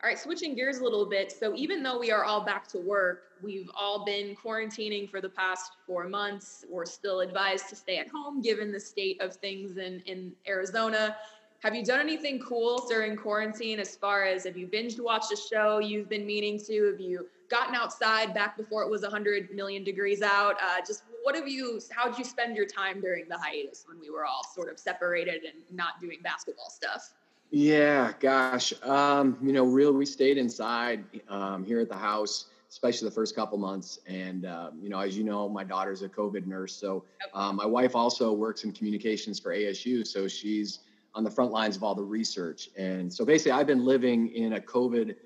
All 0.01 0.09
right, 0.09 0.19
switching 0.19 0.55
gears 0.55 0.79
a 0.79 0.85
little 0.85 1.07
bit. 1.07 1.33
So, 1.33 1.57
even 1.57 1.83
though 1.83 1.99
we 1.99 2.13
are 2.13 2.25
all 2.25 2.45
back 2.45 2.69
to 2.69 2.79
work, 2.79 3.23
we've 3.43 3.69
all 3.75 4.05
been 4.05 4.37
quarantining 4.37 5.11
for 5.11 5.21
the 5.21 5.29
past 5.29 5.73
four 5.89 6.09
months. 6.09 6.65
We're 6.71 6.87
still 6.87 7.19
advised 7.21 7.69
to 7.71 7.77
stay 7.77 7.99
at 7.99 8.07
home 8.09 8.41
given 8.41 8.71
the 8.71 8.79
state 8.79 9.21
of 9.21 9.35
things 9.35 9.77
in, 9.77 10.01
in 10.07 10.33
Arizona. 10.47 11.17
Have 11.61 11.75
you 11.75 11.85
done 11.85 11.99
anything 11.99 12.39
cool 12.39 12.87
during 12.89 13.17
quarantine 13.17 13.81
as 13.81 13.97
far 13.97 14.25
as 14.25 14.45
have 14.45 14.57
you 14.57 14.69
binge 14.69 14.99
watched 15.01 15.33
a 15.33 15.37
show 15.37 15.81
you've 15.81 16.09
been 16.09 16.25
meaning 16.25 16.57
to? 16.67 16.93
Have 16.93 17.01
you 17.01 17.27
gotten 17.51 17.75
outside 17.75 18.33
back 18.33 18.57
before 18.57 18.85
it 18.85 18.91
was 18.91 19.03
100 19.03 19.51
million 19.51 19.83
degrees 19.83 20.23
out? 20.23 20.55
Uh, 20.63 20.79
just 20.87 21.03
what 21.25 21.35
have 21.35 21.49
you, 21.49 21.81
how'd 21.91 22.17
you 22.17 22.25
spend 22.25 22.57
your 22.57 22.67
time 22.67 23.01
during 23.01 23.29
the 23.29 23.37
hiatus 23.37 23.85
when 23.89 23.99
we 23.99 24.09
were 24.09 24.25
all 24.25 24.45
sort 24.55 24.71
of 24.71 24.79
separated 24.79 25.43
and 25.43 25.55
not 25.77 26.01
doing 26.01 26.19
basketball 26.23 26.71
stuff? 26.71 27.13
Yeah, 27.51 28.13
gosh. 28.21 28.73
Um, 28.85 29.37
you 29.43 29.53
know, 29.53 29.65
real, 29.65 29.93
we 29.93 30.07
stayed 30.07 30.39
inside 30.39 31.05
um, 31.29 31.65
here 31.65 31.81
at 31.81 31.89
the 31.89 31.97
house, 31.97 32.47
especially 32.71 33.09
the 33.09 33.15
first 33.15 33.35
couple 33.35 33.59
months. 33.59 33.99
And, 34.07 34.47
uh, 34.47 34.71
you 34.81 34.91
know, 34.91 35.01
as 35.01 35.19
you 35.19 35.25
know, 35.25 35.49
my 35.49 35.65
daughter's 35.65 36.03
a 36.03 36.09
COVID 36.09 36.47
nurse. 36.47 36.77
So 36.77 37.05
um, 37.35 37.57
my 37.57 37.67
wife 37.67 37.97
also 37.97 38.33
works 38.33 38.63
in 38.63 38.71
communications 38.71 39.41
for 39.41 39.53
ASU. 39.53 40.07
So 40.07 40.29
she's 40.29 40.81
on 41.19 41.25
the 41.25 41.31
front 41.31 41.51
lines 41.51 41.77
of 41.77 41.83
all 41.83 41.97
the 41.97 42.03
research. 42.03 42.71
And 42.79 43.13
so 43.13 43.25
basically, 43.25 43.51
I've 43.51 43.67
been 43.67 43.85
living 43.85 44.29
in 44.37 44.53
a 44.53 44.61
COVID 44.61 45.17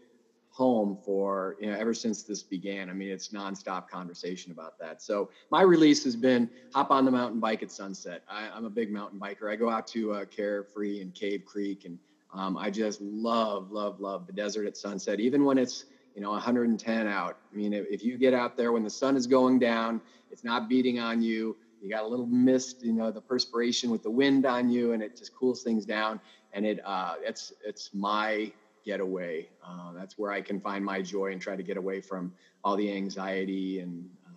home 0.48 0.96
for 1.04 1.56
you 1.60 1.66
know 1.66 1.76
ever 1.78 1.92
since 1.92 2.22
this 2.22 2.42
began. 2.42 2.88
I 2.88 2.94
mean, 2.94 3.10
it's 3.10 3.28
nonstop 3.28 3.90
conversation 3.90 4.52
about 4.52 4.78
that. 4.78 5.02
So 5.02 5.28
my 5.50 5.60
release 5.60 6.02
has 6.04 6.16
been 6.16 6.48
hop 6.72 6.90
on 6.90 7.04
the 7.04 7.10
mountain 7.10 7.40
bike 7.40 7.62
at 7.62 7.70
sunset. 7.70 8.22
I, 8.26 8.48
am 8.56 8.64
a 8.64 8.70
big 8.70 8.90
mountain 8.90 9.20
biker. 9.20 9.52
I 9.52 9.56
go 9.56 9.68
out 9.68 9.86
to 9.88 10.14
uh, 10.14 10.24
Carefree 10.24 11.02
and 11.02 11.14
Cave 11.14 11.44
Creek, 11.44 11.84
and 11.84 11.98
um, 12.32 12.56
I 12.56 12.70
just 12.70 13.02
love, 13.02 13.70
love, 13.70 14.00
love 14.00 14.26
the 14.26 14.32
desert 14.32 14.66
at 14.66 14.78
sunset, 14.78 15.20
even 15.20 15.44
when 15.44 15.58
it's 15.58 15.84
you 16.14 16.22
know 16.22 16.30
110 16.30 17.06
out. 17.06 17.36
I 17.52 17.54
mean, 17.54 17.74
if, 17.74 17.84
if 17.90 18.02
you 18.02 18.16
get 18.16 18.32
out 18.32 18.56
there 18.56 18.72
when 18.72 18.82
the 18.82 18.90
sun 18.90 19.14
is 19.14 19.26
going 19.26 19.58
down, 19.58 20.00
it's 20.30 20.42
not 20.42 20.70
beating 20.70 21.00
on 21.00 21.20
you. 21.20 21.54
You 21.82 21.90
got 21.90 22.04
a 22.04 22.06
little 22.06 22.26
mist, 22.26 22.84
you 22.84 22.92
know, 22.92 23.10
the 23.10 23.20
perspiration 23.20 23.90
with 23.90 24.02
the 24.02 24.10
wind 24.10 24.46
on 24.46 24.70
you, 24.70 24.92
and 24.92 25.02
it 25.02 25.16
just 25.16 25.34
cools 25.34 25.62
things 25.62 25.84
down. 25.84 26.20
And 26.52 26.64
it, 26.64 26.80
uh, 26.84 27.14
it's, 27.22 27.52
it's 27.64 27.90
my 27.92 28.52
getaway. 28.84 29.48
Uh, 29.66 29.92
that's 29.92 30.16
where 30.18 30.30
I 30.30 30.40
can 30.40 30.60
find 30.60 30.84
my 30.84 31.02
joy 31.02 31.32
and 31.32 31.40
try 31.40 31.56
to 31.56 31.62
get 31.62 31.76
away 31.76 32.00
from 32.00 32.32
all 32.64 32.76
the 32.76 32.92
anxiety 32.92 33.80
and 33.80 34.08
um, 34.26 34.36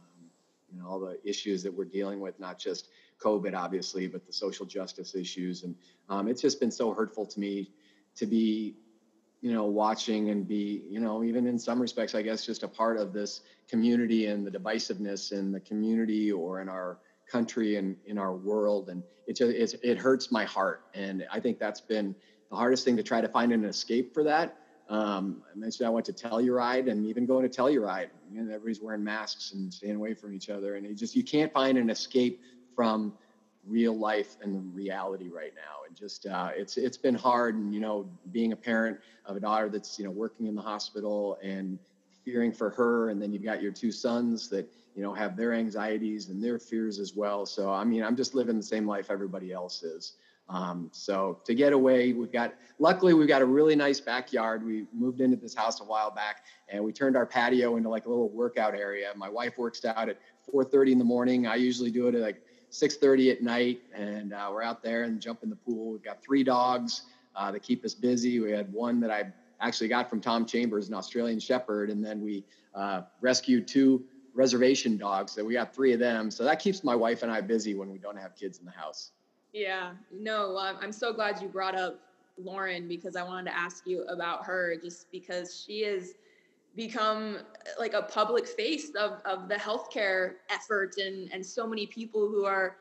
you 0.72 0.80
know 0.80 0.88
all 0.88 1.00
the 1.00 1.20
issues 1.24 1.62
that 1.64 1.74
we're 1.74 1.86
dealing 1.86 2.20
with, 2.20 2.40
not 2.40 2.58
just 2.58 2.90
COVID, 3.22 3.56
obviously, 3.56 4.08
but 4.08 4.26
the 4.26 4.34
social 4.34 4.66
justice 4.66 5.16
issues. 5.16 5.64
And 5.64 5.76
um, 6.10 6.28
it's 6.28 6.42
just 6.42 6.60
been 6.60 6.72
so 6.72 6.94
hurtful 6.94 7.26
to 7.26 7.40
me 7.40 7.72
to 8.16 8.26
be, 8.26 8.76
you 9.42 9.54
know, 9.54 9.66
watching 9.66 10.30
and 10.30 10.48
be, 10.48 10.84
you 10.90 11.00
know, 11.00 11.24
even 11.24 11.48
in 11.48 11.60
some 11.60 11.80
respects, 11.80 12.16
I 12.16 12.22
guess, 12.22 12.46
just 12.46 12.64
a 12.64 12.68
part 12.68 12.98
of 12.98 13.14
this 13.14 13.42
community 13.70 14.28
and 14.28 14.46
the 14.46 14.52
divisiveness 14.52 15.32
in 15.32 15.52
the 15.52 15.60
community 15.60 16.32
or 16.32 16.62
in 16.62 16.70
our 16.70 17.00
country 17.28 17.76
and 17.78 17.96
in 18.06 18.18
our 18.18 18.34
world. 18.34 18.90
And 18.90 19.04
it 19.28 19.36
just 19.36 19.76
it 19.84 19.98
hurts 19.98 20.32
my 20.32 20.46
heart. 20.46 20.84
And 20.94 21.26
I 21.32 21.40
think 21.40 21.60
that's 21.60 21.82
been 21.82 22.16
the 22.50 22.56
hardest 22.56 22.86
thing 22.86 22.96
to 22.98 23.04
try 23.04 23.22
to 23.22 23.28
find 23.28 23.52
an 23.52 23.66
escape 23.66 24.14
for 24.14 24.24
that. 24.24 24.58
Um, 24.88 25.42
I 25.52 25.58
mentioned 25.58 25.88
I 25.88 25.90
went 25.90 26.06
to 26.06 26.14
Telluride 26.14 26.92
and 26.92 27.06
even 27.08 27.26
going 27.26 27.50
to 27.50 27.62
Telluride, 27.62 28.10
you 28.32 28.44
know, 28.44 28.54
everybody's 28.54 28.82
wearing 28.82 29.04
masks 29.04 29.54
and 29.54 29.74
staying 29.74 29.96
away 29.96 30.14
from 30.14 30.34
each 30.34 30.50
other. 30.50 30.76
And 30.76 30.86
you 30.86 30.94
just, 30.94 31.16
you 31.16 31.24
can't 31.24 31.52
find 31.52 31.78
an 31.78 31.90
escape 31.90 32.40
from 32.76 33.14
real 33.68 33.98
life 33.98 34.38
and 34.44 34.76
reality 34.76 35.30
right 35.30 35.54
now. 35.56 35.88
And 35.88 35.98
just, 35.98 36.28
uh, 36.28 36.52
it's, 36.56 36.78
it's 36.78 36.98
been 36.98 37.16
hard. 37.16 37.56
And, 37.56 37.74
you 37.74 37.80
know, 37.80 38.08
being 38.32 38.52
a 38.52 38.56
parent 38.56 39.00
of 39.26 39.36
a 39.36 39.40
daughter 39.40 39.70
that's, 39.70 39.98
you 39.98 40.06
know, 40.06 40.12
working 40.12 40.46
in 40.46 40.54
the 40.54 40.62
hospital 40.62 41.40
and 41.42 41.80
fearing 42.24 42.52
for 42.52 42.70
her. 42.70 43.10
And 43.10 43.20
then 43.20 43.34
you've 43.34 43.44
got 43.44 43.64
your 43.64 43.72
two 43.72 43.92
sons 43.92 44.50
that, 44.50 44.72
you 44.96 45.04
know, 45.04 45.14
have 45.14 45.36
their 45.36 45.54
anxieties 45.54 46.30
and 46.30 46.42
their 46.42 46.58
fears 46.58 47.00
as 47.00 47.14
well. 47.16 47.46
So, 47.46 47.72
I 47.72 47.84
mean, 47.84 48.04
I'm 48.04 48.16
just 48.16 48.34
living 48.34 48.56
the 48.56 48.64
same 48.64 48.88
life 48.88 49.12
everybody 49.12 49.52
else 49.52 49.84
is. 49.84 50.14
Um, 50.48 50.90
so 50.94 51.40
to 51.44 51.56
get 51.56 51.74
away, 51.74 52.14
we've 52.14 52.32
got, 52.32 52.54
luckily 52.80 53.14
we've 53.14 53.28
got 53.28 53.42
a 53.42 53.46
really 53.46 53.76
nice 53.76 54.00
backyard. 54.00 54.64
We 54.64 54.86
moved 54.94 55.20
into 55.20 55.36
this 55.36 55.56
house 55.56 55.82
a 55.82 55.84
while 55.84 56.12
back 56.12 56.46
and 56.70 56.84
we 56.84 56.94
turned 56.94 57.18
our 57.18 57.26
patio 57.26 57.78
into 57.78 57.90
like 57.90 58.06
a 58.06 58.10
little 58.10 58.30
workout 58.30 58.76
area. 58.76 59.12
My 59.16 59.30
wife 59.30 59.58
works 59.58 59.84
out 59.84 60.08
at 60.08 60.18
4.30 60.54 60.94
in 60.94 60.98
the 61.00 61.04
morning. 61.04 61.48
I 61.48 61.56
usually 61.56 61.92
do 61.92 62.08
it 62.08 62.16
at 62.16 62.22
like 62.22 62.42
6.30 62.72 63.32
at 63.32 63.42
night 63.42 63.82
and 63.94 64.34
uh, 64.34 64.50
we're 64.52 64.64
out 64.64 64.84
there 64.84 65.04
and 65.04 65.20
jump 65.20 65.44
in 65.44 65.50
the 65.50 65.56
pool. 65.56 65.92
We've 65.92 66.04
got 66.04 66.24
three 66.24 66.44
dogs 66.44 67.04
uh, 67.36 67.52
that 67.52 67.64
keep 67.64 67.84
us 67.84 67.96
busy. 67.96 68.40
We 68.40 68.52
had 68.52 68.72
one 68.72 69.00
that 69.02 69.12
I 69.12 69.34
actually 69.60 69.88
got 69.88 70.10
from 70.10 70.22
Tom 70.22 70.46
Chambers, 70.46 70.88
an 70.90 70.94
Australian 70.94 71.40
Shepherd. 71.40 71.90
And 71.90 72.06
then 72.06 72.22
we 72.22 72.46
uh, 72.76 73.02
rescued 73.20 73.68
two 73.68 74.06
reservation 74.36 74.98
dogs. 74.98 75.32
So 75.32 75.44
we 75.44 75.54
got 75.54 75.74
three 75.74 75.94
of 75.94 76.00
them. 76.00 76.30
So 76.30 76.44
that 76.44 76.60
keeps 76.60 76.84
my 76.84 76.96
wife 76.96 77.24
and 77.24 77.32
I 77.32 77.42
busy 77.42 77.74
when 77.74 77.90
we 77.90 77.98
don't 77.98 78.18
have 78.18 78.36
kids 78.36 78.60
in 78.60 78.66
the 78.66 78.72
house. 78.72 79.12
Yeah, 79.54 79.92
no, 80.12 80.58
I'm 80.60 80.92
so 80.92 81.14
glad 81.14 81.42
you 81.42 81.48
brought 81.48 81.76
up 81.76 81.98
Lauren 82.38 82.90
because 82.90 83.16
I 83.16 83.24
wanted 83.24 83.50
to 83.52 83.58
ask 83.58 83.88
you 83.88 84.04
about 84.04 84.44
her 84.46 84.76
just 84.84 85.10
because 85.12 85.64
she 85.64 85.84
has 85.84 86.16
become 86.76 87.40
like 87.80 87.94
a 87.94 88.02
public 88.02 88.46
face 88.46 88.92
of, 89.00 89.22
of 89.24 89.48
the 89.48 89.56
healthcare 89.56 90.34
effort 90.50 90.98
and, 90.98 91.32
and 91.32 91.46
so 91.46 91.66
many 91.66 91.88
people 91.88 92.28
who 92.28 92.44
are 92.44 92.76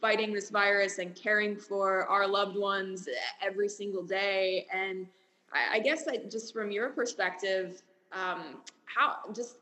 fighting 0.00 0.32
this 0.32 0.50
virus 0.50 0.98
and 0.98 1.16
caring 1.16 1.56
for 1.56 2.06
our 2.06 2.28
loved 2.28 2.56
ones 2.56 3.08
every 3.42 3.68
single 3.68 4.04
day. 4.04 4.66
And 4.72 5.08
I, 5.52 5.76
I 5.76 5.80
guess 5.80 6.04
that 6.04 6.30
just 6.30 6.52
from 6.52 6.70
your 6.70 6.90
perspective, 6.90 7.82
um, 8.12 8.62
how 8.84 9.16
just 9.34 9.56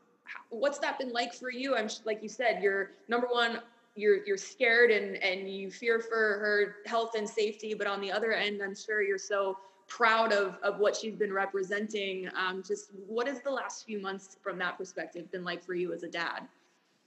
what's 0.49 0.79
that 0.79 0.99
been 0.99 1.11
like 1.11 1.33
for 1.33 1.51
you? 1.51 1.75
I'm 1.75 1.89
like 2.05 2.21
you 2.23 2.29
said, 2.29 2.61
you're 2.61 2.91
number 3.07 3.27
one 3.27 3.61
you're 3.95 4.25
you're 4.25 4.37
scared 4.37 4.91
and 4.91 5.17
and 5.17 5.49
you 5.49 5.71
fear 5.71 5.99
for 5.99 6.15
her 6.15 6.75
health 6.85 7.15
and 7.17 7.27
safety 7.27 7.73
but 7.73 7.87
on 7.87 7.99
the 7.99 8.11
other 8.11 8.31
end 8.31 8.61
i'm 8.61 8.75
sure 8.75 9.01
you're 9.01 9.17
so 9.17 9.57
proud 9.89 10.31
of 10.31 10.55
of 10.63 10.79
what 10.79 10.95
she's 10.95 11.15
been 11.15 11.33
representing. 11.33 12.29
Um, 12.37 12.63
just 12.65 12.91
what 13.07 13.27
has 13.27 13.41
the 13.41 13.51
last 13.51 13.85
few 13.85 13.99
months 13.99 14.37
from 14.41 14.57
that 14.59 14.77
perspective 14.77 15.29
been 15.31 15.43
like 15.43 15.63
for 15.65 15.73
you 15.73 15.91
as 15.91 16.03
a 16.03 16.07
dad? 16.07 16.47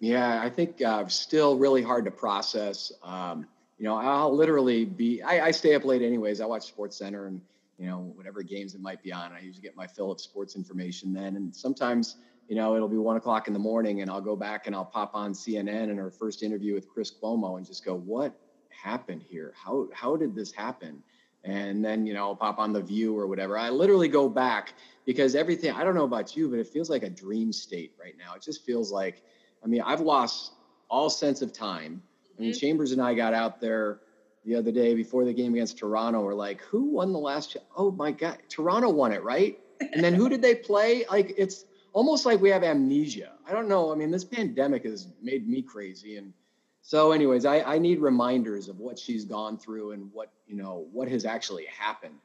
Yeah 0.00 0.42
i 0.42 0.50
think 0.50 0.82
uh, 0.82 1.06
still 1.06 1.56
really 1.56 1.82
hard 1.82 2.04
to 2.04 2.11
process. 2.11 2.92
Um, 3.02 3.46
you 3.78 3.85
know 3.85 3.96
i'll 3.96 4.35
literally 4.35 4.85
be 4.85 5.22
I, 5.22 5.46
I 5.46 5.50
stay 5.52 5.74
up 5.74 5.85
late 5.85 6.02
anyways. 6.02 6.40
I 6.40 6.46
watch 6.46 6.76
SportsCenter 6.76 7.28
and 7.28 7.40
you 7.78 7.87
know 7.87 8.12
whatever 8.16 8.42
games 8.42 8.74
it 8.74 8.80
might 8.80 9.02
be 9.02 9.12
on. 9.12 9.32
I 9.32 9.40
usually 9.40 9.62
get 9.62 9.76
my 9.76 9.87
fill 9.87 10.11
of 10.11 10.20
sports 10.20 10.56
information 10.56 11.12
then. 11.12 11.37
And 11.37 11.54
sometimes 11.54 12.16
you 12.48 12.57
know, 12.57 12.76
it'll 12.76 12.88
be 12.88 12.98
one 12.98 13.16
o'clock 13.16 13.46
in 13.46 13.52
the 13.52 13.59
morning 13.59 14.02
and 14.02 14.11
I'll 14.11 14.20
go 14.20 14.37
back 14.37 14.66
and 14.66 14.74
I'll 14.74 14.85
pop 14.85 15.14
on 15.14 15.33
CNN 15.33 15.90
and 15.90 15.98
her 15.98 16.11
first 16.11 16.42
interview 16.42 16.74
with 16.74 16.88
Chris 16.88 17.11
Cuomo 17.11 17.57
and 17.57 17.66
just 17.66 17.85
go, 17.85 17.94
what 17.94 18.38
happened 18.68 19.22
here? 19.22 19.55
How, 19.57 19.88
how 19.92 20.16
did 20.16 20.35
this 20.35 20.52
happen? 20.52 21.02
And 21.44 21.85
then, 21.85 22.07
you 22.07 22.14
know, 22.14 22.28
I'll 22.28 22.37
pop 22.37 22.59
on 22.59 22.72
the 22.72 22.81
view 22.81 23.18
or 23.18 23.26
whatever. 23.26 23.59
I 23.59 23.70
literally 23.70 24.09
go 24.09 24.28
back 24.28 24.74
because 25.05 25.35
everything, 25.35 25.72
I 25.72 25.83
don't 25.83 25.94
know 25.94 26.05
about 26.05 26.37
you, 26.37 26.48
but 26.48 26.59
it 26.59 26.68
feels 26.68 26.88
like 26.88 27.02
a 27.02 27.11
dream 27.11 27.52
state 27.52 27.94
right 28.00 28.14
now. 28.16 28.35
It 28.35 28.42
just 28.42 28.64
feels 28.64 28.92
like, 28.92 29.22
I 29.64 29.66
mean, 29.66 29.81
I've 29.81 30.00
lost 30.00 30.52
all 30.88 31.11
sense 31.11 31.42
of 31.42 31.52
time. 31.52 32.02
I 32.37 32.40
mean, 32.40 32.52
mm-hmm. 32.52 32.59
Chambers 32.59 32.92
and 32.92 33.02
I 33.02 33.14
got 33.14 33.35
out 33.35 33.61
there 33.61 34.00
the 34.44 34.55
other 34.55 34.72
day 34.72 34.94
before 34.94 35.24
the 35.24 35.33
game 35.33 35.55
against 35.55 35.78
Toronto. 35.78 36.20
We're 36.20 36.35
like, 36.35 36.61
who 36.62 36.85
won 36.90 37.12
the 37.12 37.18
last? 37.18 37.57
Oh 37.76 37.90
my 37.90 38.12
God, 38.12 38.38
Toronto 38.48 38.90
won 38.90 39.12
it, 39.12 39.22
right? 39.22 39.59
And 39.92 40.02
then 40.02 40.14
who 40.14 40.28
did 40.28 40.42
they 40.42 40.55
play? 40.55 41.05
Like, 41.11 41.35
it's 41.37 41.64
almost 41.92 42.26
like 42.26 42.40
we 42.40 42.50
have 42.50 42.62
amnesia. 42.62 43.33
I 43.48 43.52
don't 43.52 43.68
know. 43.68 43.92
I 43.92 43.94
mean, 43.94 44.11
this 44.11 44.24
pandemic 44.24 44.85
has 44.85 45.09
made 45.20 45.48
me 45.48 45.62
crazy. 45.62 46.16
And 46.16 46.33
so, 46.81 47.12
anyways, 47.12 47.44
I, 47.44 47.61
I 47.62 47.78
need 47.78 48.00
reminders 48.00 48.68
of 48.68 48.78
what 48.78 48.98
she's 48.98 49.24
gone 49.24 49.59
through 49.59 49.92
and 49.92 50.11
what, 50.12 50.33
you 50.46 50.57
know, 50.57 50.87
what 50.92 51.09
has 51.09 51.24
actually 51.24 51.66
happened. 51.66 52.16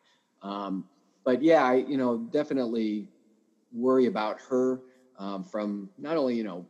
Um, 0.41 0.85
but 1.23 1.43
yeah, 1.43 1.63
I, 1.63 1.75
you 1.75 1.97
know, 1.97 2.17
definitely 2.17 3.09
worry 3.73 4.05
about 4.05 4.39
her 4.49 4.79
um, 5.19 5.43
from 5.43 5.89
not 5.97 6.17
only, 6.17 6.35
you 6.35 6.43
know, 6.43 6.65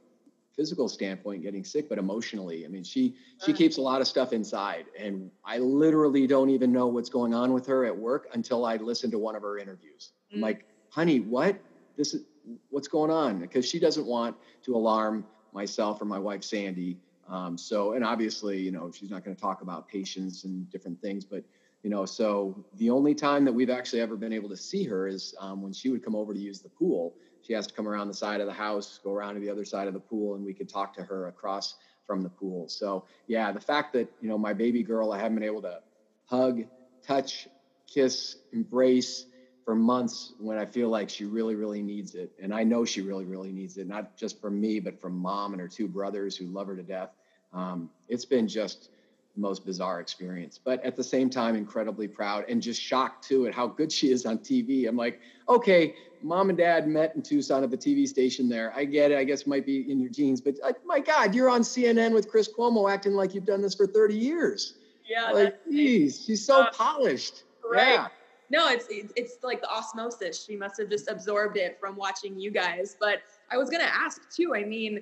physical 0.57 0.89
standpoint 0.89 1.43
getting 1.43 1.63
sick 1.63 1.87
but 1.87 1.99
emotionally 1.99 2.65
i 2.65 2.67
mean 2.67 2.83
she 2.83 3.15
she 3.45 3.53
keeps 3.53 3.77
a 3.77 3.81
lot 3.81 4.01
of 4.01 4.07
stuff 4.07 4.33
inside 4.33 4.85
and 4.99 5.29
i 5.45 5.59
literally 5.59 6.25
don't 6.25 6.49
even 6.49 6.71
know 6.71 6.87
what's 6.87 7.09
going 7.09 7.31
on 7.31 7.53
with 7.53 7.67
her 7.67 7.85
at 7.85 7.95
work 7.95 8.27
until 8.33 8.65
i 8.65 8.75
listen 8.77 9.11
to 9.11 9.19
one 9.19 9.35
of 9.35 9.43
her 9.43 9.59
interviews 9.59 10.13
i'm 10.33 10.39
mm. 10.39 10.41
like 10.41 10.65
honey 10.89 11.19
what 11.19 11.59
this 11.95 12.15
is 12.15 12.23
what's 12.69 12.87
going 12.87 13.11
on 13.11 13.39
because 13.39 13.67
she 13.67 13.79
doesn't 13.79 14.05
want 14.05 14.35
to 14.63 14.75
alarm 14.75 15.25
myself 15.53 16.01
or 16.01 16.05
my 16.05 16.19
wife 16.19 16.43
sandy. 16.43 16.97
Um, 17.27 17.57
so 17.57 17.93
and 17.93 18.05
obviously 18.05 18.57
you 18.59 18.71
know 18.71 18.91
she's 18.91 19.09
not 19.09 19.23
going 19.23 19.35
to 19.35 19.41
talk 19.41 19.61
about 19.61 19.87
patients 19.87 20.45
and 20.45 20.69
different 20.71 21.01
things 21.01 21.25
but 21.25 21.43
you 21.83 21.89
know 21.89 22.05
so 22.05 22.63
the 22.75 22.89
only 22.89 23.13
time 23.13 23.43
that 23.43 23.51
we've 23.51 23.69
actually 23.69 23.99
ever 23.99 24.15
been 24.15 24.31
able 24.31 24.47
to 24.49 24.55
see 24.55 24.85
her 24.85 25.07
is 25.07 25.35
um, 25.39 25.61
when 25.61 25.73
she 25.73 25.89
would 25.89 26.03
come 26.03 26.15
over 26.15 26.33
to 26.33 26.39
use 26.39 26.61
the 26.61 26.69
pool. 26.69 27.15
She 27.41 27.53
has 27.53 27.67
to 27.67 27.73
come 27.73 27.87
around 27.87 28.07
the 28.07 28.13
side 28.13 28.39
of 28.41 28.47
the 28.47 28.53
house 28.53 28.99
go 29.03 29.11
around 29.11 29.35
to 29.35 29.41
the 29.41 29.49
other 29.49 29.65
side 29.65 29.87
of 29.87 29.93
the 29.93 29.99
pool 29.99 30.35
and 30.35 30.45
we 30.45 30.53
could 30.53 30.69
talk 30.69 30.93
to 30.95 31.03
her 31.03 31.27
across 31.27 31.75
from 32.05 32.23
the 32.23 32.29
pool. 32.29 32.69
So 32.69 33.05
yeah 33.27 33.51
the 33.51 33.59
fact 33.59 33.91
that 33.93 34.09
you 34.21 34.29
know 34.29 34.37
my 34.37 34.53
baby 34.53 34.83
girl 34.83 35.11
i 35.11 35.17
haven't 35.17 35.35
been 35.35 35.43
able 35.43 35.61
to 35.63 35.79
hug 36.25 36.63
touch 37.05 37.47
kiss 37.87 38.37
embrace 38.51 39.25
for 39.67 39.75
months 39.75 40.31
when 40.39 40.57
I 40.57 40.63
feel 40.63 40.87
like 40.87 41.09
she 41.09 41.25
really, 41.25 41.55
really 41.55 41.81
needs 41.81 42.15
it. 42.15 42.31
And 42.41 42.53
I 42.53 42.63
know 42.63 42.85
she 42.85 43.01
really, 43.01 43.25
really 43.25 43.51
needs 43.51 43.75
it, 43.77 43.85
not 43.85 44.15
just 44.15 44.39
from 44.39 44.61
me, 44.61 44.79
but 44.79 44.97
from 44.97 45.17
mom 45.17 45.51
and 45.51 45.59
her 45.59 45.67
two 45.67 45.89
brothers 45.89 46.37
who 46.37 46.45
love 46.45 46.67
her 46.67 46.75
to 46.77 46.81
death. 46.81 47.09
Um, 47.51 47.89
it's 48.07 48.23
been 48.23 48.47
just 48.47 48.91
the 49.35 49.41
most 49.41 49.65
bizarre 49.65 49.99
experience, 49.99 50.57
but 50.57 50.81
at 50.85 50.95
the 50.95 51.03
same 51.03 51.29
time, 51.29 51.57
incredibly 51.57 52.07
proud 52.07 52.45
and 52.47 52.61
just 52.61 52.81
shocked 52.81 53.27
too 53.27 53.45
at 53.45 53.53
how 53.53 53.67
good 53.67 53.91
she 53.91 54.09
is 54.09 54.25
on 54.25 54.37
TV. 54.37 54.87
I'm 54.87 54.95
like, 54.95 55.19
okay, 55.49 55.95
mom 56.23 56.47
and 56.47 56.57
dad 56.57 56.87
met 56.87 57.17
in 57.17 57.21
Tucson 57.21 57.61
at 57.61 57.69
the 57.69 57.77
TV 57.77 58.07
station 58.07 58.47
there. 58.47 58.71
I 58.73 58.85
get 58.85 59.11
it. 59.11 59.17
I 59.17 59.25
guess 59.25 59.41
it 59.41 59.47
might 59.47 59.65
be 59.65 59.91
in 59.91 59.99
your 59.99 60.09
genes, 60.09 60.39
but 60.39 60.55
uh, 60.63 60.71
my 60.85 61.01
God, 61.01 61.35
you're 61.35 61.49
on 61.49 61.59
CNN 61.59 62.13
with 62.13 62.29
Chris 62.29 62.49
Cuomo 62.57 62.89
acting 62.89 63.15
like 63.15 63.35
you've 63.35 63.45
done 63.45 63.61
this 63.61 63.75
for 63.75 63.85
30 63.85 64.15
years. 64.15 64.75
Yeah. 65.05 65.31
Like, 65.31 65.57
geez, 65.69 66.23
she's 66.25 66.45
so 66.45 66.61
uh, 66.61 66.71
polished. 66.71 67.43
Right. 67.69 67.95
Yeah 67.95 68.07
no, 68.49 68.69
it's 68.69 68.87
it's 68.89 69.37
like 69.43 69.61
the 69.61 69.69
osmosis. 69.69 70.45
She 70.45 70.55
must 70.55 70.79
have 70.79 70.89
just 70.89 71.09
absorbed 71.09 71.57
it 71.57 71.77
from 71.79 71.95
watching 71.95 72.39
you 72.39 72.51
guys. 72.51 72.95
But 72.99 73.19
I 73.51 73.57
was 73.57 73.69
gonna 73.69 73.83
ask 73.83 74.29
too. 74.29 74.55
I 74.55 74.63
mean, 74.63 75.01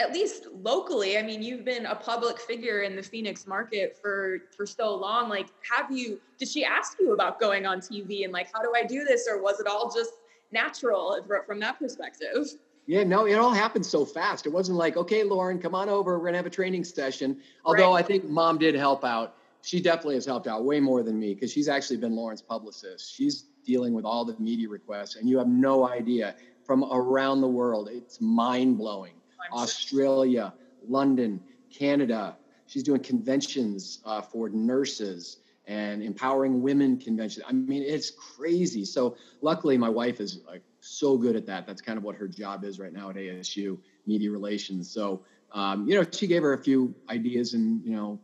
at 0.00 0.12
least 0.12 0.46
locally, 0.62 1.18
I 1.18 1.22
mean, 1.22 1.42
you've 1.42 1.64
been 1.64 1.86
a 1.86 1.94
public 1.94 2.38
figure 2.38 2.82
in 2.82 2.96
the 2.96 3.02
Phoenix 3.02 3.46
market 3.46 3.98
for 4.00 4.40
for 4.56 4.66
so 4.66 4.94
long. 4.94 5.28
Like, 5.28 5.48
have 5.70 5.90
you? 5.90 6.20
Did 6.38 6.48
she 6.48 6.64
ask 6.64 6.98
you 7.00 7.12
about 7.12 7.40
going 7.40 7.66
on 7.66 7.80
TV 7.80 8.24
and 8.24 8.32
like, 8.32 8.48
how 8.52 8.62
do 8.62 8.72
I 8.76 8.84
do 8.84 9.04
this, 9.04 9.28
or 9.28 9.42
was 9.42 9.60
it 9.60 9.66
all 9.66 9.92
just 9.92 10.12
natural 10.52 11.18
from 11.46 11.58
that 11.60 11.78
perspective. 11.78 12.46
Yeah, 12.86 13.04
no, 13.04 13.26
it 13.26 13.34
all 13.34 13.52
happened 13.52 13.86
so 13.86 14.04
fast. 14.04 14.46
It 14.46 14.50
wasn't 14.50 14.76
like, 14.76 14.96
okay, 14.96 15.22
Lauren, 15.22 15.58
come 15.58 15.74
on 15.74 15.88
over. 15.88 16.18
We're 16.18 16.26
gonna 16.26 16.36
have 16.36 16.46
a 16.46 16.50
training 16.50 16.84
session. 16.84 17.40
Although 17.64 17.94
right. 17.94 18.04
I 18.04 18.06
think 18.06 18.28
mom 18.28 18.58
did 18.58 18.74
help 18.74 19.04
out. 19.04 19.36
She 19.62 19.80
definitely 19.80 20.16
has 20.16 20.26
helped 20.26 20.46
out 20.46 20.64
way 20.64 20.80
more 20.80 21.02
than 21.02 21.18
me 21.18 21.34
because 21.34 21.52
she's 21.52 21.68
actually 21.68 21.98
been 21.98 22.14
Lauren's 22.14 22.42
publicist. 22.42 23.14
She's 23.14 23.46
dealing 23.64 23.92
with 23.94 24.04
all 24.04 24.24
the 24.24 24.36
media 24.38 24.68
requests, 24.68 25.16
and 25.16 25.28
you 25.28 25.38
have 25.38 25.48
no 25.48 25.88
idea 25.88 26.34
from 26.64 26.84
around 26.84 27.40
the 27.40 27.48
world. 27.48 27.88
It's 27.90 28.20
mind 28.20 28.78
blowing. 28.78 29.14
Australia, 29.52 30.54
London, 30.86 31.40
Canada. 31.70 32.36
She's 32.66 32.82
doing 32.82 33.00
conventions 33.02 34.00
uh, 34.04 34.20
for 34.20 34.48
nurses 34.48 35.38
and 35.66 36.02
empowering 36.02 36.62
women 36.62 36.98
conventions. 36.98 37.44
I 37.48 37.52
mean, 37.52 37.82
it's 37.82 38.10
crazy. 38.10 38.84
So 38.84 39.16
luckily, 39.42 39.76
my 39.78 39.88
wife 39.88 40.20
is 40.20 40.40
like 40.46 40.62
so 40.80 41.16
good 41.16 41.36
at 41.36 41.46
that. 41.46 41.66
That's 41.66 41.80
kind 41.80 41.98
of 41.98 42.04
what 42.04 42.16
her 42.16 42.26
job 42.26 42.64
is 42.64 42.78
right 42.78 42.92
now 42.92 43.10
at 43.10 43.16
ASU, 43.16 43.78
media 44.06 44.30
relations. 44.30 44.90
So 44.90 45.22
um, 45.52 45.86
you 45.86 45.94
know, 45.94 46.06
she 46.10 46.26
gave 46.26 46.42
her 46.42 46.54
a 46.54 46.62
few 46.62 46.94
ideas 47.08 47.54
and 47.54 47.84
you 47.84 47.94
know, 47.94 48.20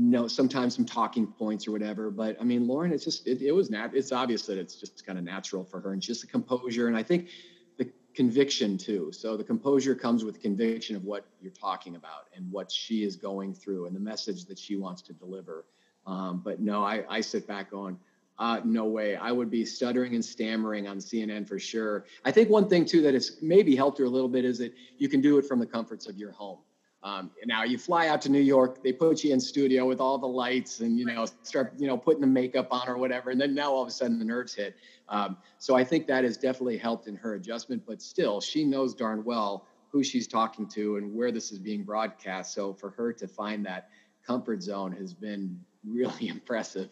know 0.00 0.26
sometimes 0.26 0.74
some 0.74 0.86
talking 0.86 1.26
points 1.26 1.68
or 1.68 1.72
whatever. 1.72 2.10
But 2.10 2.36
I 2.40 2.44
mean, 2.44 2.66
Lauren, 2.66 2.92
it's 2.92 3.04
just 3.04 3.26
it, 3.26 3.42
it 3.42 3.52
was 3.52 3.70
nat. 3.70 3.90
It's 3.92 4.12
obvious 4.12 4.46
that 4.46 4.56
it's 4.56 4.74
just 4.74 5.04
kind 5.04 5.18
of 5.18 5.24
natural 5.24 5.62
for 5.62 5.80
her 5.80 5.92
and 5.92 6.00
just 6.00 6.22
the 6.22 6.26
composure. 6.26 6.88
And 6.88 6.96
I 6.96 7.02
think 7.02 7.28
the 7.76 7.86
conviction 8.14 8.78
too. 8.78 9.12
So 9.12 9.36
the 9.36 9.44
composure 9.44 9.94
comes 9.94 10.24
with 10.24 10.40
conviction 10.40 10.96
of 10.96 11.04
what 11.04 11.26
you're 11.40 11.52
talking 11.52 11.96
about 11.96 12.28
and 12.34 12.50
what 12.50 12.72
she 12.72 13.04
is 13.04 13.14
going 13.14 13.54
through 13.54 13.86
and 13.86 13.94
the 13.94 14.00
message 14.00 14.46
that 14.46 14.58
she 14.58 14.76
wants 14.76 15.02
to 15.02 15.12
deliver. 15.12 15.66
Um, 16.06 16.40
but 16.42 16.60
no, 16.60 16.82
I, 16.82 17.04
I 17.08 17.20
sit 17.20 17.46
back 17.46 17.72
on, 17.74 17.98
uh, 18.38 18.60
no 18.64 18.86
way. 18.86 19.16
I 19.16 19.32
would 19.32 19.50
be 19.50 19.66
stuttering 19.66 20.14
and 20.14 20.24
stammering 20.24 20.88
on 20.88 20.96
CNN 20.96 21.46
for 21.46 21.58
sure. 21.58 22.06
I 22.24 22.30
think 22.30 22.48
one 22.48 22.70
thing 22.70 22.86
too 22.86 23.02
that 23.02 23.12
has 23.12 23.36
maybe 23.42 23.76
helped 23.76 23.98
her 23.98 24.04
a 24.04 24.08
little 24.08 24.30
bit 24.30 24.46
is 24.46 24.56
that 24.58 24.72
you 24.96 25.10
can 25.10 25.20
do 25.20 25.36
it 25.36 25.44
from 25.44 25.58
the 25.58 25.66
comforts 25.66 26.08
of 26.08 26.16
your 26.16 26.32
home. 26.32 26.60
Um, 27.02 27.30
now 27.46 27.64
you 27.64 27.78
fly 27.78 28.08
out 28.08 28.20
to 28.22 28.28
New 28.28 28.40
York, 28.40 28.82
they 28.82 28.92
put 28.92 29.24
you 29.24 29.32
in 29.32 29.40
studio 29.40 29.86
with 29.86 30.00
all 30.00 30.18
the 30.18 30.28
lights 30.28 30.80
and 30.80 30.98
you 30.98 31.06
know 31.06 31.24
start 31.42 31.72
you 31.78 31.86
know 31.86 31.96
putting 31.96 32.20
the 32.20 32.26
makeup 32.26 32.68
on 32.70 32.88
or 32.88 32.98
whatever, 32.98 33.30
and 33.30 33.40
then 33.40 33.54
now 33.54 33.72
all 33.72 33.82
of 33.82 33.88
a 33.88 33.90
sudden 33.90 34.18
the 34.18 34.24
nerves 34.24 34.54
hit. 34.54 34.76
Um, 35.08 35.38
so 35.58 35.74
I 35.76 35.82
think 35.82 36.06
that 36.08 36.24
has 36.24 36.36
definitely 36.36 36.76
helped 36.76 37.06
in 37.08 37.16
her 37.16 37.34
adjustment, 37.34 37.82
but 37.86 38.02
still 38.02 38.40
she 38.40 38.64
knows 38.64 38.94
darn 38.94 39.24
well 39.24 39.66
who 39.88 40.04
she's 40.04 40.28
talking 40.28 40.68
to 40.68 40.96
and 40.96 41.14
where 41.14 41.32
this 41.32 41.50
is 41.50 41.58
being 41.58 41.82
broadcast. 41.82 42.54
So 42.54 42.72
for 42.74 42.90
her 42.90 43.12
to 43.14 43.26
find 43.26 43.64
that 43.66 43.88
comfort 44.24 44.62
zone 44.62 44.92
has 44.92 45.14
been 45.14 45.58
really 45.84 46.28
impressive. 46.34 46.90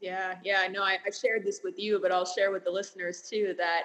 Yeah, 0.00 0.34
yeah, 0.44 0.60
I 0.60 0.68
know 0.68 0.82
I 0.82 0.98
shared 1.10 1.44
this 1.44 1.62
with 1.64 1.78
you, 1.78 1.98
but 2.00 2.12
I'll 2.12 2.26
share 2.26 2.52
with 2.52 2.64
the 2.64 2.70
listeners 2.70 3.26
too 3.28 3.54
that 3.56 3.84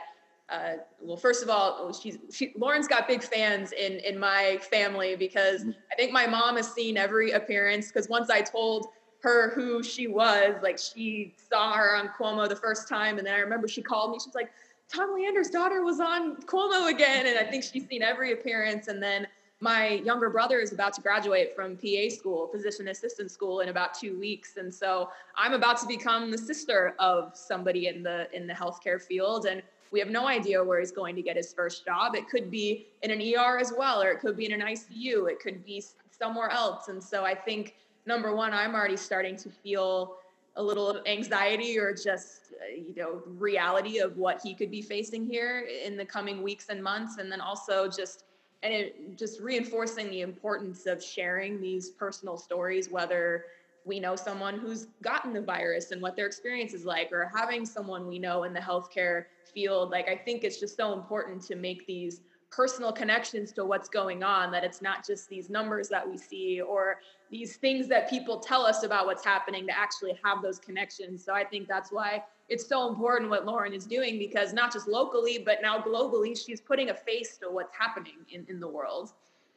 uh, 0.51 0.73
well, 0.99 1.17
first 1.17 1.43
of 1.43 1.49
all, 1.49 1.93
she's 1.93 2.17
she, 2.31 2.51
Lauren's 2.57 2.87
got 2.87 3.07
big 3.07 3.23
fans 3.23 3.71
in 3.71 3.93
in 3.99 4.19
my 4.19 4.59
family 4.69 5.15
because 5.15 5.61
mm-hmm. 5.61 5.71
I 5.91 5.95
think 5.95 6.11
my 6.11 6.27
mom 6.27 6.57
has 6.57 6.71
seen 6.71 6.97
every 6.97 7.31
appearance. 7.31 7.87
Because 7.87 8.09
once 8.09 8.29
I 8.29 8.41
told 8.41 8.87
her 9.21 9.51
who 9.51 9.81
she 9.81 10.07
was, 10.07 10.55
like 10.61 10.77
she 10.77 11.35
saw 11.49 11.73
her 11.73 11.95
on 11.95 12.09
Cuomo 12.09 12.49
the 12.49 12.55
first 12.55 12.89
time, 12.89 13.17
and 13.17 13.25
then 13.25 13.33
I 13.33 13.39
remember 13.39 13.67
she 13.67 13.81
called 13.81 14.11
me. 14.11 14.19
She's 14.23 14.35
like, 14.35 14.51
"Tom 14.93 15.15
Leander's 15.15 15.49
daughter 15.49 15.83
was 15.83 16.01
on 16.01 16.35
Cuomo 16.41 16.89
again," 16.89 17.27
and 17.27 17.39
I 17.39 17.49
think 17.49 17.63
she's 17.63 17.87
seen 17.87 18.01
every 18.01 18.33
appearance. 18.33 18.89
And 18.89 19.01
then 19.01 19.27
my 19.61 19.89
younger 19.89 20.29
brother 20.29 20.59
is 20.59 20.73
about 20.73 20.91
to 20.95 21.01
graduate 21.01 21.55
from 21.55 21.77
PA 21.77 22.09
school, 22.09 22.47
physician 22.47 22.89
assistant 22.89 23.31
school, 23.31 23.61
in 23.61 23.69
about 23.69 23.93
two 23.93 24.19
weeks, 24.19 24.57
and 24.57 24.73
so 24.73 25.11
I'm 25.37 25.53
about 25.53 25.77
to 25.77 25.87
become 25.87 26.29
the 26.29 26.37
sister 26.37 26.93
of 26.99 27.37
somebody 27.37 27.87
in 27.87 28.03
the 28.03 28.27
in 28.35 28.47
the 28.47 28.53
healthcare 28.53 29.01
field, 29.01 29.45
and 29.45 29.63
we 29.91 29.99
have 29.99 30.09
no 30.09 30.27
idea 30.27 30.63
where 30.63 30.79
he's 30.79 30.91
going 30.91 31.15
to 31.15 31.21
get 31.21 31.35
his 31.35 31.53
first 31.53 31.85
job. 31.85 32.15
It 32.15 32.29
could 32.29 32.49
be 32.49 32.87
in 33.01 33.11
an 33.11 33.21
ER 33.21 33.57
as 33.57 33.73
well, 33.77 34.01
or 34.01 34.09
it 34.09 34.19
could 34.19 34.37
be 34.37 34.45
in 34.45 34.53
an 34.53 34.61
ICU, 34.61 35.29
it 35.29 35.39
could 35.39 35.65
be 35.65 35.83
somewhere 36.09 36.49
else. 36.49 36.87
And 36.87 37.03
so 37.03 37.25
I 37.25 37.35
think, 37.35 37.75
number 38.05 38.35
one, 38.35 38.53
I'm 38.53 38.73
already 38.73 38.97
starting 38.97 39.35
to 39.37 39.49
feel 39.49 40.17
a 40.55 40.63
little 40.63 41.01
anxiety 41.05 41.79
or 41.79 41.93
just 41.93 42.53
uh, 42.61 42.75
you 42.75 42.93
know 42.95 43.21
reality 43.37 43.99
of 43.99 44.17
what 44.17 44.41
he 44.43 44.53
could 44.53 44.69
be 44.69 44.81
facing 44.81 45.25
here 45.25 45.67
in 45.85 45.95
the 45.95 46.05
coming 46.05 46.43
weeks 46.43 46.67
and 46.69 46.83
months 46.83 47.17
and 47.19 47.31
then 47.31 47.39
also 47.39 47.87
just 47.87 48.25
and 48.63 48.73
it 48.73 49.17
just 49.17 49.39
reinforcing 49.39 50.09
the 50.09 50.21
importance 50.21 50.85
of 50.87 51.01
sharing 51.01 51.61
these 51.61 51.91
personal 51.91 52.37
stories 52.37 52.89
whether 52.89 53.45
we 53.85 53.99
know 53.99 54.15
someone 54.15 54.57
who's 54.59 54.87
gotten 55.01 55.33
the 55.33 55.41
virus 55.41 55.91
and 55.91 56.01
what 56.01 56.15
their 56.15 56.27
experience 56.27 56.73
is 56.73 56.85
like, 56.85 57.11
or 57.11 57.31
having 57.35 57.65
someone 57.65 58.07
we 58.07 58.19
know 58.19 58.43
in 58.43 58.53
the 58.53 58.59
healthcare 58.59 59.25
field. 59.53 59.89
Like, 59.89 60.07
I 60.07 60.15
think 60.15 60.43
it's 60.43 60.59
just 60.59 60.77
so 60.77 60.93
important 60.93 61.41
to 61.43 61.55
make 61.55 61.85
these 61.87 62.21
personal 62.51 62.91
connections 62.91 63.51
to 63.53 63.63
what's 63.63 63.87
going 63.87 64.23
on, 64.23 64.51
that 64.51 64.63
it's 64.63 64.81
not 64.81 65.05
just 65.07 65.29
these 65.29 65.49
numbers 65.49 65.87
that 65.87 66.07
we 66.07 66.17
see 66.17 66.59
or 66.61 66.99
these 67.31 67.55
things 67.55 67.87
that 67.87 68.09
people 68.09 68.39
tell 68.39 68.65
us 68.65 68.83
about 68.83 69.05
what's 69.05 69.23
happening 69.23 69.65
to 69.65 69.77
actually 69.77 70.19
have 70.21 70.41
those 70.41 70.59
connections. 70.59 71.23
So 71.23 71.33
I 71.33 71.45
think 71.45 71.67
that's 71.67 71.91
why 71.91 72.23
it's 72.49 72.67
so 72.67 72.89
important 72.89 73.29
what 73.29 73.45
Lauren 73.45 73.73
is 73.73 73.85
doing 73.85 74.19
because 74.19 74.51
not 74.51 74.73
just 74.73 74.87
locally, 74.89 75.41
but 75.43 75.59
now 75.61 75.79
globally, 75.79 76.37
she's 76.37 76.59
putting 76.59 76.89
a 76.89 76.93
face 76.93 77.37
to 77.37 77.49
what's 77.49 77.73
happening 77.73 78.17
in, 78.29 78.45
in 78.49 78.59
the 78.59 78.67
world. 78.67 79.13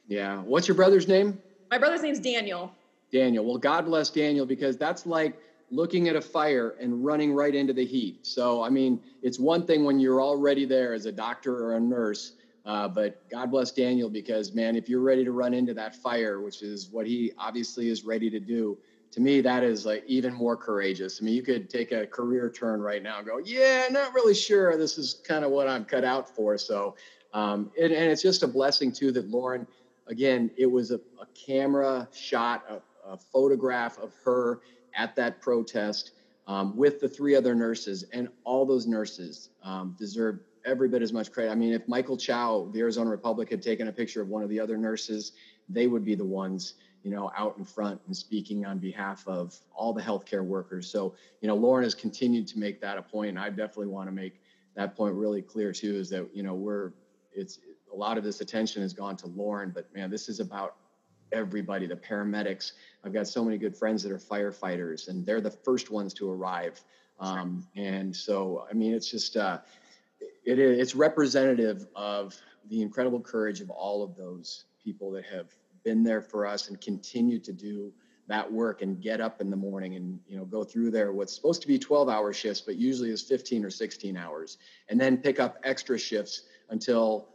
Yeah. 0.07 0.37
What's 0.43 0.67
your 0.69 0.75
brother's 0.75 1.07
name? 1.07 1.37
My 1.69 1.77
brother's 1.77 2.01
name's 2.01 2.19
Daniel. 2.19 2.71
Daniel. 3.15 3.45
Well, 3.45 3.57
God 3.57 3.85
bless 3.85 4.09
Daniel 4.09 4.45
because 4.45 4.77
that's 4.77 5.05
like 5.05 5.37
looking 5.71 6.09
at 6.09 6.17
a 6.17 6.21
fire 6.21 6.75
and 6.81 7.05
running 7.05 7.33
right 7.33 7.55
into 7.55 7.71
the 7.71 7.85
heat. 7.85 8.27
So, 8.27 8.61
I 8.61 8.69
mean, 8.69 9.01
it's 9.21 9.39
one 9.39 9.65
thing 9.65 9.85
when 9.85 9.99
you're 10.01 10.21
already 10.21 10.65
there 10.65 10.93
as 10.93 11.05
a 11.05 11.13
doctor 11.13 11.65
or 11.65 11.75
a 11.75 11.79
nurse, 11.79 12.33
uh, 12.65 12.89
but 12.89 13.27
God 13.29 13.51
bless 13.51 13.71
Daniel 13.71 14.09
because, 14.09 14.53
man, 14.53 14.75
if 14.75 14.89
you're 14.89 15.01
ready 15.01 15.23
to 15.23 15.31
run 15.31 15.53
into 15.53 15.73
that 15.75 15.95
fire, 15.95 16.41
which 16.41 16.61
is 16.61 16.89
what 16.91 17.07
he 17.07 17.31
obviously 17.37 17.89
is 17.89 18.03
ready 18.03 18.29
to 18.29 18.39
do, 18.39 18.77
to 19.11 19.21
me, 19.21 19.39
that 19.39 19.63
is 19.63 19.85
like 19.85 20.03
even 20.07 20.33
more 20.33 20.57
courageous. 20.57 21.19
I 21.21 21.25
mean, 21.25 21.35
you 21.35 21.41
could 21.41 21.69
take 21.69 21.93
a 21.93 22.05
career 22.05 22.49
turn 22.49 22.81
right 22.81 23.01
now 23.01 23.19
and 23.19 23.25
go, 23.25 23.37
yeah, 23.37 23.87
not 23.91 24.13
really 24.13 24.35
sure. 24.35 24.77
This 24.77 24.97
is 24.97 25.21
kind 25.25 25.45
of 25.45 25.51
what 25.51 25.69
I'm 25.69 25.85
cut 25.85 26.03
out 26.03 26.35
for. 26.35 26.57
So, 26.57 26.95
um, 27.33 27.71
and, 27.81 27.93
and 27.93 28.11
it's 28.11 28.21
just 28.21 28.43
a 28.43 28.47
blessing 28.47 28.91
too 28.91 29.13
that 29.13 29.29
Lauren, 29.29 29.65
again, 30.07 30.51
it 30.57 30.69
was 30.69 30.91
a, 30.91 30.99
a 31.21 31.27
camera 31.33 32.09
shot, 32.11 32.65
a, 32.69 32.81
a 33.07 33.17
photograph 33.17 33.97
of 33.99 34.13
her 34.23 34.61
at 34.95 35.15
that 35.15 35.41
protest 35.41 36.11
um, 36.47 36.75
with 36.75 36.99
the 36.99 37.09
three 37.09 37.35
other 37.35 37.55
nurses, 37.55 38.03
and 38.13 38.29
all 38.43 38.65
those 38.65 38.85
nurses 38.85 39.49
um, 39.63 39.95
deserve 39.97 40.39
every 40.65 40.87
bit 40.87 41.01
as 41.01 41.13
much 41.13 41.31
credit. 41.31 41.51
I 41.51 41.55
mean, 41.55 41.73
if 41.73 41.87
Michael 41.87 42.17
Chow, 42.17 42.69
the 42.71 42.79
Arizona 42.79 43.09
Republic, 43.09 43.49
had 43.49 43.61
taken 43.61 43.87
a 43.87 43.91
picture 43.91 44.21
of 44.21 44.29
one 44.29 44.43
of 44.43 44.49
the 44.49 44.59
other 44.59 44.77
nurses, 44.77 45.33
they 45.69 45.87
would 45.87 46.05
be 46.05 46.15
the 46.15 46.25
ones, 46.25 46.75
you 47.03 47.11
know, 47.11 47.31
out 47.37 47.57
in 47.57 47.63
front 47.63 48.01
and 48.07 48.15
speaking 48.15 48.65
on 48.65 48.79
behalf 48.79 49.27
of 49.27 49.57
all 49.75 49.93
the 49.93 50.01
healthcare 50.01 50.43
workers. 50.43 50.89
So, 50.89 51.15
you 51.41 51.47
know, 51.47 51.55
Lauren 51.55 51.83
has 51.83 51.95
continued 51.95 52.47
to 52.47 52.59
make 52.59 52.81
that 52.81 52.97
a 52.97 53.01
point, 53.01 53.29
and 53.29 53.39
I 53.39 53.49
definitely 53.49 53.87
want 53.87 54.07
to 54.07 54.11
make 54.11 54.41
that 54.75 54.95
point 54.95 55.15
really 55.15 55.41
clear 55.41 55.71
too. 55.71 55.95
Is 55.95 56.09
that 56.09 56.27
you 56.33 56.43
know 56.43 56.53
we're 56.53 56.91
it's 57.31 57.59
a 57.91 57.95
lot 57.95 58.17
of 58.17 58.23
this 58.23 58.41
attention 58.41 58.81
has 58.81 58.93
gone 58.93 59.15
to 59.17 59.27
Lauren, 59.27 59.71
but 59.73 59.93
man, 59.93 60.09
this 60.09 60.29
is 60.29 60.39
about 60.39 60.75
everybody, 61.31 61.87
the 61.87 61.95
paramedics. 61.95 62.73
I've 63.03 63.13
got 63.13 63.27
so 63.27 63.43
many 63.43 63.57
good 63.57 63.75
friends 63.75 64.03
that 64.03 64.11
are 64.11 64.17
firefighters, 64.17 65.07
and 65.07 65.25
they're 65.25 65.41
the 65.41 65.51
first 65.51 65.91
ones 65.91 66.13
to 66.15 66.31
arrive. 66.31 66.81
Um, 67.19 67.67
and 67.75 68.15
so, 68.15 68.65
I 68.69 68.73
mean, 68.73 68.93
it's 68.93 69.09
just 69.09 69.37
uh, 69.37 69.59
it, 70.45 70.59
it's 70.59 70.95
representative 70.95 71.87
of 71.95 72.35
the 72.69 72.81
incredible 72.81 73.19
courage 73.19 73.61
of 73.61 73.69
all 73.69 74.03
of 74.03 74.15
those 74.15 74.65
people 74.83 75.11
that 75.11 75.25
have 75.25 75.47
been 75.83 76.03
there 76.03 76.21
for 76.21 76.45
us 76.45 76.67
and 76.67 76.81
continue 76.81 77.39
to 77.39 77.53
do 77.53 77.91
that 78.27 78.51
work 78.51 78.81
and 78.81 79.01
get 79.01 79.21
up 79.21 79.39
in 79.39 79.51
the 79.51 79.55
morning 79.55 79.95
and 79.95 80.19
you 80.27 80.35
know 80.35 80.45
go 80.45 80.63
through 80.63 80.89
there 80.89 81.11
what's 81.11 81.33
supposed 81.33 81.61
to 81.61 81.67
be 81.67 81.77
12 81.77 82.09
hour 82.09 82.33
shifts 82.33 82.59
but 82.59 82.75
usually 82.75 83.11
is 83.11 83.21
15 83.21 83.63
or 83.63 83.69
16 83.69 84.17
hours 84.17 84.57
and 84.89 84.99
then 84.99 85.15
pick 85.15 85.39
up 85.39 85.57
extra 85.63 85.97
shifts 85.97 86.43
until 86.69 87.27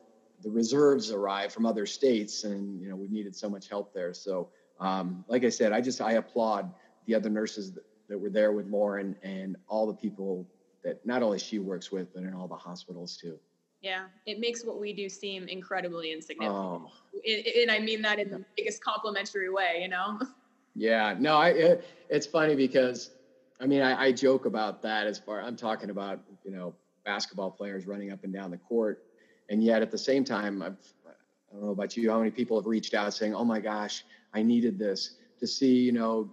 the 0.43 0.51
reserves 0.51 1.11
arrived 1.11 1.53
from 1.53 1.67
other 1.67 1.87
states, 1.87 2.45
and 2.45 2.81
you 2.81 2.89
know 2.89 2.97
we 2.97 3.09
needed 3.09 3.35
so 3.35 3.49
much 3.49 3.69
help 3.69 3.93
there. 3.93 4.15
So, 4.15 4.49
um, 4.81 5.25
like 5.29 5.45
I 5.45 5.49
said, 5.49 5.73
I 5.73 5.81
just 5.81 6.01
I 6.01 6.13
applaud 6.13 6.73
the 7.07 7.15
other 7.15 7.31
nurses 7.31 7.73
that, 7.73 7.85
that 8.09 8.19
were 8.19 8.31
there 8.31 8.53
with 8.53 8.67
Lauren 8.67 9.17
and 9.23 9.57
all 9.69 9.87
the 9.87 9.95
people 9.95 10.47
that 10.85 11.05
not 11.05 11.23
only 11.23 11.39
she 11.39 11.59
works 11.59 11.93
with, 11.93 12.13
but 12.15 12.23
in 12.23 12.35
all 12.35 12.49
the 12.49 12.57
hospitals 12.57 13.17
too. 13.17 13.39
Yeah, 13.83 14.05
it 14.27 14.41
makes 14.41 14.65
what 14.65 14.79
we 14.79 14.93
do 14.93 15.09
seem 15.09 15.49
incredibly 15.49 16.13
insignificant. 16.13 16.55
Oh. 16.55 16.91
And, 17.61 17.71
I 17.71 17.79
mean 17.79 18.03
that 18.03 18.19
in 18.19 18.31
the 18.31 18.45
biggest 18.57 18.85
complimentary 18.85 19.51
way, 19.51 19.81
you 19.83 19.89
know? 19.89 20.21
Yeah, 20.77 21.17
no, 21.19 21.37
I, 21.37 21.49
it, 21.49 21.85
it's 22.09 22.29
funny 22.29 22.55
because, 22.55 23.11
I 23.61 23.67
mean, 23.67 23.83
I, 23.83 24.05
I 24.05 24.13
joke 24.13 24.47
about 24.47 24.83
that 24.83 25.09
as 25.09 25.19
far, 25.19 25.43
I'm 25.43 25.57
talking 25.57 25.91
about, 25.91 26.21
you 26.45 26.53
know, 26.53 26.77
basketball 27.05 27.51
players 27.51 27.89
running 27.89 28.13
up 28.13 28.23
and 28.23 28.33
down 28.33 28.53
the 28.53 28.57
court 28.57 29.03
and 29.51 29.63
yet 29.63 29.83
at 29.83 29.91
the 29.91 29.99
same 29.99 30.25
time 30.25 30.63
i've 30.63 30.79
i 31.07 31.53
don't 31.53 31.63
know 31.63 31.71
about 31.71 31.97
you 31.97 32.11
how 32.11 32.19
many 32.19 32.31
people 32.31 32.59
have 32.59 32.67
reached 32.67 32.95
out 32.95 33.13
saying 33.13 33.35
oh 33.35 33.45
my 33.45 33.61
gosh 33.61 34.05
i 34.33 34.43
needed 34.43 34.79
this 34.79 35.17
to 35.39 35.47
see 35.47 35.75
you 35.81 35.93
know 35.93 36.31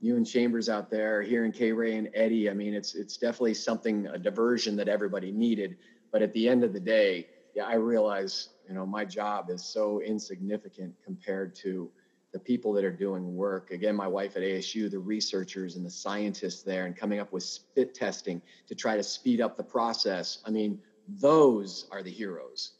you 0.00 0.16
and 0.16 0.26
chambers 0.26 0.68
out 0.68 0.88
there 0.90 1.22
hearing 1.22 1.50
k 1.50 1.72
ray 1.72 1.96
and 1.96 2.08
eddie 2.14 2.48
i 2.48 2.52
mean 2.54 2.72
it's 2.72 2.94
it's 2.94 3.16
definitely 3.16 3.54
something 3.54 4.06
a 4.06 4.18
diversion 4.18 4.76
that 4.76 4.88
everybody 4.88 5.32
needed 5.32 5.76
But 6.10 6.22
at 6.22 6.32
the 6.32 6.48
end 6.48 6.64
of 6.64 6.72
the 6.72 6.80
day, 6.80 7.26
yeah, 7.54 7.66
I 7.66 7.74
realize, 7.74 8.50
you 8.68 8.74
know, 8.74 8.86
my 8.86 9.04
job 9.04 9.50
is 9.50 9.64
so 9.64 10.00
insignificant 10.00 10.94
compared 11.04 11.54
to 11.56 11.90
the 12.32 12.38
people 12.38 12.72
that 12.74 12.84
are 12.84 12.92
doing 12.92 13.34
work. 13.34 13.70
Again, 13.70 13.96
my 13.96 14.06
wife 14.06 14.36
at 14.36 14.42
ASU, 14.42 14.90
the 14.90 14.98
researchers 14.98 15.76
and 15.76 15.84
the 15.84 15.90
scientists 15.90 16.62
there, 16.62 16.86
and 16.86 16.96
coming 16.96 17.20
up 17.20 17.32
with 17.32 17.42
spit 17.42 17.94
testing 17.94 18.42
to 18.66 18.74
try 18.74 18.96
to 18.96 19.02
speed 19.02 19.40
up 19.40 19.56
the 19.56 19.62
process. 19.62 20.38
I 20.44 20.50
mean, 20.50 20.78
those 21.08 21.86
are 21.90 22.02
the 22.02 22.10
heroes. 22.10 22.72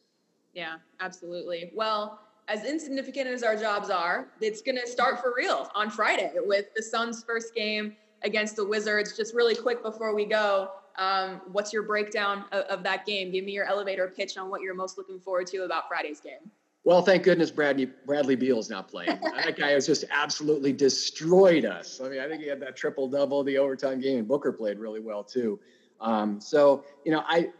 Yeah, 0.54 0.76
absolutely. 1.00 1.70
Well, 1.74 2.20
as 2.48 2.64
insignificant 2.64 3.26
as 3.26 3.42
our 3.42 3.56
jobs 3.56 3.90
are, 3.90 4.28
it's 4.40 4.62
going 4.62 4.76
to 4.76 4.86
start 4.86 5.20
for 5.20 5.34
real 5.36 5.70
on 5.74 5.90
Friday 5.90 6.32
with 6.36 6.66
the 6.74 6.82
Suns' 6.82 7.22
first 7.22 7.54
game 7.54 7.94
against 8.22 8.56
the 8.56 8.64
Wizards. 8.64 9.16
Just 9.16 9.34
really 9.34 9.54
quick 9.54 9.82
before 9.82 10.14
we 10.14 10.24
go, 10.24 10.70
um, 10.98 11.42
what's 11.52 11.72
your 11.72 11.82
breakdown 11.82 12.44
of, 12.50 12.64
of, 12.64 12.82
that 12.82 13.06
game? 13.06 13.30
Give 13.30 13.44
me 13.44 13.52
your 13.52 13.66
elevator 13.66 14.12
pitch 14.14 14.36
on 14.36 14.50
what 14.50 14.62
you're 14.62 14.74
most 14.74 14.98
looking 14.98 15.20
forward 15.20 15.46
to 15.48 15.58
about 15.58 15.86
Friday's 15.86 16.20
game. 16.20 16.50
Well, 16.84 17.02
thank 17.02 17.22
goodness 17.22 17.50
Bradley 17.50 17.86
Bradley 18.06 18.34
Beal's 18.34 18.70
not 18.70 18.88
playing. 18.88 19.20
that 19.22 19.56
guy 19.56 19.70
has 19.70 19.86
just 19.86 20.04
absolutely 20.10 20.72
destroyed 20.72 21.66
us. 21.66 22.00
I 22.02 22.08
mean, 22.08 22.20
I 22.20 22.28
think 22.28 22.42
he 22.42 22.48
had 22.48 22.60
that 22.60 22.76
triple 22.76 23.08
double, 23.08 23.44
the 23.44 23.58
overtime 23.58 24.00
game, 24.00 24.20
and 24.20 24.28
Booker 24.28 24.52
played 24.52 24.78
really 24.78 25.00
well 25.00 25.22
too. 25.22 25.60
Um, 26.00 26.40
so, 26.40 26.84
you 27.04 27.12
know, 27.12 27.22
I 27.26 27.50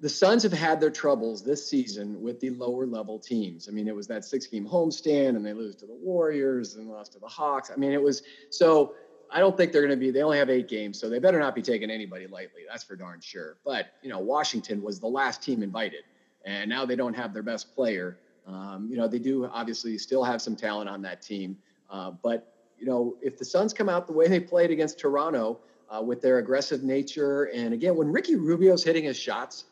the 0.00 0.08
Suns 0.08 0.42
have 0.42 0.52
had 0.52 0.80
their 0.80 0.90
troubles 0.90 1.42
this 1.42 1.68
season 1.68 2.22
with 2.22 2.40
the 2.40 2.50
lower 2.50 2.86
level 2.86 3.18
teams. 3.18 3.68
I 3.68 3.72
mean, 3.72 3.86
it 3.86 3.94
was 3.94 4.06
that 4.06 4.24
six 4.24 4.46
game 4.46 4.66
homestand, 4.66 5.36
and 5.36 5.44
they 5.44 5.52
lose 5.52 5.76
to 5.76 5.86
the 5.86 5.94
Warriors 5.94 6.76
and 6.76 6.88
lost 6.88 7.12
to 7.12 7.18
the 7.18 7.28
Hawks. 7.28 7.70
I 7.70 7.76
mean, 7.76 7.92
it 7.92 8.02
was 8.02 8.22
so 8.48 8.94
I 9.30 9.40
don't 9.40 9.56
think 9.56 9.72
they're 9.72 9.82
going 9.82 9.90
to 9.90 9.96
be. 9.96 10.10
They 10.10 10.22
only 10.22 10.38
have 10.38 10.48
eight 10.48 10.68
games, 10.68 10.98
so 10.98 11.08
they 11.08 11.18
better 11.18 11.38
not 11.38 11.54
be 11.54 11.62
taking 11.62 11.90
anybody 11.90 12.26
lightly. 12.26 12.62
That's 12.68 12.82
for 12.82 12.96
darn 12.96 13.20
sure. 13.20 13.58
But 13.64 13.92
you 14.02 14.08
know, 14.08 14.18
Washington 14.18 14.82
was 14.82 14.98
the 14.98 15.06
last 15.06 15.42
team 15.42 15.62
invited, 15.62 16.04
and 16.44 16.70
now 16.70 16.86
they 16.86 16.96
don't 16.96 17.14
have 17.14 17.34
their 17.34 17.42
best 17.42 17.74
player. 17.74 18.18
Um, 18.46 18.88
you 18.90 18.96
know, 18.96 19.06
they 19.06 19.18
do 19.18 19.46
obviously 19.46 19.98
still 19.98 20.24
have 20.24 20.40
some 20.40 20.56
talent 20.56 20.88
on 20.88 21.02
that 21.02 21.20
team, 21.20 21.58
uh, 21.90 22.10
but 22.22 22.54
you 22.78 22.86
know, 22.86 23.16
if 23.20 23.36
the 23.36 23.44
Suns 23.44 23.74
come 23.74 23.90
out 23.90 24.06
the 24.06 24.14
way 24.14 24.26
they 24.28 24.40
played 24.40 24.70
against 24.70 24.98
Toronto 24.98 25.58
uh, 25.90 26.00
with 26.00 26.22
their 26.22 26.38
aggressive 26.38 26.82
nature, 26.82 27.44
and 27.54 27.74
again, 27.74 27.96
when 27.96 28.10
Ricky 28.10 28.36
Rubio's 28.36 28.82
hitting 28.82 29.04
his 29.04 29.18
shots, 29.18 29.66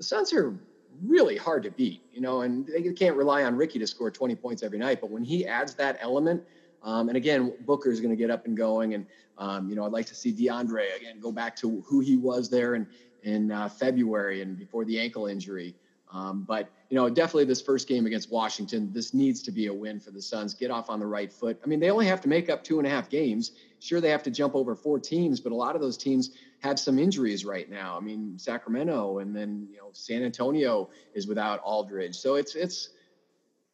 the 0.00 0.04
Suns 0.04 0.32
are 0.32 0.58
really 1.04 1.36
hard 1.36 1.62
to 1.64 1.70
beat. 1.70 2.02
You 2.12 2.22
know, 2.22 2.40
and 2.40 2.66
they 2.66 2.82
can't 2.92 3.16
rely 3.16 3.44
on 3.44 3.54
Ricky 3.54 3.78
to 3.78 3.86
score 3.86 4.10
20 4.10 4.34
points 4.34 4.62
every 4.62 4.78
night, 4.78 5.00
but 5.00 5.10
when 5.10 5.22
he 5.22 5.46
adds 5.46 5.74
that 5.74 5.98
element 6.00 6.42
um, 6.82 7.08
and 7.08 7.16
again, 7.16 7.52
Booker 7.66 7.90
is 7.90 8.00
going 8.00 8.10
to 8.10 8.16
get 8.16 8.30
up 8.30 8.46
and 8.46 8.56
going, 8.56 8.94
and 8.94 9.06
um, 9.38 9.68
you 9.68 9.76
know 9.76 9.84
I'd 9.84 9.92
like 9.92 10.06
to 10.06 10.14
see 10.14 10.32
DeAndre 10.32 10.96
again 10.96 11.20
go 11.20 11.32
back 11.32 11.56
to 11.56 11.82
who 11.86 12.00
he 12.00 12.16
was 12.16 12.48
there 12.48 12.74
in 12.74 12.86
in 13.22 13.52
uh, 13.52 13.68
February 13.68 14.40
and 14.40 14.58
before 14.58 14.84
the 14.84 14.98
ankle 14.98 15.26
injury. 15.26 15.74
Um, 16.12 16.42
but 16.42 16.70
you 16.88 16.96
know, 16.96 17.08
definitely 17.08 17.44
this 17.44 17.62
first 17.62 17.86
game 17.86 18.06
against 18.06 18.32
Washington, 18.32 18.92
this 18.92 19.14
needs 19.14 19.42
to 19.42 19.52
be 19.52 19.66
a 19.66 19.74
win 19.74 20.00
for 20.00 20.10
the 20.10 20.20
Suns. 20.20 20.54
Get 20.54 20.70
off 20.70 20.90
on 20.90 20.98
the 20.98 21.06
right 21.06 21.32
foot. 21.32 21.60
I 21.62 21.68
mean, 21.68 21.78
they 21.78 21.90
only 21.90 22.06
have 22.06 22.20
to 22.22 22.28
make 22.28 22.50
up 22.50 22.64
two 22.64 22.78
and 22.78 22.86
a 22.86 22.90
half 22.90 23.08
games. 23.08 23.52
Sure, 23.78 24.00
they 24.00 24.10
have 24.10 24.24
to 24.24 24.30
jump 24.30 24.56
over 24.56 24.74
four 24.74 24.98
teams, 24.98 25.38
but 25.38 25.52
a 25.52 25.54
lot 25.54 25.76
of 25.76 25.80
those 25.80 25.96
teams 25.96 26.30
have 26.60 26.78
some 26.78 26.98
injuries 26.98 27.44
right 27.44 27.68
now. 27.70 27.96
I 27.96 28.00
mean, 28.00 28.38
Sacramento, 28.38 29.18
and 29.18 29.34
then 29.34 29.66
you 29.70 29.78
know, 29.78 29.90
San 29.92 30.22
Antonio 30.22 30.90
is 31.14 31.26
without 31.26 31.60
Aldridge. 31.60 32.16
So 32.16 32.34
it's 32.34 32.54
it's 32.54 32.90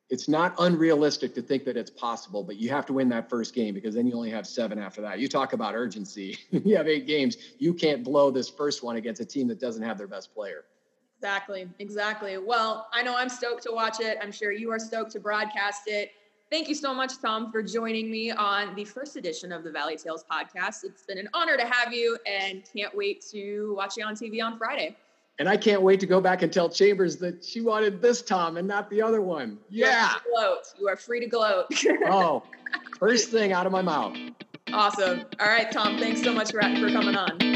it's 0.09 0.29
not 0.29 0.55
unrealistic 0.59 1.35
to 1.35 1.43
think 1.43 1.65
that 1.65 1.77
it's 1.77 1.91
possible, 1.91 2.45
but 2.45 2.57
you 2.57 2.69
have 2.71 2.87
to 2.87 2.93
win 2.93 3.09
that 3.09 3.29
first 3.29 3.55
game 3.55 3.75
because 3.75 3.95
then 3.95 4.07
you 4.07 4.15
only 4.15 4.31
have 4.31 4.47
seven 4.47 4.79
after 4.79 5.01
that. 5.01 5.19
You 5.19 5.29
talk 5.29 5.53
about 5.53 5.75
urgency. 5.75 6.39
you 6.51 6.77
have 6.77 6.87
eight 6.87 7.07
games. 7.07 7.37
You 7.59 7.75
can't 7.75 8.05
blow 8.05 8.31
this 8.31 8.49
first 8.49 8.85
one 8.85 8.97
against 8.97 9.21
a 9.21 9.25
team 9.25 9.49
that 9.49 9.59
doesn't 9.59 9.83
have 9.83 9.99
their 9.99 10.07
best 10.07 10.33
player. 10.33 10.65
Exactly. 11.19 11.69
Exactly. 11.81 12.39
Well, 12.39 12.89
I 12.93 13.03
know 13.03 13.17
I'm 13.17 13.29
stoked 13.29 13.65
to 13.65 13.73
watch 13.73 14.01
it. 14.01 14.19
I'm 14.23 14.31
sure 14.31 14.53
you 14.53 14.71
are 14.71 14.79
stoked 14.79 15.13
to 15.13 15.21
broadcast 15.21 15.83
it. 15.87 16.11
Thank 16.49 16.69
you 16.69 16.77
so 16.77 16.95
much, 16.95 17.21
Tom, 17.21 17.51
for 17.51 17.61
joining 17.61 18.09
me 18.09 18.31
on 18.31 18.77
the 18.77 18.85
first 18.85 19.17
edition 19.17 19.51
of 19.51 19.65
the 19.65 19.71
Valley 19.73 19.97
Tales 19.97 20.25
podcast. 20.31 20.85
It's 20.85 21.03
been 21.03 21.19
an 21.19 21.29
honor 21.35 21.57
to 21.57 21.67
have 21.67 21.93
you 21.93 22.17
and 22.25 22.63
can't 22.73 22.95
wait 22.95 23.25
to 23.33 23.75
watch 23.77 23.97
you 23.97 24.05
on 24.05 24.15
TV 24.15 24.41
on 24.41 24.57
Friday. 24.57 24.97
And 25.41 25.49
I 25.49 25.57
can't 25.57 25.83
wait 25.83 25.99
to 26.01 26.07
go 26.07 26.21
back 26.21 26.43
and 26.43 26.53
tell 26.53 26.69
Chambers 26.69 27.17
that 27.17 27.45
she 27.45 27.61
wanted 27.61 28.01
this 28.01 28.23
Tom 28.23 28.59
and 28.59 28.67
not 28.67 28.89
the 28.91 29.03
other 29.03 29.21
one. 29.21 29.59
Yeah. 29.69 30.13
You 30.25 30.33
gloat. 30.33 30.73
You 30.79 30.89
are 30.89 30.97
free 30.97 31.19
to 31.19 31.27
gloat. 31.27 31.67
oh, 32.07 32.45
first 32.99 33.31
thing 33.31 33.53
out 33.53 33.67
of 33.67 33.73
my 33.73 33.83
mouth. 33.83 34.17
Awesome. 34.73 35.25
All 35.41 35.49
right, 35.49 35.71
Tom. 35.71 35.99
Thanks 35.99 36.23
so 36.23 36.33
much 36.33 36.53
for, 36.53 36.61
for 36.61 36.91
coming 36.91 37.17
on. 37.17 37.56